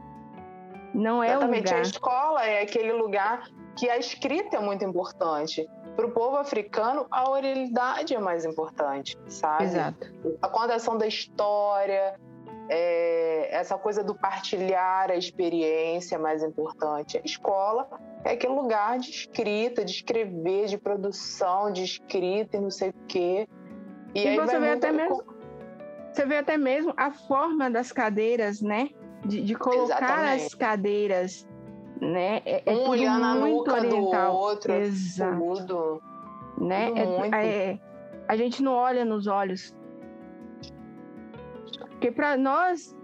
Não 0.95 1.22
é 1.22 1.28
Exatamente. 1.28 1.61
o 1.61 1.64
lugar. 1.64 1.78
A 1.78 1.82
escola 1.82 2.45
é 2.45 2.62
aquele 2.62 2.93
lugar 2.93 3.51
que 3.76 3.89
a 3.89 3.97
escrita 3.97 4.57
é 4.57 4.61
muito 4.61 4.84
importante. 4.84 5.68
Para 5.95 6.07
o 6.07 6.11
povo 6.11 6.36
africano, 6.36 7.07
a 7.11 7.28
oralidade 7.28 8.14
é 8.14 8.18
mais 8.18 8.45
importante, 8.45 9.18
sabe? 9.26 9.64
Exato. 9.64 10.07
A 10.41 10.49
contação 10.49 10.97
da 10.97 11.07
história, 11.07 12.14
é, 12.68 13.49
essa 13.51 13.78
coisa 13.78 14.05
do 14.05 14.14
partilhar 14.14 15.11
a 15.11 15.16
experiência 15.16 16.16
é 16.16 16.18
mais 16.18 16.43
importante. 16.43 17.18
A 17.18 17.22
escola 17.24 17.89
é 18.24 18.32
aquele 18.32 18.53
lugar 18.53 18.99
de 18.99 19.11
escrita, 19.11 19.84
de 19.84 19.93
escrever, 19.93 20.66
de 20.66 20.78
produção, 20.78 21.72
de 21.72 21.82
escrita 21.82 22.57
e 22.57 22.61
não 22.61 22.70
sei 22.70 22.91
o 22.91 22.95
quê. 23.09 23.49
E, 24.14 24.22
e 24.22 24.28
aí 24.28 24.36
você 24.36 24.59
vê 24.59 24.70
até 24.70 24.93
mesmo, 24.93 25.24
você 26.12 26.26
vê 26.26 26.36
até 26.36 26.57
mesmo 26.57 26.93
a 26.97 27.11
forma 27.11 27.70
das 27.70 27.91
cadeiras, 27.91 28.61
né? 28.61 28.91
De, 29.25 29.43
de 29.43 29.55
colocar 29.55 29.97
Exatamente. 29.97 30.47
as 30.47 30.55
cadeiras, 30.55 31.49
né? 32.01 32.41
É, 32.45 32.62
é 32.64 32.73
um 32.73 32.89
olhando 32.89 33.21
na 33.21 33.35
nuca 33.35 33.73
oriental. 33.75 34.33
do 34.33 34.39
outro, 34.39 34.73
Exato. 34.73 35.37
tudo. 35.37 36.03
Né? 36.59 36.87
Tudo 36.89 37.35
é, 37.35 37.47
é, 37.47 37.81
a 38.29 38.37
gente 38.37 38.62
não 38.62 38.73
olha 38.73 39.05
nos 39.05 39.27
olhos. 39.27 39.75
Porque 41.91 42.12
para 42.12 42.37
nós 42.37 42.97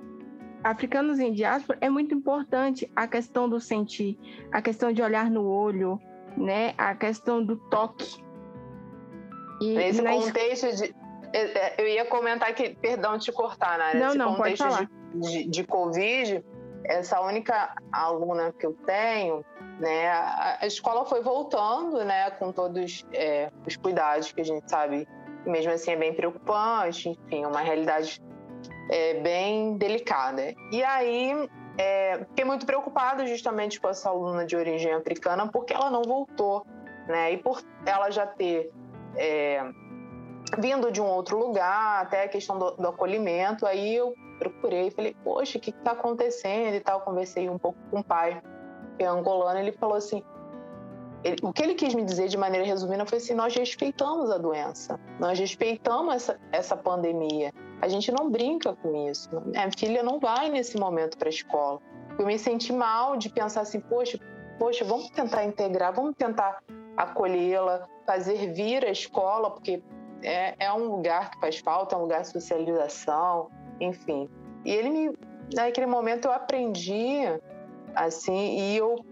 africanos 0.63 1.19
em 1.19 1.33
diáspora 1.33 1.79
é 1.81 1.91
muito 1.91 2.15
importante 2.15 2.91
a 2.95 3.07
questão 3.07 3.49
do 3.49 3.61
sentir, 3.61 4.19
a 4.53 4.63
questão 4.63 4.93
de 4.93 5.03
olhar 5.03 5.31
no 5.31 5.45
olho, 5.47 6.01
né? 6.37 6.75
A 6.79 6.95
questão 6.95 7.45
do 7.45 7.57
toque. 7.57 8.23
E 9.61 9.75
Nesse 9.75 10.03
contexto 10.03 10.77
de 10.77 10.95
é, 11.35 11.59
é, 11.59 11.75
eu 11.79 11.89
ia 11.89 12.05
comentar 12.05 12.55
que, 12.55 12.71
perdão 12.77 13.19
te 13.19 13.33
cortar, 13.33 13.77
né? 13.77 13.95
Não, 13.95 14.07
Nesse 14.07 14.19
não, 14.19 14.37
contexto 14.37 14.63
pode 14.63 14.75
falar. 14.77 14.87
De, 14.87 15.04
de, 15.15 15.65
Covid, 15.65 16.45
essa 16.85 17.21
única 17.21 17.75
aluna 17.93 18.53
que 18.53 18.67
eu 18.67 18.75
tenho, 18.87 19.45
né? 19.79 20.09
A, 20.09 20.59
a 20.61 20.67
escola 20.67 21.05
foi 21.05 21.23
voltando, 21.23 22.05
né? 22.05 22.31
Com 22.33 22.53
todos 22.53 23.07
é, 23.13 23.51
os 23.67 23.77
cuidados 23.77 24.33
que 24.33 24.41
a 24.41 24.45
gente 24.45 24.69
sabe, 24.69 25.07
mesmo 25.47 25.73
assim 25.73 25.93
é 25.93 25.97
bem 25.97 26.15
preocupante, 26.15 27.09
enfim, 27.09 27.45
uma 27.45 27.61
realidade 27.61 28.23
é, 28.91 29.15
bem 29.21 29.77
delicada. 29.77 30.55
E 30.71 30.83
aí 30.83 31.49
é, 31.79 32.19
fiquei 32.29 32.45
muito 32.45 32.67
preocupada 32.67 33.27
justamente 33.27 33.81
com 33.81 33.89
essa 33.89 34.09
aluna 34.09 34.45
de 34.45 34.57
origem 34.57 34.93
africana 34.93 35.49
porque 35.49 35.73
ela 35.73 35.91
não 35.91 36.03
voltou, 36.03 36.67
né? 37.09 37.33
E 37.33 37.39
por 37.39 37.63
ela 37.87 38.11
já 38.11 38.27
ter 38.27 38.71
é, 39.17 39.65
vindo 40.59 40.91
de 40.93 41.01
um 41.01 41.07
outro 41.07 41.39
lugar, 41.39 42.03
até 42.03 42.25
a 42.25 42.29
questão 42.29 42.59
do, 42.59 42.73
do 42.73 42.89
acolhimento. 42.89 43.67
Aí 43.67 43.95
eu 43.95 44.15
procurei, 44.35 44.91
falei, 44.91 45.17
poxa, 45.25 45.59
o 45.59 45.61
que 45.61 45.71
está 45.71 45.93
acontecendo 45.93 46.75
e 46.75 46.81
tal. 46.81 47.01
Conversei 47.01 47.49
um 47.49 47.59
pouco 47.59 47.79
com 47.91 48.01
o 48.01 48.05
pai, 48.05 48.43
que 48.97 49.05
é 49.05 49.07
angolano, 49.07 49.59
ele 49.59 49.73
falou 49.73 49.97
assim. 49.97 50.23
Ele, 51.23 51.37
o 51.43 51.53
que 51.53 51.63
ele 51.63 51.75
quis 51.75 51.95
me 51.95 52.05
dizer 52.05 52.29
de 52.29 52.37
maneira 52.37 52.67
resumida 52.67 53.07
foi 53.07 53.19
assim: 53.19 53.35
nós 53.35 53.55
respeitamos 53.55 54.31
a 54.31 54.39
doença, 54.39 55.01
nós 55.19 55.39
respeitamos 55.39 56.15
essa, 56.15 56.41
essa 56.53 56.77
pandemia. 56.77 57.53
A 57.81 57.89
gente 57.89 58.13
não 58.13 58.31
brinca 58.31 58.75
com 58.75 59.09
isso. 59.11 59.29
Minha 59.47 59.71
filha 59.77 60.03
não 60.03 60.19
vai 60.19 60.49
nesse 60.49 60.79
momento 60.79 61.17
para 61.17 61.29
a 61.29 61.31
escola. 61.31 61.81
Eu 62.19 62.27
me 62.27 62.39
senti 62.39 62.73
mal 62.73 63.17
de 63.17 63.29
pensar 63.31 63.63
assim: 63.63 63.81
poxa, 63.81 64.19
poxa, 64.59 64.85
vamos 64.85 65.11
tentar 65.11 65.45
integrar, 65.45 65.93
vamos 65.95 66.15
tentar 66.17 66.63
acolhê-la, 66.97 67.89
fazer 68.07 68.53
vir 68.53 68.85
a 68.85 68.91
escola, 68.91 69.51
porque 69.51 69.83
é, 70.23 70.55
é 70.59 70.73
um 70.73 70.85
lugar 70.85 71.31
que 71.31 71.41
faz 71.41 71.59
falta, 71.59 71.95
é 71.95 71.99
um 71.99 72.03
lugar 72.03 72.23
de 72.23 72.29
socialização, 72.29 73.51
enfim. 73.85 74.29
E 74.65 74.71
ele 74.71 74.91
me, 74.91 75.19
naquele 75.55 75.87
momento 75.87 76.27
eu 76.27 76.33
aprendi, 76.33 77.21
assim, 77.95 78.59
e 78.59 78.77
eu, 78.77 79.05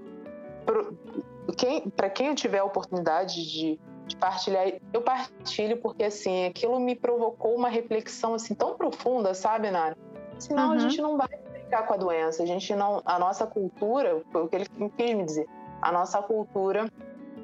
para 1.97 2.11
quem 2.11 2.29
eu 2.29 2.35
tiver 2.35 2.59
a 2.59 2.65
oportunidade 2.65 3.51
de, 3.51 3.81
de 4.07 4.17
partilhar, 4.17 4.73
eu 4.93 5.03
partilho 5.03 5.77
porque, 5.79 6.05
assim, 6.05 6.47
aquilo 6.47 6.79
me 6.81 6.95
provocou 6.95 7.55
uma 7.55 7.69
reflexão, 7.69 8.35
assim, 8.35 8.55
tão 8.55 8.75
profunda, 8.75 9.35
sabe, 9.35 9.71
Nara? 9.71 9.97
Senão 10.39 10.69
uhum. 10.69 10.73
a 10.73 10.79
gente 10.79 11.01
não 11.01 11.17
vai 11.17 11.29
brincar 11.29 11.87
com 11.87 11.95
a 11.95 11.97
doença, 11.97 12.43
a 12.43 12.47
gente 12.47 12.75
não, 12.75 13.03
a 13.05 13.19
nossa 13.19 13.47
cultura, 13.47 14.23
foi 14.33 14.43
o 14.43 14.49
que 14.49 14.57
ele 14.57 14.67
quis 14.97 15.15
me 15.15 15.25
dizer, 15.25 15.47
a 15.81 15.93
nossa 15.93 16.21
cultura 16.23 16.91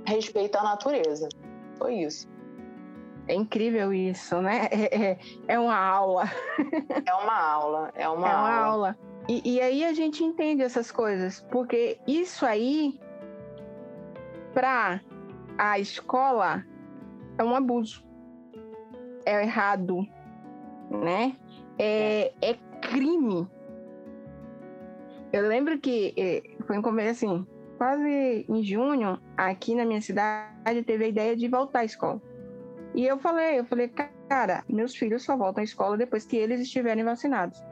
respeita 0.05 0.61
a 0.61 0.63
natureza. 0.63 1.29
Foi 1.77 1.95
isso. 1.95 2.27
É 3.29 3.35
incrível 3.35 3.93
isso, 3.93 4.41
né? 4.41 4.69
É, 4.73 5.11
é, 5.11 5.19
é 5.47 5.59
uma 5.59 5.77
aula. 5.77 6.25
É 7.05 7.15
uma 7.15 7.39
aula, 7.39 7.93
é 7.95 8.09
uma, 8.09 8.29
é 8.29 8.35
uma 8.35 8.51
aula. 8.51 8.67
aula. 8.67 8.99
E, 9.29 9.57
e 9.57 9.61
aí 9.61 9.85
a 9.85 9.93
gente 9.93 10.25
entende 10.25 10.63
essas 10.63 10.91
coisas, 10.91 11.47
porque 11.51 11.99
isso 12.07 12.47
aí, 12.47 12.99
para 14.55 15.01
a 15.59 15.79
escola, 15.79 16.65
é 17.37 17.45
um 17.45 17.55
abuso. 17.55 18.03
É 19.27 19.43
errado, 19.43 20.07
né? 20.91 21.37
É, 21.79 22.33
é 22.41 22.55
crime. 22.81 23.47
Eu 25.31 25.47
lembro 25.47 25.79
que 25.79 26.15
é, 26.17 26.43
foi 26.67 26.79
um 26.79 26.83
começo 26.83 27.27
assim, 27.27 27.47
quase 27.77 28.47
em 28.49 28.63
junho, 28.63 29.21
aqui 29.37 29.75
na 29.75 29.85
minha 29.85 30.01
cidade, 30.01 30.83
teve 30.87 31.05
a 31.05 31.09
ideia 31.09 31.37
de 31.37 31.47
voltar 31.49 31.81
à 31.81 31.85
escola. 31.85 32.23
E 32.99 33.07
eu 33.07 33.17
falei, 33.17 33.61
eu 33.61 33.65
falei, 33.65 33.87
cara, 34.29 34.65
meus 34.69 34.97
filhos 34.97 35.23
só 35.23 35.37
voltam 35.37 35.61
à 35.61 35.65
escola 35.65 35.97
depois 35.97 36.27
que 36.27 36.37
eles 36.37 36.61
estiverem 36.61 37.05
vacinados. 37.05 37.63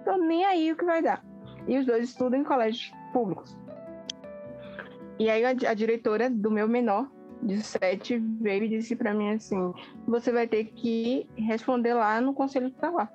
Então 0.00 0.16
nem 0.18 0.44
aí 0.44 0.70
o 0.70 0.76
que 0.76 0.84
vai 0.84 1.02
dar. 1.02 1.20
E 1.66 1.76
os 1.76 1.84
dois 1.84 2.04
estudam 2.04 2.38
em 2.38 2.44
colégios 2.44 2.92
públicos. 3.12 3.58
E 5.18 5.28
aí 5.28 5.44
a, 5.44 5.48
a 5.48 5.74
diretora 5.74 6.30
do 6.30 6.48
meu 6.48 6.68
menor, 6.68 7.10
de 7.42 7.60
sete, 7.60 8.20
veio 8.40 8.62
e 8.62 8.68
disse 8.68 8.94
para 8.94 9.12
mim 9.12 9.30
assim: 9.30 9.74
você 10.06 10.30
vai 10.30 10.46
ter 10.46 10.66
que 10.66 11.28
responder 11.34 11.94
lá 11.94 12.20
no 12.20 12.34
conselho 12.34 12.70
tutelar. 12.70 13.12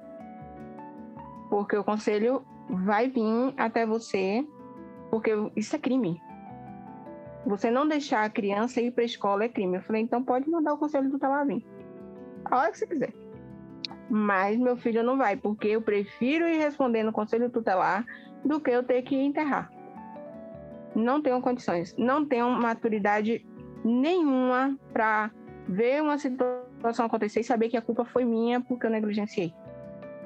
Porque 1.50 1.78
o 1.78 1.84
conselho 1.86 2.46
vai 2.70 3.08
vir 3.08 3.54
até 3.56 3.86
você, 3.86 4.46
porque 5.10 5.32
isso 5.56 5.78
é 5.78 5.80
crime. 5.80 6.22
Você 7.46 7.72
não 7.72 7.88
deixar 7.88 8.24
a 8.24 8.30
criança 8.30 8.82
ir 8.82 8.92
para 8.92 9.04
a 9.04 9.06
escola 9.06 9.44
é 9.44 9.50
crime. 9.50 9.78
Eu 9.78 9.82
falei, 9.84 10.02
então 10.02 10.24
pode 10.24 10.50
mandar 10.50 10.74
o 10.74 10.78
conselho 10.78 11.10
tutelar 11.10 11.46
vir. 11.46 11.66
A 12.46 12.58
hora 12.58 12.72
que 12.72 12.78
você 12.78 12.88
quiser. 12.88 13.14
Mas 14.10 14.58
meu 14.58 14.78
filho 14.78 15.04
não 15.04 15.18
vai, 15.18 15.36
porque 15.36 15.68
eu 15.68 15.82
prefiro 15.82 16.48
ir 16.48 16.58
responder 16.58 17.04
no 17.04 17.12
conselho 17.12 17.50
tutelar 17.50 18.06
do 18.44 18.60
que 18.60 18.72
eu 18.72 18.84
ter 18.84 19.02
que 19.02 19.16
enterrar. 19.16 19.72
Não 20.96 21.22
tenho 21.22 21.42
condições, 21.42 21.96
não 21.98 22.26
tenho 22.26 22.50
maturidade 22.50 23.46
nenhuma 23.84 24.78
para 24.92 25.32
ver 25.68 26.02
uma 26.02 26.18
situação 26.18 27.06
acontecer 27.06 27.42
e 27.42 27.44
saber 27.44 27.70
que 27.70 27.78
a 27.78 27.82
culpa 27.82 28.06
foi 28.06 28.24
minha 28.24 28.62
porque 28.62 28.86
eu 28.86 28.90
negligenciei. 28.90 29.54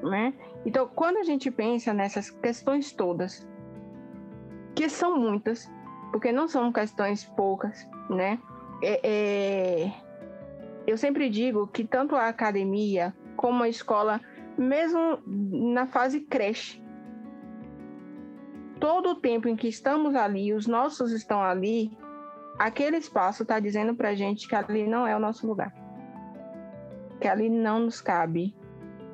Né? 0.04 0.34
Então, 0.66 0.88
quando 0.88 1.18
a 1.18 1.24
gente 1.24 1.50
pensa 1.52 1.94
nessas 1.94 2.30
questões 2.30 2.92
todas, 2.92 3.48
que 4.76 4.88
são 4.90 5.18
muitas, 5.18 5.70
porque 6.12 6.32
não 6.32 6.48
são 6.48 6.72
questões 6.72 7.24
poucas, 7.24 7.88
né? 8.10 8.40
É, 8.84 9.00
é... 9.04 9.94
Eu 10.86 10.98
sempre 10.98 11.30
digo 11.30 11.68
que 11.68 11.84
tanto 11.84 12.16
a 12.16 12.28
academia 12.28 13.16
como 13.36 13.64
a 13.64 13.70
escola, 13.70 14.20
mesmo 14.58 15.20
na 15.26 15.88
fase 15.88 16.20
creche, 16.22 16.82
todo 18.80 19.12
o 19.12 19.16
tempo 19.16 19.48
em 19.48 19.56
que 19.56 19.68
estamos 19.68 20.16
ali, 20.16 20.54
os 20.54 20.68
nossos 20.68 21.12
estão 21.12 21.42
ali, 21.42 21.96
aquele 22.58 22.98
espaço 22.98 23.44
está 23.44 23.60
dizendo 23.60 23.96
para 23.96 24.10
a 24.10 24.16
gente 24.16 24.48
que 24.48 24.56
ali 24.56 24.88
não 24.88 25.08
é 25.08 25.16
o 25.16 25.20
nosso 25.20 25.48
lugar, 25.48 25.74
que 27.20 27.28
ali 27.28 27.48
não 27.48 27.80
nos 27.80 28.02
cabe, 28.02 28.56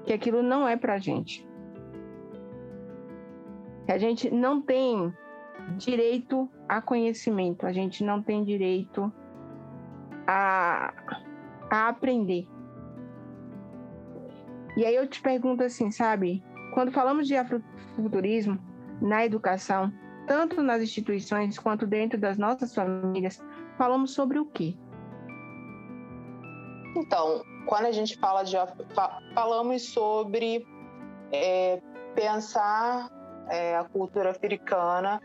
que 0.06 0.14
aquilo 0.14 0.41
não 0.41 0.68
é 0.68 0.78
para 0.78 0.93
a 0.93 1.00
gente, 1.00 1.45
que 3.86 3.91
a 3.91 3.98
gente 3.98 4.34
não 4.34 4.62
tem 4.62 5.14
direito 5.78 6.49
a 6.68 6.82
conhecimento, 6.82 7.66
a 7.66 7.72
gente 7.72 8.03
não 8.03 8.22
tem 8.22 8.43
direito 8.43 9.12
a, 10.28 10.93
a 11.70 11.89
aprender. 11.89 12.47
E 14.76 14.86
aí 14.86 14.95
eu 14.95 15.08
te 15.08 15.22
pergunto 15.22 15.64
assim, 15.64 15.89
sabe? 15.91 16.43
Quando 16.74 16.91
falamos 16.91 17.28
de 17.28 17.36
afrofuturismo 17.36 18.60
na 19.01 19.26
educação, 19.26 19.91
tanto 20.28 20.62
nas 20.62 20.82
instituições 20.82 21.58
quanto 21.58 21.88
dentro 21.88 22.20
das 22.20 22.38
nossas 22.38 22.76
famílias, 22.76 23.43
falamos 23.78 24.14
sobre 24.14 24.38
o 24.38 24.45
quê? 24.45 24.76
Então, 26.95 27.43
quando 27.66 27.86
a 27.86 27.91
gente 27.91 28.18
fala 28.20 28.43
de 28.43 28.55
falamos 29.34 29.84
sobre 29.84 30.68
é, 31.32 31.82
pensar 32.16 33.10
é, 33.49 33.78
a 33.78 33.84
cultura 33.84 34.32
africana 34.32 35.22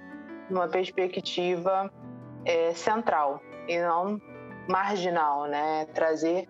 numa 0.52 0.68
perspectiva 0.68 1.90
é, 2.44 2.72
central 2.74 3.40
e 3.66 3.78
não 3.80 4.20
marginal, 4.68 5.46
né? 5.46 5.86
Trazer 5.94 6.48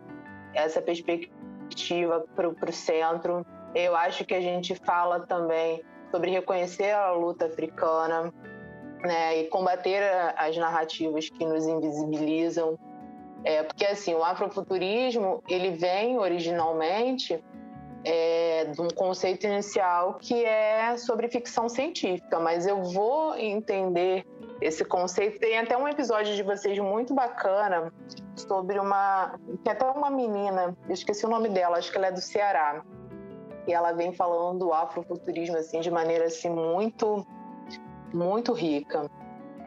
essa 0.54 0.82
perspectiva 0.82 2.24
para 2.34 2.48
o 2.48 2.72
centro. 2.72 3.46
Eu 3.74 3.96
acho 3.96 4.24
que 4.24 4.34
a 4.34 4.40
gente 4.40 4.74
fala 4.74 5.20
também 5.20 5.82
sobre 6.10 6.30
reconhecer 6.30 6.90
a 6.90 7.12
luta 7.12 7.46
africana, 7.46 8.32
né? 9.00 9.38
E 9.38 9.46
combater 9.48 10.02
as 10.36 10.56
narrativas 10.56 11.30
que 11.30 11.44
nos 11.44 11.66
invisibilizam. 11.66 12.78
É, 13.44 13.62
porque 13.62 13.84
assim, 13.84 14.14
o 14.14 14.22
afrofuturismo 14.22 15.42
ele 15.48 15.70
vem 15.70 16.18
originalmente 16.18 17.42
é, 18.04 18.64
de 18.66 18.80
um 18.80 18.88
conceito 18.88 19.46
inicial 19.46 20.14
que 20.14 20.44
é 20.44 20.96
sobre 20.96 21.28
ficção 21.28 21.68
científica, 21.68 22.38
mas 22.40 22.66
eu 22.66 22.82
vou 22.82 23.36
entender 23.36 24.26
esse 24.60 24.84
conceito. 24.84 25.38
Tem 25.38 25.58
até 25.58 25.76
um 25.76 25.86
episódio 25.88 26.34
de 26.34 26.42
vocês 26.42 26.78
muito 26.78 27.14
bacana 27.14 27.92
sobre 28.36 28.78
uma. 28.78 29.38
Tem 29.62 29.72
até 29.72 29.84
uma 29.84 30.10
menina, 30.10 30.76
eu 30.88 30.94
esqueci 30.94 31.24
o 31.26 31.28
nome 31.28 31.48
dela, 31.48 31.78
acho 31.78 31.90
que 31.90 31.96
ela 31.96 32.08
é 32.08 32.12
do 32.12 32.20
Ceará. 32.20 32.82
E 33.66 33.72
ela 33.72 33.92
vem 33.92 34.12
falando 34.12 34.60
do 34.60 34.72
afrofuturismo 34.72 35.56
assim, 35.56 35.80
de 35.80 35.90
maneira 35.90 36.24
assim, 36.24 36.50
muito, 36.50 37.24
muito 38.12 38.52
rica. 38.52 39.08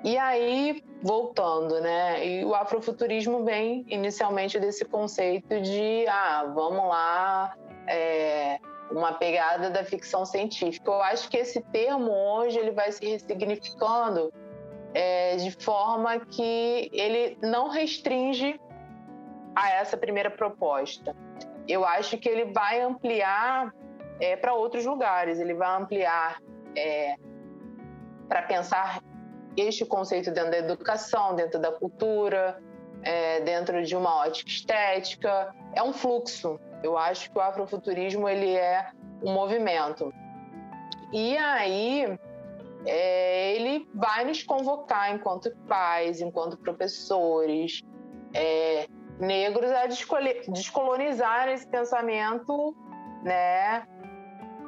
E 0.03 0.17
aí, 0.17 0.83
voltando, 1.01 1.79
né? 1.79 2.27
E 2.27 2.45
o 2.45 2.53
afrofuturismo 2.53 3.43
vem 3.43 3.85
inicialmente 3.87 4.59
desse 4.59 4.85
conceito 4.85 5.59
de, 5.61 6.05
ah, 6.07 6.51
vamos 6.53 6.87
lá, 6.89 7.55
é, 7.87 8.59
uma 8.91 9.13
pegada 9.13 9.69
da 9.69 9.83
ficção 9.83 10.25
científica. 10.25 10.89
Eu 10.89 11.01
acho 11.01 11.29
que 11.29 11.37
esse 11.37 11.61
termo 11.61 12.11
hoje 12.11 12.57
ele 12.57 12.71
vai 12.71 12.91
se 12.91 13.05
ressignificando 13.05 14.33
é, 14.93 15.35
de 15.37 15.51
forma 15.51 16.19
que 16.19 16.89
ele 16.93 17.37
não 17.41 17.69
restringe 17.69 18.59
a 19.55 19.71
essa 19.71 19.97
primeira 19.97 20.29
proposta. 20.29 21.15
Eu 21.67 21.85
acho 21.85 22.17
que 22.17 22.29
ele 22.29 22.53
vai 22.53 22.81
ampliar 22.81 23.73
é, 24.19 24.35
para 24.35 24.53
outros 24.53 24.85
lugares, 24.85 25.39
ele 25.39 25.53
vai 25.53 25.75
ampliar 25.81 26.41
é, 26.75 27.15
para 28.27 28.43
pensar 28.43 29.01
este 29.57 29.85
conceito 29.85 30.31
dentro 30.31 30.51
da 30.51 30.57
educação, 30.57 31.35
dentro 31.35 31.59
da 31.59 31.71
cultura, 31.71 32.61
é, 33.03 33.39
dentro 33.41 33.83
de 33.83 33.95
uma 33.95 34.17
ótica 34.17 34.49
estética. 34.49 35.53
É 35.73 35.81
um 35.81 35.93
fluxo, 35.93 36.59
eu 36.85 36.97
acho 36.97 37.31
que 37.31 37.37
o 37.37 37.41
afrofuturismo 37.41 38.29
ele 38.29 38.53
é 38.55 38.91
um 39.23 39.33
movimento. 39.33 40.13
E 41.11 41.37
aí 41.37 42.17
é, 42.85 43.55
ele 43.55 43.87
vai 43.93 44.25
nos 44.25 44.43
convocar 44.43 45.13
enquanto 45.13 45.49
pais, 45.67 46.21
enquanto 46.21 46.57
professores, 46.57 47.81
é, 48.33 48.87
negros 49.19 49.71
a 49.71 49.87
descolonizar 49.87 51.47
esse 51.49 51.67
pensamento, 51.67 52.75
né, 53.23 53.87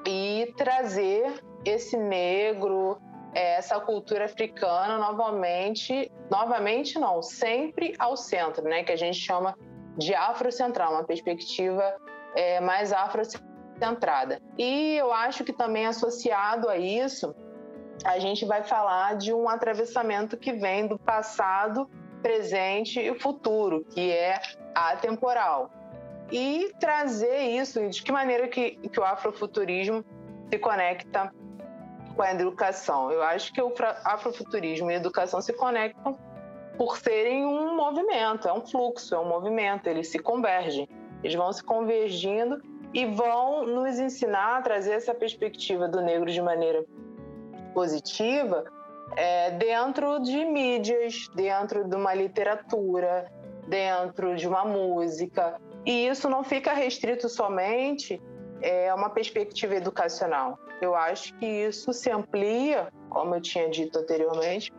e 0.05 0.53
trazer 0.57 1.43
esse 1.65 1.97
negro, 1.97 2.97
é, 3.33 3.55
essa 3.55 3.79
cultura 3.79 4.25
africana 4.25 4.97
novamente, 4.97 6.11
novamente 6.31 6.97
não, 6.97 7.21
sempre 7.21 7.93
ao 7.99 8.15
centro, 8.15 8.63
né, 8.63 8.83
que 8.83 8.91
a 8.91 8.95
gente 8.95 9.19
chama 9.19 9.55
de 9.97 10.15
afrocentral, 10.15 10.93
uma 10.93 11.03
perspectiva 11.03 11.95
é, 12.37 12.61
mais 12.61 12.93
afrocentrada. 12.93 14.39
E 14.59 14.95
eu 14.95 15.11
acho 15.11 15.43
que 15.43 15.51
também 15.51 15.87
associado 15.87 16.69
a 16.69 16.77
isso, 16.77 17.35
a 18.05 18.19
gente 18.19 18.45
vai 18.45 18.61
falar 18.61 19.15
de 19.15 19.33
um 19.33 19.49
atravessamento 19.49 20.37
que 20.37 20.53
vem 20.53 20.85
do 20.85 20.99
passado, 20.99 21.89
presente 22.21 22.99
e 22.99 23.19
futuro, 23.19 23.83
que 23.85 24.11
é 24.11 24.39
atemporal. 24.75 25.71
E 26.31 26.71
trazer 26.79 27.39
isso, 27.39 27.89
de 27.89 28.03
que 28.03 28.11
maneira 28.11 28.47
que, 28.47 28.71
que 28.87 28.99
o 28.99 29.03
afrofuturismo 29.03 30.05
se 30.47 30.59
conecta 30.59 31.33
com 32.15 32.21
a 32.21 32.31
educação. 32.31 33.11
Eu 33.11 33.23
acho 33.23 33.51
que 33.51 33.61
o 33.61 33.73
afrofuturismo 34.05 34.91
e 34.91 34.93
a 34.93 34.97
educação 34.97 35.41
se 35.41 35.53
conectam 35.53 36.19
por 36.77 36.97
serem 36.97 37.45
um 37.45 37.75
movimento, 37.75 38.47
é 38.47 38.53
um 38.53 38.63
fluxo, 38.63 39.15
é 39.15 39.19
um 39.19 39.27
movimento, 39.27 39.87
eles 39.87 40.09
se 40.09 40.19
convergem. 40.19 40.87
Eles 41.23 41.35
vão 41.35 41.51
se 41.51 41.63
convergindo 41.63 42.61
e 42.93 43.05
vão 43.05 43.65
nos 43.65 43.99
ensinar 43.99 44.57
a 44.57 44.61
trazer 44.61 44.93
essa 44.93 45.13
perspectiva 45.13 45.87
do 45.87 46.01
negro 46.01 46.31
de 46.31 46.41
maneira 46.41 46.85
positiva 47.73 48.63
é, 49.15 49.51
dentro 49.51 50.19
de 50.19 50.45
mídias, 50.45 51.29
dentro 51.35 51.83
de 51.83 51.95
uma 51.95 52.13
literatura, 52.13 53.31
dentro 53.67 54.35
de 54.35 54.47
uma 54.47 54.65
música. 54.65 55.59
E 55.85 56.07
isso 56.07 56.29
não 56.29 56.43
fica 56.43 56.73
restrito 56.73 57.29
somente 57.29 58.21
é, 58.61 58.93
uma 58.93 59.09
perspectiva 59.09 59.75
educacional. 59.75 60.59
Eu 60.81 60.95
acho 60.95 61.33
que 61.35 61.45
isso 61.45 61.93
se 61.93 62.09
amplia, 62.11 62.91
como 63.09 63.35
eu 63.35 63.41
tinha 63.41 63.69
dito 63.69 63.99
anteriormente, 63.99 64.71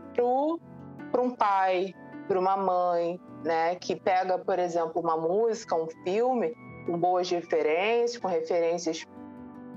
para 1.11 1.21
um 1.21 1.31
pai, 1.31 1.95
para 2.29 2.39
uma 2.39 2.57
mãe, 2.57 3.19
né, 3.43 3.75
que 3.77 3.97
pega, 3.97 4.39
por 4.39 4.59
exemplo, 4.59 5.01
uma 5.01 5.17
música, 5.17 5.75
um 5.75 5.89
filme, 6.05 6.55
com 6.87 6.99
boas 6.99 7.29
referências, 7.31 8.21
com 8.21 8.29
referências 8.29 9.05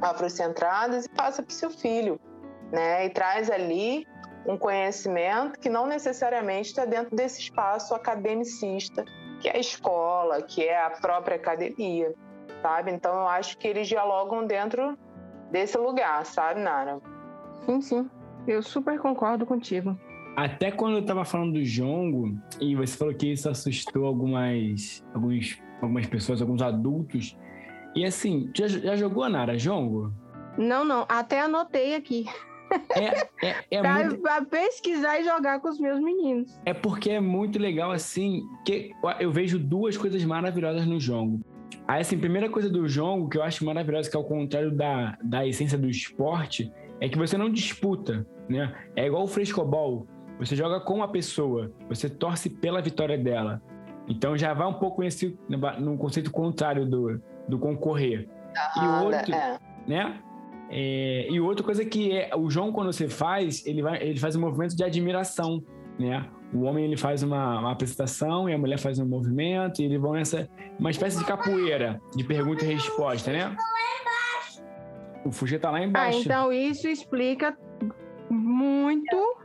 afrocentradas 0.02 1.06
e 1.06 1.10
passa 1.10 1.42
para 1.42 1.52
o 1.52 1.54
seu 1.54 1.72
filho, 1.72 2.20
né, 2.72 3.06
e 3.06 3.10
traz 3.10 3.50
ali 3.50 4.06
um 4.46 4.58
conhecimento 4.58 5.60
que 5.60 5.70
não 5.70 5.88
necessariamente 5.88 6.70
está 6.70 6.86
dentro 6.86 7.16
desse 7.16 7.40
espaço 7.40 7.96
academicista, 7.96 9.06
que 9.40 9.48
é 9.48 9.56
a 9.56 9.60
escola, 9.60 10.42
que 10.42 10.64
é 10.64 10.84
a 10.84 10.90
própria 10.90 11.36
academia, 11.36 12.14
sabe? 12.62 12.92
Então 12.92 13.14
eu 13.14 13.28
acho 13.28 13.58
que 13.58 13.68
eles 13.68 13.88
dialogam 13.88 14.46
dentro 14.46 14.98
desse 15.52 15.78
lugar, 15.78 16.26
sabe, 16.26 16.60
Nara? 16.60 17.00
Sim, 17.66 17.82
sim. 17.82 18.10
Eu 18.48 18.64
super 18.64 19.00
concordo 19.00 19.46
contigo. 19.46 19.96
Até 20.36 20.72
quando 20.72 20.98
eu 20.98 21.06
tava 21.06 21.26
falando 21.26 21.54
do 21.54 21.64
jongo, 21.64 22.38
e 22.60 22.76
você 22.76 22.98
falou 22.98 23.14
que 23.14 23.32
isso 23.32 23.50
assustou 23.50 24.06
algumas, 24.06 25.04
alguns, 25.14 25.62
algumas 25.82 26.08
pessoas, 26.08 26.42
alguns 26.42 26.62
adultos. 26.62 27.38
E 27.96 28.06
assim, 28.06 28.50
já, 28.56 28.68
já 28.68 28.96
jogou 28.96 29.24
a 29.24 29.30
Nara 29.30 29.58
jongo? 29.58 30.14
Não, 30.58 30.86
não. 30.86 31.06
Até 31.10 31.42
anotei 31.42 31.96
aqui. 31.96 32.26
É, 32.96 33.46
é, 33.46 33.56
é 33.70 33.80
pra, 33.82 33.96
muito... 33.96 34.18
pra, 34.22 34.46
pesquisar 34.46 35.20
e 35.20 35.24
jogar 35.24 35.60
com 35.60 35.70
os 35.70 35.80
meus 35.80 36.00
meninos. 36.00 36.58
É 36.66 36.74
porque 36.74 37.12
é 37.12 37.20
muito 37.20 37.60
legal, 37.60 37.92
assim, 37.92 38.44
que 38.66 38.92
eu 39.20 39.32
vejo 39.32 39.60
duas 39.60 39.98
coisas 39.98 40.24
maravilhosas 40.24 40.86
no 40.86 41.00
jongo. 41.00 41.42
Aí, 41.88 42.02
assim, 42.02 42.16
a 42.16 42.20
primeira 42.20 42.50
coisa 42.50 42.70
do 42.70 42.88
jongo 42.88 43.28
que 43.28 43.38
eu 43.38 43.44
acho 43.44 43.66
maravilhosa, 43.66 44.10
que 44.10 44.16
é 44.16 44.20
o 44.20 44.24
contrário 44.24 44.72
da, 44.72 45.18
da 45.22 45.46
essência 45.46 45.78
do 45.78 45.90
esporte, 45.90 46.72
é 47.02 47.10
que 47.10 47.18
você 47.18 47.38
não 47.38 47.50
disputa, 47.50 48.26
né? 48.48 48.74
É 48.96 49.08
igual 49.08 49.24
o 49.24 49.28
frescobol. 49.28 50.08
Você 50.42 50.56
joga 50.56 50.80
com 50.80 51.04
a 51.04 51.08
pessoa, 51.08 51.72
você 51.88 52.10
torce 52.10 52.50
pela 52.50 52.82
vitória 52.82 53.16
dela. 53.16 53.62
Então 54.08 54.36
já 54.36 54.56
vai 54.56 54.66
um 54.66 54.74
pouco 54.74 55.04
nesse 55.04 55.38
no 55.48 55.98
conceito 56.00 56.32
contrário 56.32 56.84
do, 56.84 57.22
do 57.48 57.60
concorrer. 57.60 58.28
Ah, 58.58 58.74
e 58.76 59.06
outro, 59.06 59.36
é. 59.36 59.60
né? 59.88 60.20
É, 60.72 61.28
e 61.30 61.40
outra 61.40 61.64
coisa 61.64 61.86
que 61.86 62.12
é 62.12 62.36
o 62.36 62.50
João 62.50 62.72
quando 62.72 62.92
você 62.92 63.08
faz, 63.08 63.64
ele 63.68 63.84
vai, 63.84 64.02
ele 64.02 64.20
faz 64.20 64.36
um 64.36 64.42
movimento 64.42 64.76
de 64.76 64.84
admiração, 64.84 65.64
né? 66.00 66.28
O 66.52 66.64
homem 66.64 66.86
ele 66.86 66.98
faz 66.98 67.22
uma, 67.22 67.60
uma 67.60 67.72
apresentação 67.74 68.50
e 68.50 68.54
a 68.54 68.58
mulher 68.58 68.80
faz 68.80 68.98
um 68.98 69.06
movimento 69.06 69.80
e 69.80 69.86
eles 69.86 70.02
vão 70.02 70.14
nessa 70.14 70.50
uma 70.80 70.90
espécie 70.90 71.20
de 71.20 71.24
capoeira 71.24 72.02
de 72.16 72.24
pergunta 72.24 72.66
e 72.66 72.74
resposta, 72.74 73.32
né? 73.32 73.56
O 75.24 75.32
Fugê 75.32 75.60
tá 75.60 75.70
lá 75.70 75.78
Ah, 75.78 75.86
embaixo. 75.86 76.20
então 76.22 76.52
isso 76.52 76.88
explica 76.88 77.56
muito 78.28 79.41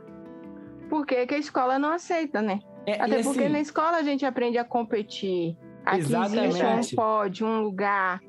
por 0.89 1.05
que 1.05 1.15
a 1.15 1.37
escola 1.37 1.77
não 1.79 1.89
aceita, 1.91 2.41
né? 2.41 2.59
É, 2.85 2.93
Até 3.01 3.21
porque 3.23 3.41
assim- 3.41 3.49
na 3.49 3.59
escola 3.59 3.97
a 3.97 4.03
gente 4.03 4.25
aprende 4.25 4.57
a 4.57 4.63
competir. 4.63 5.55
Aqui 5.85 5.99
existe 5.99 6.15
um 6.17 6.23
Exatamente. 6.45 6.95
pódio, 6.95 7.47
um 7.47 7.61
lugar, 7.61 8.21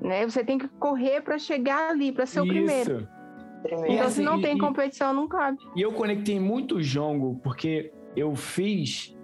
né? 0.00 0.24
Você 0.28 0.44
tem 0.44 0.58
que 0.58 0.68
correr 0.78 1.20
para 1.22 1.38
chegar 1.38 1.90
ali, 1.90 2.12
para 2.12 2.26
ser 2.26 2.40
o 2.40 2.46
primeiro. 2.46 2.98
Isso. 2.98 3.08
Primeiro. 3.62 3.92
Então, 3.92 4.06
assim, 4.06 4.16
se 4.16 4.22
não 4.22 4.40
tem 4.40 4.56
e- 4.56 4.60
competição, 4.60 5.12
não 5.12 5.26
cabe. 5.26 5.58
E 5.74 5.82
eu 5.82 5.92
conectei 5.92 6.38
muito 6.38 6.76
o 6.76 6.82
jongo, 6.82 7.40
porque 7.42 7.92
eu 8.14 8.34
fiz. 8.34 9.14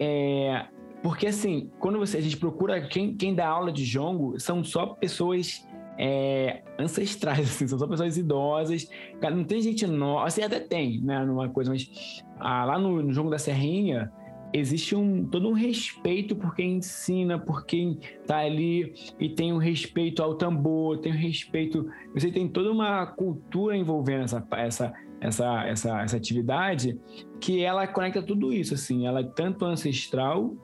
é, 0.00 0.66
porque 1.02 1.26
assim, 1.28 1.70
quando 1.78 1.98
você, 1.98 2.18
a 2.18 2.20
gente 2.20 2.36
procura 2.36 2.86
quem, 2.88 3.14
quem 3.16 3.34
dá 3.34 3.46
aula 3.48 3.72
de 3.72 3.84
jongo, 3.84 4.38
são 4.40 4.62
só 4.64 4.86
pessoas 4.86 5.66
é, 5.98 6.62
ancestrais, 6.78 7.40
assim, 7.48 7.66
são 7.66 7.78
só 7.78 7.86
pessoas 7.86 8.16
idosas. 8.16 8.88
Não 9.22 9.44
tem 9.44 9.60
gente 9.60 9.86
nova, 9.86 10.26
assim, 10.26 10.42
até 10.42 10.60
tem, 10.60 11.00
né, 11.00 11.24
numa 11.24 11.48
coisa, 11.48 11.70
mas 11.70 12.22
ah, 12.38 12.64
lá 12.64 12.78
no, 12.78 13.02
no 13.02 13.12
jogo 13.12 13.30
da 13.30 13.38
Serrinha 13.38 14.10
existe 14.52 14.94
um 14.94 15.26
todo 15.26 15.48
um 15.48 15.52
respeito 15.52 16.36
por 16.36 16.54
quem 16.54 16.76
ensina, 16.76 17.38
por 17.38 17.66
quem 17.66 17.98
tá 18.26 18.38
ali 18.38 18.94
e 19.18 19.28
tem 19.28 19.52
um 19.52 19.58
respeito 19.58 20.22
ao 20.22 20.36
tambor, 20.36 20.98
tem 20.98 21.12
um 21.12 21.16
respeito, 21.16 21.90
você 22.14 22.30
tem 22.30 22.48
toda 22.48 22.70
uma 22.70 23.06
cultura 23.06 23.76
envolvendo 23.76 24.24
essa 24.24 24.46
essa 24.56 24.94
essa, 25.20 25.64
essa, 25.66 26.02
essa 26.02 26.16
atividade 26.16 26.98
que 27.40 27.62
ela 27.62 27.86
conecta 27.86 28.22
tudo 28.22 28.52
isso, 28.52 28.74
assim, 28.74 29.06
ela 29.06 29.20
é 29.20 29.24
tanto 29.24 29.64
ancestral 29.64 30.54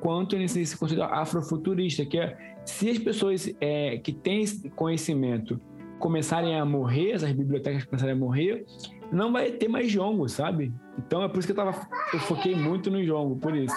quanto 0.00 0.36
nesse, 0.36 0.60
esse 0.60 0.76
conceito 0.76 1.02
afrofuturista, 1.02 2.04
que 2.04 2.18
é 2.18 2.36
se 2.64 2.90
as 2.90 2.98
pessoas 2.98 3.52
é, 3.60 3.98
que 3.98 4.12
têm 4.12 4.44
conhecimento 4.76 5.60
começarem 5.98 6.58
a 6.58 6.64
morrer, 6.64 7.12
essas 7.12 7.32
bibliotecas 7.32 7.84
começarem 7.84 8.14
a 8.14 8.18
morrer, 8.18 8.64
não 9.12 9.32
vai 9.32 9.50
ter 9.50 9.68
mais 9.68 9.90
jongo, 9.90 10.28
sabe? 10.28 10.72
Então 10.98 11.22
é 11.22 11.28
por 11.28 11.38
isso 11.38 11.48
que 11.48 11.52
eu, 11.52 11.56
tava, 11.56 11.88
eu 12.12 12.20
foquei 12.20 12.54
muito 12.54 12.90
no 12.90 13.04
jongo, 13.04 13.36
por 13.36 13.54
isso. 13.56 13.74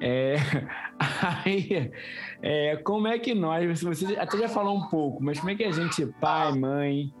É, 0.00 0.36
aí, 1.44 1.90
é, 2.40 2.76
como 2.76 3.08
é 3.08 3.18
que 3.18 3.34
nós, 3.34 3.82
você 3.82 4.16
até 4.16 4.38
já 4.38 4.48
falou 4.48 4.76
um 4.76 4.88
pouco, 4.88 5.22
mas 5.22 5.38
como 5.38 5.50
é 5.50 5.54
que 5.54 5.64
a 5.64 5.72
gente, 5.72 6.06
pai, 6.20 6.52
mãe, 6.56 7.12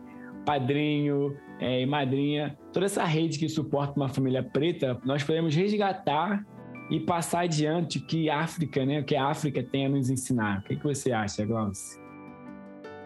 padrinho 0.44 1.36
é, 1.60 1.82
e 1.82 1.86
madrinha, 1.86 2.56
toda 2.72 2.86
essa 2.86 3.04
rede 3.04 3.38
que 3.38 3.48
suporta 3.48 3.94
uma 3.96 4.08
família 4.08 4.42
preta, 4.42 4.98
nós 5.04 5.22
podemos 5.24 5.54
resgatar 5.54 6.46
e 6.90 7.00
passar 7.00 7.40
adiante 7.40 7.98
o 7.98 8.06
que 8.06 8.30
a 8.30 8.40
África, 8.40 8.84
né, 8.84 9.00
o 9.00 9.04
que 9.04 9.14
a 9.14 9.26
África 9.26 9.62
tem 9.62 9.86
a 9.86 9.88
nos 9.88 10.08
ensinar. 10.08 10.60
O 10.60 10.62
que, 10.62 10.76
que 10.76 10.84
você 10.84 11.12
acha, 11.12 11.44
Glaucia? 11.44 12.00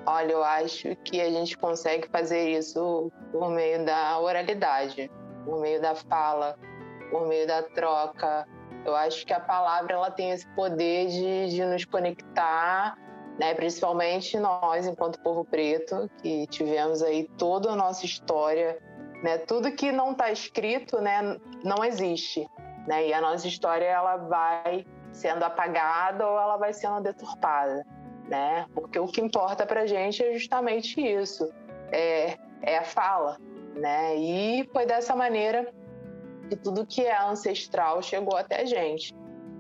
Olha, 0.07 0.33
eu 0.33 0.43
acho 0.43 0.97
que 1.05 1.20
a 1.20 1.30
gente 1.30 1.57
consegue 1.57 2.09
fazer 2.09 2.51
isso 2.51 3.11
por 3.30 3.51
meio 3.51 3.85
da 3.85 4.18
oralidade, 4.18 5.11
por 5.45 5.61
meio 5.61 5.80
da 5.80 5.95
fala, 5.95 6.59
por 7.11 7.28
meio 7.28 7.47
da 7.47 7.62
troca. 7.62 8.47
Eu 8.85 8.97
acho 8.97 9.24
que 9.24 9.33
a 9.33 9.39
palavra 9.39 9.95
ela 9.95 10.11
tem 10.11 10.33
esse 10.33 10.47
poder 10.55 11.07
de, 11.07 11.55
de 11.55 11.64
nos 11.64 11.85
conectar, 11.85 12.97
né? 13.39 13.55
principalmente 13.55 14.37
nós, 14.39 14.87
enquanto 14.87 15.20
povo 15.20 15.45
preto, 15.45 16.11
que 16.20 16.49
tivemos 16.49 17.01
aí 17.01 17.28
toda 17.39 17.70
a 17.70 17.76
nossa 17.76 18.05
história. 18.05 18.76
Né? 19.22 19.39
Tudo 19.39 19.70
que 19.70 19.93
não 19.93 20.12
está 20.12 20.33
escrito 20.33 21.01
né, 21.01 21.39
não 21.62 21.85
existe. 21.85 22.45
Né? 22.87 23.09
E 23.09 23.14
a 23.14 23.20
nossa 23.20 23.47
história 23.47 23.85
ela 23.85 24.16
vai 24.16 24.85
sendo 25.12 25.45
apagada 25.45 26.26
ou 26.26 26.39
ela 26.39 26.57
vai 26.57 26.72
sendo 26.72 27.01
deturpada 27.01 27.85
né? 28.33 28.66
Porque 28.74 28.99
o 28.99 29.07
que 29.07 29.20
importa 29.20 29.66
para 29.66 29.87
gente 29.87 30.22
é 30.22 30.33
justamente 30.33 31.01
isso, 31.01 31.53
é, 31.91 32.39
é 32.62 32.78
a 32.78 32.83
fala, 32.83 33.39
né? 33.74 34.16
E 34.16 34.68
foi 34.72 34.87
dessa 34.87 35.14
maneira 35.14 35.72
que 36.49 36.57
tudo 36.57 36.87
que 36.87 37.05
é 37.05 37.22
ancestral 37.22 38.03
chegou 38.03 38.37
até 38.37 38.62
a 38.62 38.64
gente, 38.64 39.14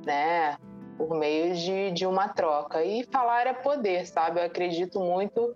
né? 0.06 0.56
Por 0.96 1.14
meio 1.16 1.54
de, 1.54 1.90
de 1.90 2.06
uma 2.06 2.28
troca. 2.28 2.82
E 2.82 3.04
falar 3.12 3.46
é 3.46 3.52
poder, 3.52 4.06
sabe? 4.06 4.40
Eu 4.40 4.46
acredito 4.46 5.00
muito 5.00 5.54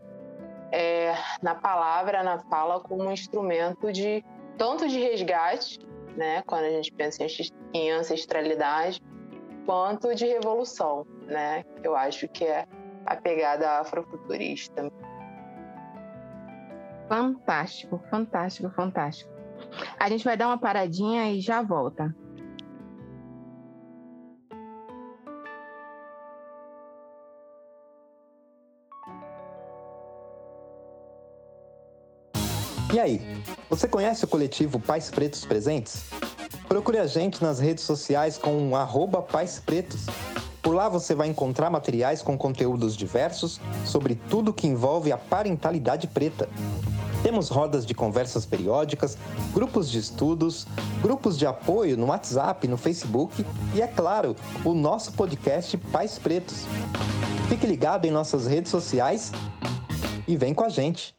é, 0.70 1.14
na 1.42 1.54
palavra, 1.54 2.22
na 2.22 2.38
fala, 2.38 2.80
como 2.80 3.04
um 3.04 3.12
instrumento 3.12 3.92
de 3.92 4.24
tanto 4.58 4.88
de 4.88 4.98
resgate, 4.98 5.78
né? 6.16 6.42
Quando 6.42 6.64
a 6.64 6.70
gente 6.70 6.92
pensa 6.92 7.26
em 7.72 7.90
ancestralidade, 7.90 9.00
quanto 9.64 10.14
de 10.14 10.26
revolução, 10.26 11.06
né? 11.26 11.64
Eu 11.82 11.96
acho 11.96 12.28
que 12.28 12.44
é 12.44 12.66
a 13.04 13.16
pegada 13.16 13.80
afrofuturista. 13.80 14.90
Fantástico, 17.08 18.02
fantástico, 18.10 18.70
fantástico. 18.70 19.30
A 19.98 20.08
gente 20.08 20.24
vai 20.24 20.36
dar 20.36 20.48
uma 20.48 20.58
paradinha 20.58 21.32
e 21.32 21.40
já 21.40 21.62
volta. 21.62 22.14
E 32.92 33.00
aí, 33.00 33.20
você 33.68 33.88
conhece 33.88 34.24
o 34.24 34.28
coletivo 34.28 34.78
Pais 34.78 35.10
Pretos 35.10 35.44
Presentes? 35.44 36.04
Procure 36.68 36.98
a 36.98 37.06
gente 37.06 37.42
nas 37.42 37.58
redes 37.58 37.82
sociais 37.82 38.38
com 38.38 38.70
o 38.70 38.76
arroba 38.76 39.20
Pais 39.20 39.58
Pretos. 39.58 40.06
Por 40.62 40.72
lá 40.72 40.88
você 40.88 41.14
vai 41.14 41.28
encontrar 41.28 41.68
materiais 41.68 42.22
com 42.22 42.38
conteúdos 42.38 42.96
diversos 42.96 43.60
sobre 43.84 44.14
tudo 44.14 44.52
que 44.52 44.68
envolve 44.68 45.10
a 45.10 45.18
parentalidade 45.18 46.06
preta. 46.06 46.48
Temos 47.24 47.48
rodas 47.48 47.84
de 47.84 47.92
conversas 47.92 48.46
periódicas, 48.46 49.18
grupos 49.52 49.90
de 49.90 49.98
estudos, 49.98 50.64
grupos 51.02 51.36
de 51.36 51.44
apoio 51.44 51.96
no 51.96 52.06
WhatsApp, 52.06 52.68
no 52.68 52.76
Facebook 52.76 53.44
e, 53.74 53.82
é 53.82 53.88
claro, 53.88 54.36
o 54.64 54.74
nosso 54.74 55.12
podcast 55.12 55.76
Pais 55.76 56.20
Pretos. 56.20 56.66
Fique 57.48 57.66
ligado 57.66 58.04
em 58.04 58.12
nossas 58.12 58.46
redes 58.46 58.70
sociais 58.70 59.32
e 60.28 60.36
vem 60.36 60.54
com 60.54 60.62
a 60.62 60.68
gente. 60.68 61.15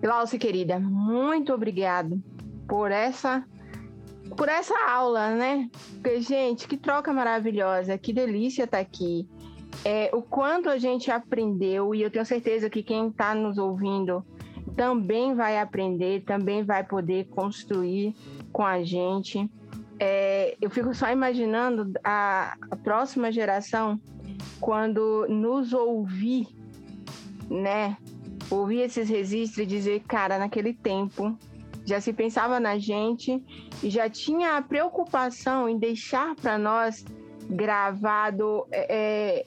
Glaucia, 0.00 0.38
querida, 0.38 0.78
muito 0.78 1.52
obrigado 1.52 2.22
por 2.68 2.90
essa 2.90 3.44
por 4.36 4.48
essa 4.48 4.74
aula, 4.88 5.30
né? 5.30 5.68
Porque, 5.94 6.20
gente, 6.20 6.68
que 6.68 6.76
troca 6.76 7.12
maravilhosa, 7.12 7.96
que 7.96 8.12
delícia 8.12 8.64
estar 8.64 8.78
aqui. 8.78 9.26
É, 9.84 10.10
o 10.12 10.22
quanto 10.22 10.68
a 10.68 10.78
gente 10.78 11.10
aprendeu, 11.10 11.94
e 11.94 12.02
eu 12.02 12.10
tenho 12.10 12.24
certeza 12.24 12.68
que 12.68 12.82
quem 12.82 13.08
está 13.08 13.34
nos 13.34 13.58
ouvindo 13.58 14.24
também 14.76 15.34
vai 15.34 15.58
aprender, 15.58 16.22
também 16.24 16.62
vai 16.62 16.84
poder 16.84 17.26
construir 17.28 18.14
com 18.52 18.64
a 18.64 18.82
gente. 18.82 19.50
É, 19.98 20.56
eu 20.60 20.70
fico 20.70 20.94
só 20.94 21.10
imaginando 21.10 21.92
a, 22.04 22.56
a 22.70 22.76
próxima 22.76 23.32
geração 23.32 24.00
quando 24.60 25.26
nos 25.28 25.72
ouvir, 25.72 26.46
né? 27.50 27.96
Ouvir 28.50 28.80
esses 28.80 29.08
registros 29.08 29.58
e 29.58 29.66
dizer, 29.66 30.00
cara, 30.06 30.38
naquele 30.38 30.72
tempo 30.72 31.36
já 31.84 32.00
se 32.00 32.12
pensava 32.12 32.60
na 32.60 32.78
gente 32.78 33.42
e 33.82 33.88
já 33.90 34.08
tinha 34.08 34.56
a 34.56 34.62
preocupação 34.62 35.68
em 35.68 35.78
deixar 35.78 36.34
para 36.36 36.58
nós 36.58 37.04
gravado 37.48 38.66
é, 38.70 39.44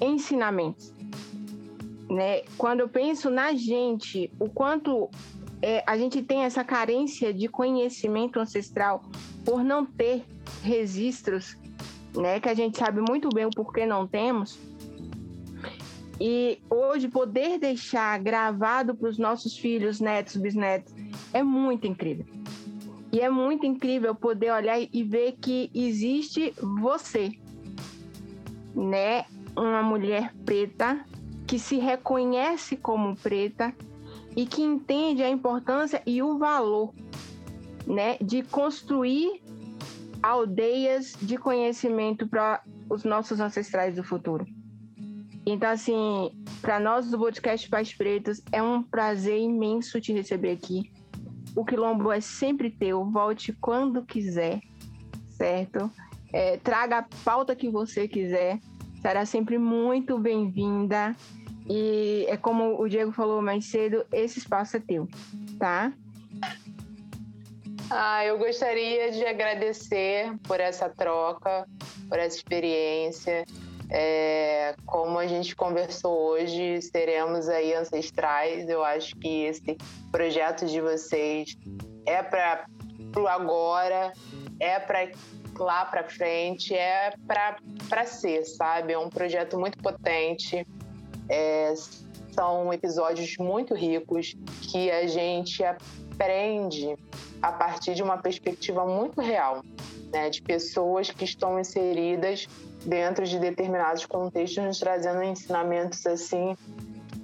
ensinamentos. 0.00 0.94
Né? 2.08 2.42
Quando 2.56 2.80
eu 2.80 2.88
penso 2.88 3.28
na 3.28 3.52
gente, 3.52 4.30
o 4.38 4.48
quanto 4.48 5.10
é, 5.60 5.82
a 5.86 5.96
gente 5.96 6.22
tem 6.22 6.44
essa 6.44 6.64
carência 6.64 7.32
de 7.32 7.48
conhecimento 7.48 8.38
ancestral 8.38 9.02
por 9.44 9.62
não 9.64 9.84
ter 9.84 10.24
registros, 10.62 11.56
né? 12.14 12.40
Que 12.40 12.48
a 12.48 12.54
gente 12.54 12.78
sabe 12.78 13.00
muito 13.00 13.28
bem 13.28 13.46
o 13.46 13.50
porquê 13.50 13.84
não 13.84 14.06
temos. 14.06 14.58
E 16.20 16.60
hoje 16.68 17.08
poder 17.08 17.58
deixar 17.58 18.18
gravado 18.18 18.94
para 18.94 19.08
os 19.08 19.18
nossos 19.18 19.56
filhos, 19.56 20.00
netos, 20.00 20.36
bisnetos, 20.36 20.92
é 21.32 21.42
muito 21.42 21.86
incrível. 21.86 22.26
E 23.12 23.20
é 23.20 23.30
muito 23.30 23.64
incrível 23.64 24.14
poder 24.14 24.52
olhar 24.52 24.78
e 24.80 25.02
ver 25.02 25.36
que 25.40 25.70
existe 25.74 26.52
você, 26.60 27.32
né? 28.74 29.24
Uma 29.56 29.82
mulher 29.82 30.34
preta 30.44 31.04
que 31.46 31.58
se 31.58 31.78
reconhece 31.78 32.76
como 32.76 33.16
preta 33.16 33.74
e 34.36 34.44
que 34.44 34.62
entende 34.62 35.22
a 35.22 35.30
importância 35.30 36.02
e 36.04 36.22
o 36.22 36.36
valor, 36.38 36.92
né, 37.86 38.18
de 38.20 38.42
construir 38.42 39.42
aldeias 40.22 41.16
de 41.20 41.38
conhecimento 41.38 42.28
para 42.28 42.62
os 42.90 43.04
nossos 43.04 43.40
ancestrais 43.40 43.96
do 43.96 44.04
futuro. 44.04 44.46
Então, 45.50 45.70
assim, 45.70 46.30
para 46.60 46.78
nós 46.78 47.10
do 47.10 47.18
podcast 47.18 47.70
Pais 47.70 47.94
Pretos, 47.94 48.42
é 48.52 48.62
um 48.62 48.82
prazer 48.82 49.38
imenso 49.38 49.98
te 49.98 50.12
receber 50.12 50.50
aqui. 50.50 50.92
O 51.56 51.64
Quilombo 51.64 52.12
é 52.12 52.20
sempre 52.20 52.70
teu, 52.70 53.02
volte 53.06 53.54
quando 53.54 54.04
quiser, 54.04 54.60
certo? 55.30 55.90
É, 56.34 56.58
traga 56.58 56.98
a 56.98 57.06
pauta 57.24 57.56
que 57.56 57.70
você 57.70 58.06
quiser, 58.06 58.60
será 59.00 59.24
sempre 59.24 59.56
muito 59.56 60.18
bem-vinda. 60.18 61.16
E 61.66 62.26
é 62.28 62.36
como 62.36 62.78
o 62.78 62.86
Diego 62.86 63.10
falou 63.12 63.40
mais 63.40 63.64
cedo, 63.64 64.04
esse 64.12 64.40
espaço 64.40 64.76
é 64.76 64.80
teu, 64.80 65.08
tá? 65.58 65.90
Ah, 67.88 68.22
eu 68.22 68.36
gostaria 68.36 69.12
de 69.12 69.24
agradecer 69.24 70.30
por 70.42 70.60
essa 70.60 70.90
troca, 70.90 71.66
por 72.06 72.18
essa 72.18 72.36
experiência. 72.36 73.46
É, 73.90 74.74
como 74.84 75.18
a 75.18 75.26
gente 75.26 75.56
conversou 75.56 76.30
hoje, 76.30 76.80
seremos 76.82 77.48
aí 77.48 77.74
ancestrais. 77.74 78.68
Eu 78.68 78.84
acho 78.84 79.16
que 79.16 79.44
esse 79.44 79.78
projeto 80.12 80.66
de 80.66 80.80
vocês 80.80 81.56
é 82.04 82.22
para 82.22 82.66
o 83.16 83.26
agora, 83.26 84.12
é 84.60 84.78
para 84.78 85.08
lá 85.58 85.84
para 85.84 86.04
frente, 86.04 86.74
é 86.74 87.12
para 87.26 88.06
ser, 88.06 88.44
sabe? 88.44 88.92
É 88.92 88.98
um 88.98 89.08
projeto 89.08 89.58
muito 89.58 89.78
potente. 89.78 90.66
É, 91.28 91.74
são 92.32 92.72
episódios 92.72 93.36
muito 93.38 93.74
ricos 93.74 94.36
que 94.62 94.90
a 94.90 95.06
gente 95.06 95.62
aprende 95.64 96.96
a 97.42 97.52
partir 97.52 97.94
de 97.94 98.02
uma 98.02 98.18
perspectiva 98.18 98.86
muito 98.86 99.20
real, 99.20 99.62
né, 100.12 100.30
de 100.30 100.42
pessoas 100.42 101.10
que 101.10 101.24
estão 101.24 101.58
inseridas 101.58 102.48
dentro 102.84 103.24
de 103.24 103.38
determinados 103.38 104.06
contextos, 104.06 104.64
nos 104.64 104.78
trazendo 104.78 105.22
ensinamentos 105.22 106.06
assim 106.06 106.56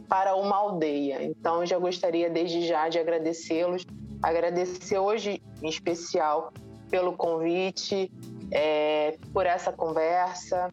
para 0.08 0.36
uma 0.36 0.56
aldeia. 0.56 1.22
Então, 1.24 1.64
já 1.64 1.78
gostaria 1.78 2.28
desde 2.30 2.66
já 2.66 2.88
de 2.88 2.98
agradecê-los, 2.98 3.86
agradecer 4.22 4.98
hoje 4.98 5.42
em 5.62 5.68
especial 5.68 6.52
pelo 6.90 7.14
convite, 7.14 8.10
é, 8.50 9.16
por 9.32 9.46
essa 9.46 9.72
conversa, 9.72 10.72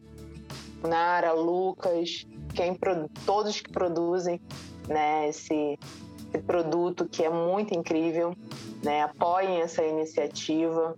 Nara, 0.86 1.32
Lucas, 1.32 2.26
quem 2.54 2.76
todos 3.24 3.60
que 3.60 3.70
produzem 3.70 4.40
né, 4.88 5.28
esse, 5.28 5.78
esse 6.28 6.42
produto 6.44 7.08
que 7.08 7.24
é 7.24 7.30
muito 7.30 7.74
incrível, 7.74 8.36
né, 8.82 9.02
apoiem 9.02 9.60
essa 9.60 9.82
iniciativa. 9.82 10.94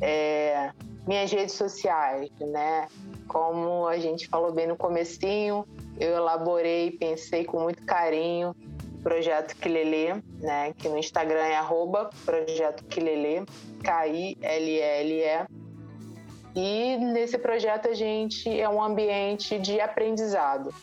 É, 0.00 0.72
minhas 1.06 1.30
redes 1.32 1.54
sociais, 1.54 2.30
né, 2.40 2.86
como 3.30 3.86
a 3.86 3.96
gente 3.96 4.26
falou 4.26 4.50
bem 4.50 4.66
no 4.66 4.76
comecinho, 4.76 5.64
eu 6.00 6.16
elaborei, 6.16 6.90
pensei 6.90 7.44
com 7.44 7.60
muito 7.60 7.80
carinho 7.84 8.56
o 8.98 9.02
projeto 9.04 9.54
Quilelê, 9.54 10.14
né, 10.40 10.74
que 10.76 10.88
no 10.88 10.98
Instagram 10.98 11.38
é 11.38 11.56
arroba 11.56 12.10
projeto 12.24 12.84
Quilelê, 12.86 13.44
K-I-L-L-E. 13.84 15.46
E 16.56 16.96
nesse 16.96 17.38
projeto 17.38 17.88
a 17.88 17.94
gente 17.94 18.50
é 18.60 18.68
um 18.68 18.82
ambiente 18.82 19.60
de 19.60 19.80
aprendizado, 19.80 20.74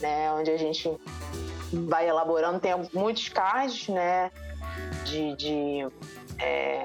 né, 0.00 0.32
onde 0.32 0.50
a 0.50 0.56
gente 0.56 0.90
vai 1.72 2.08
elaborando, 2.08 2.58
tem 2.58 2.72
muitos 2.92 3.28
cards, 3.28 3.88
né, 3.88 4.32
de, 5.04 5.36
de 5.36 5.86
é, 6.40 6.84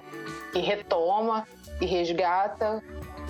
que 0.53 0.59
retoma 0.59 1.47
e 1.81 1.87
resgata 1.87 2.83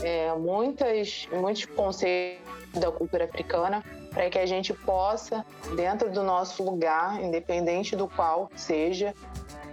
é, 0.03 0.33
muitas, 0.35 1.27
muitos 1.31 1.65
conceitos 1.65 2.45
da 2.73 2.91
cultura 2.91 3.25
africana 3.25 3.83
para 4.11 4.29
que 4.29 4.39
a 4.39 4.45
gente 4.45 4.73
possa, 4.73 5.45
dentro 5.75 6.09
do 6.09 6.23
nosso 6.23 6.63
lugar, 6.63 7.21
independente 7.21 7.95
do 7.95 8.07
qual 8.07 8.49
seja, 8.55 9.13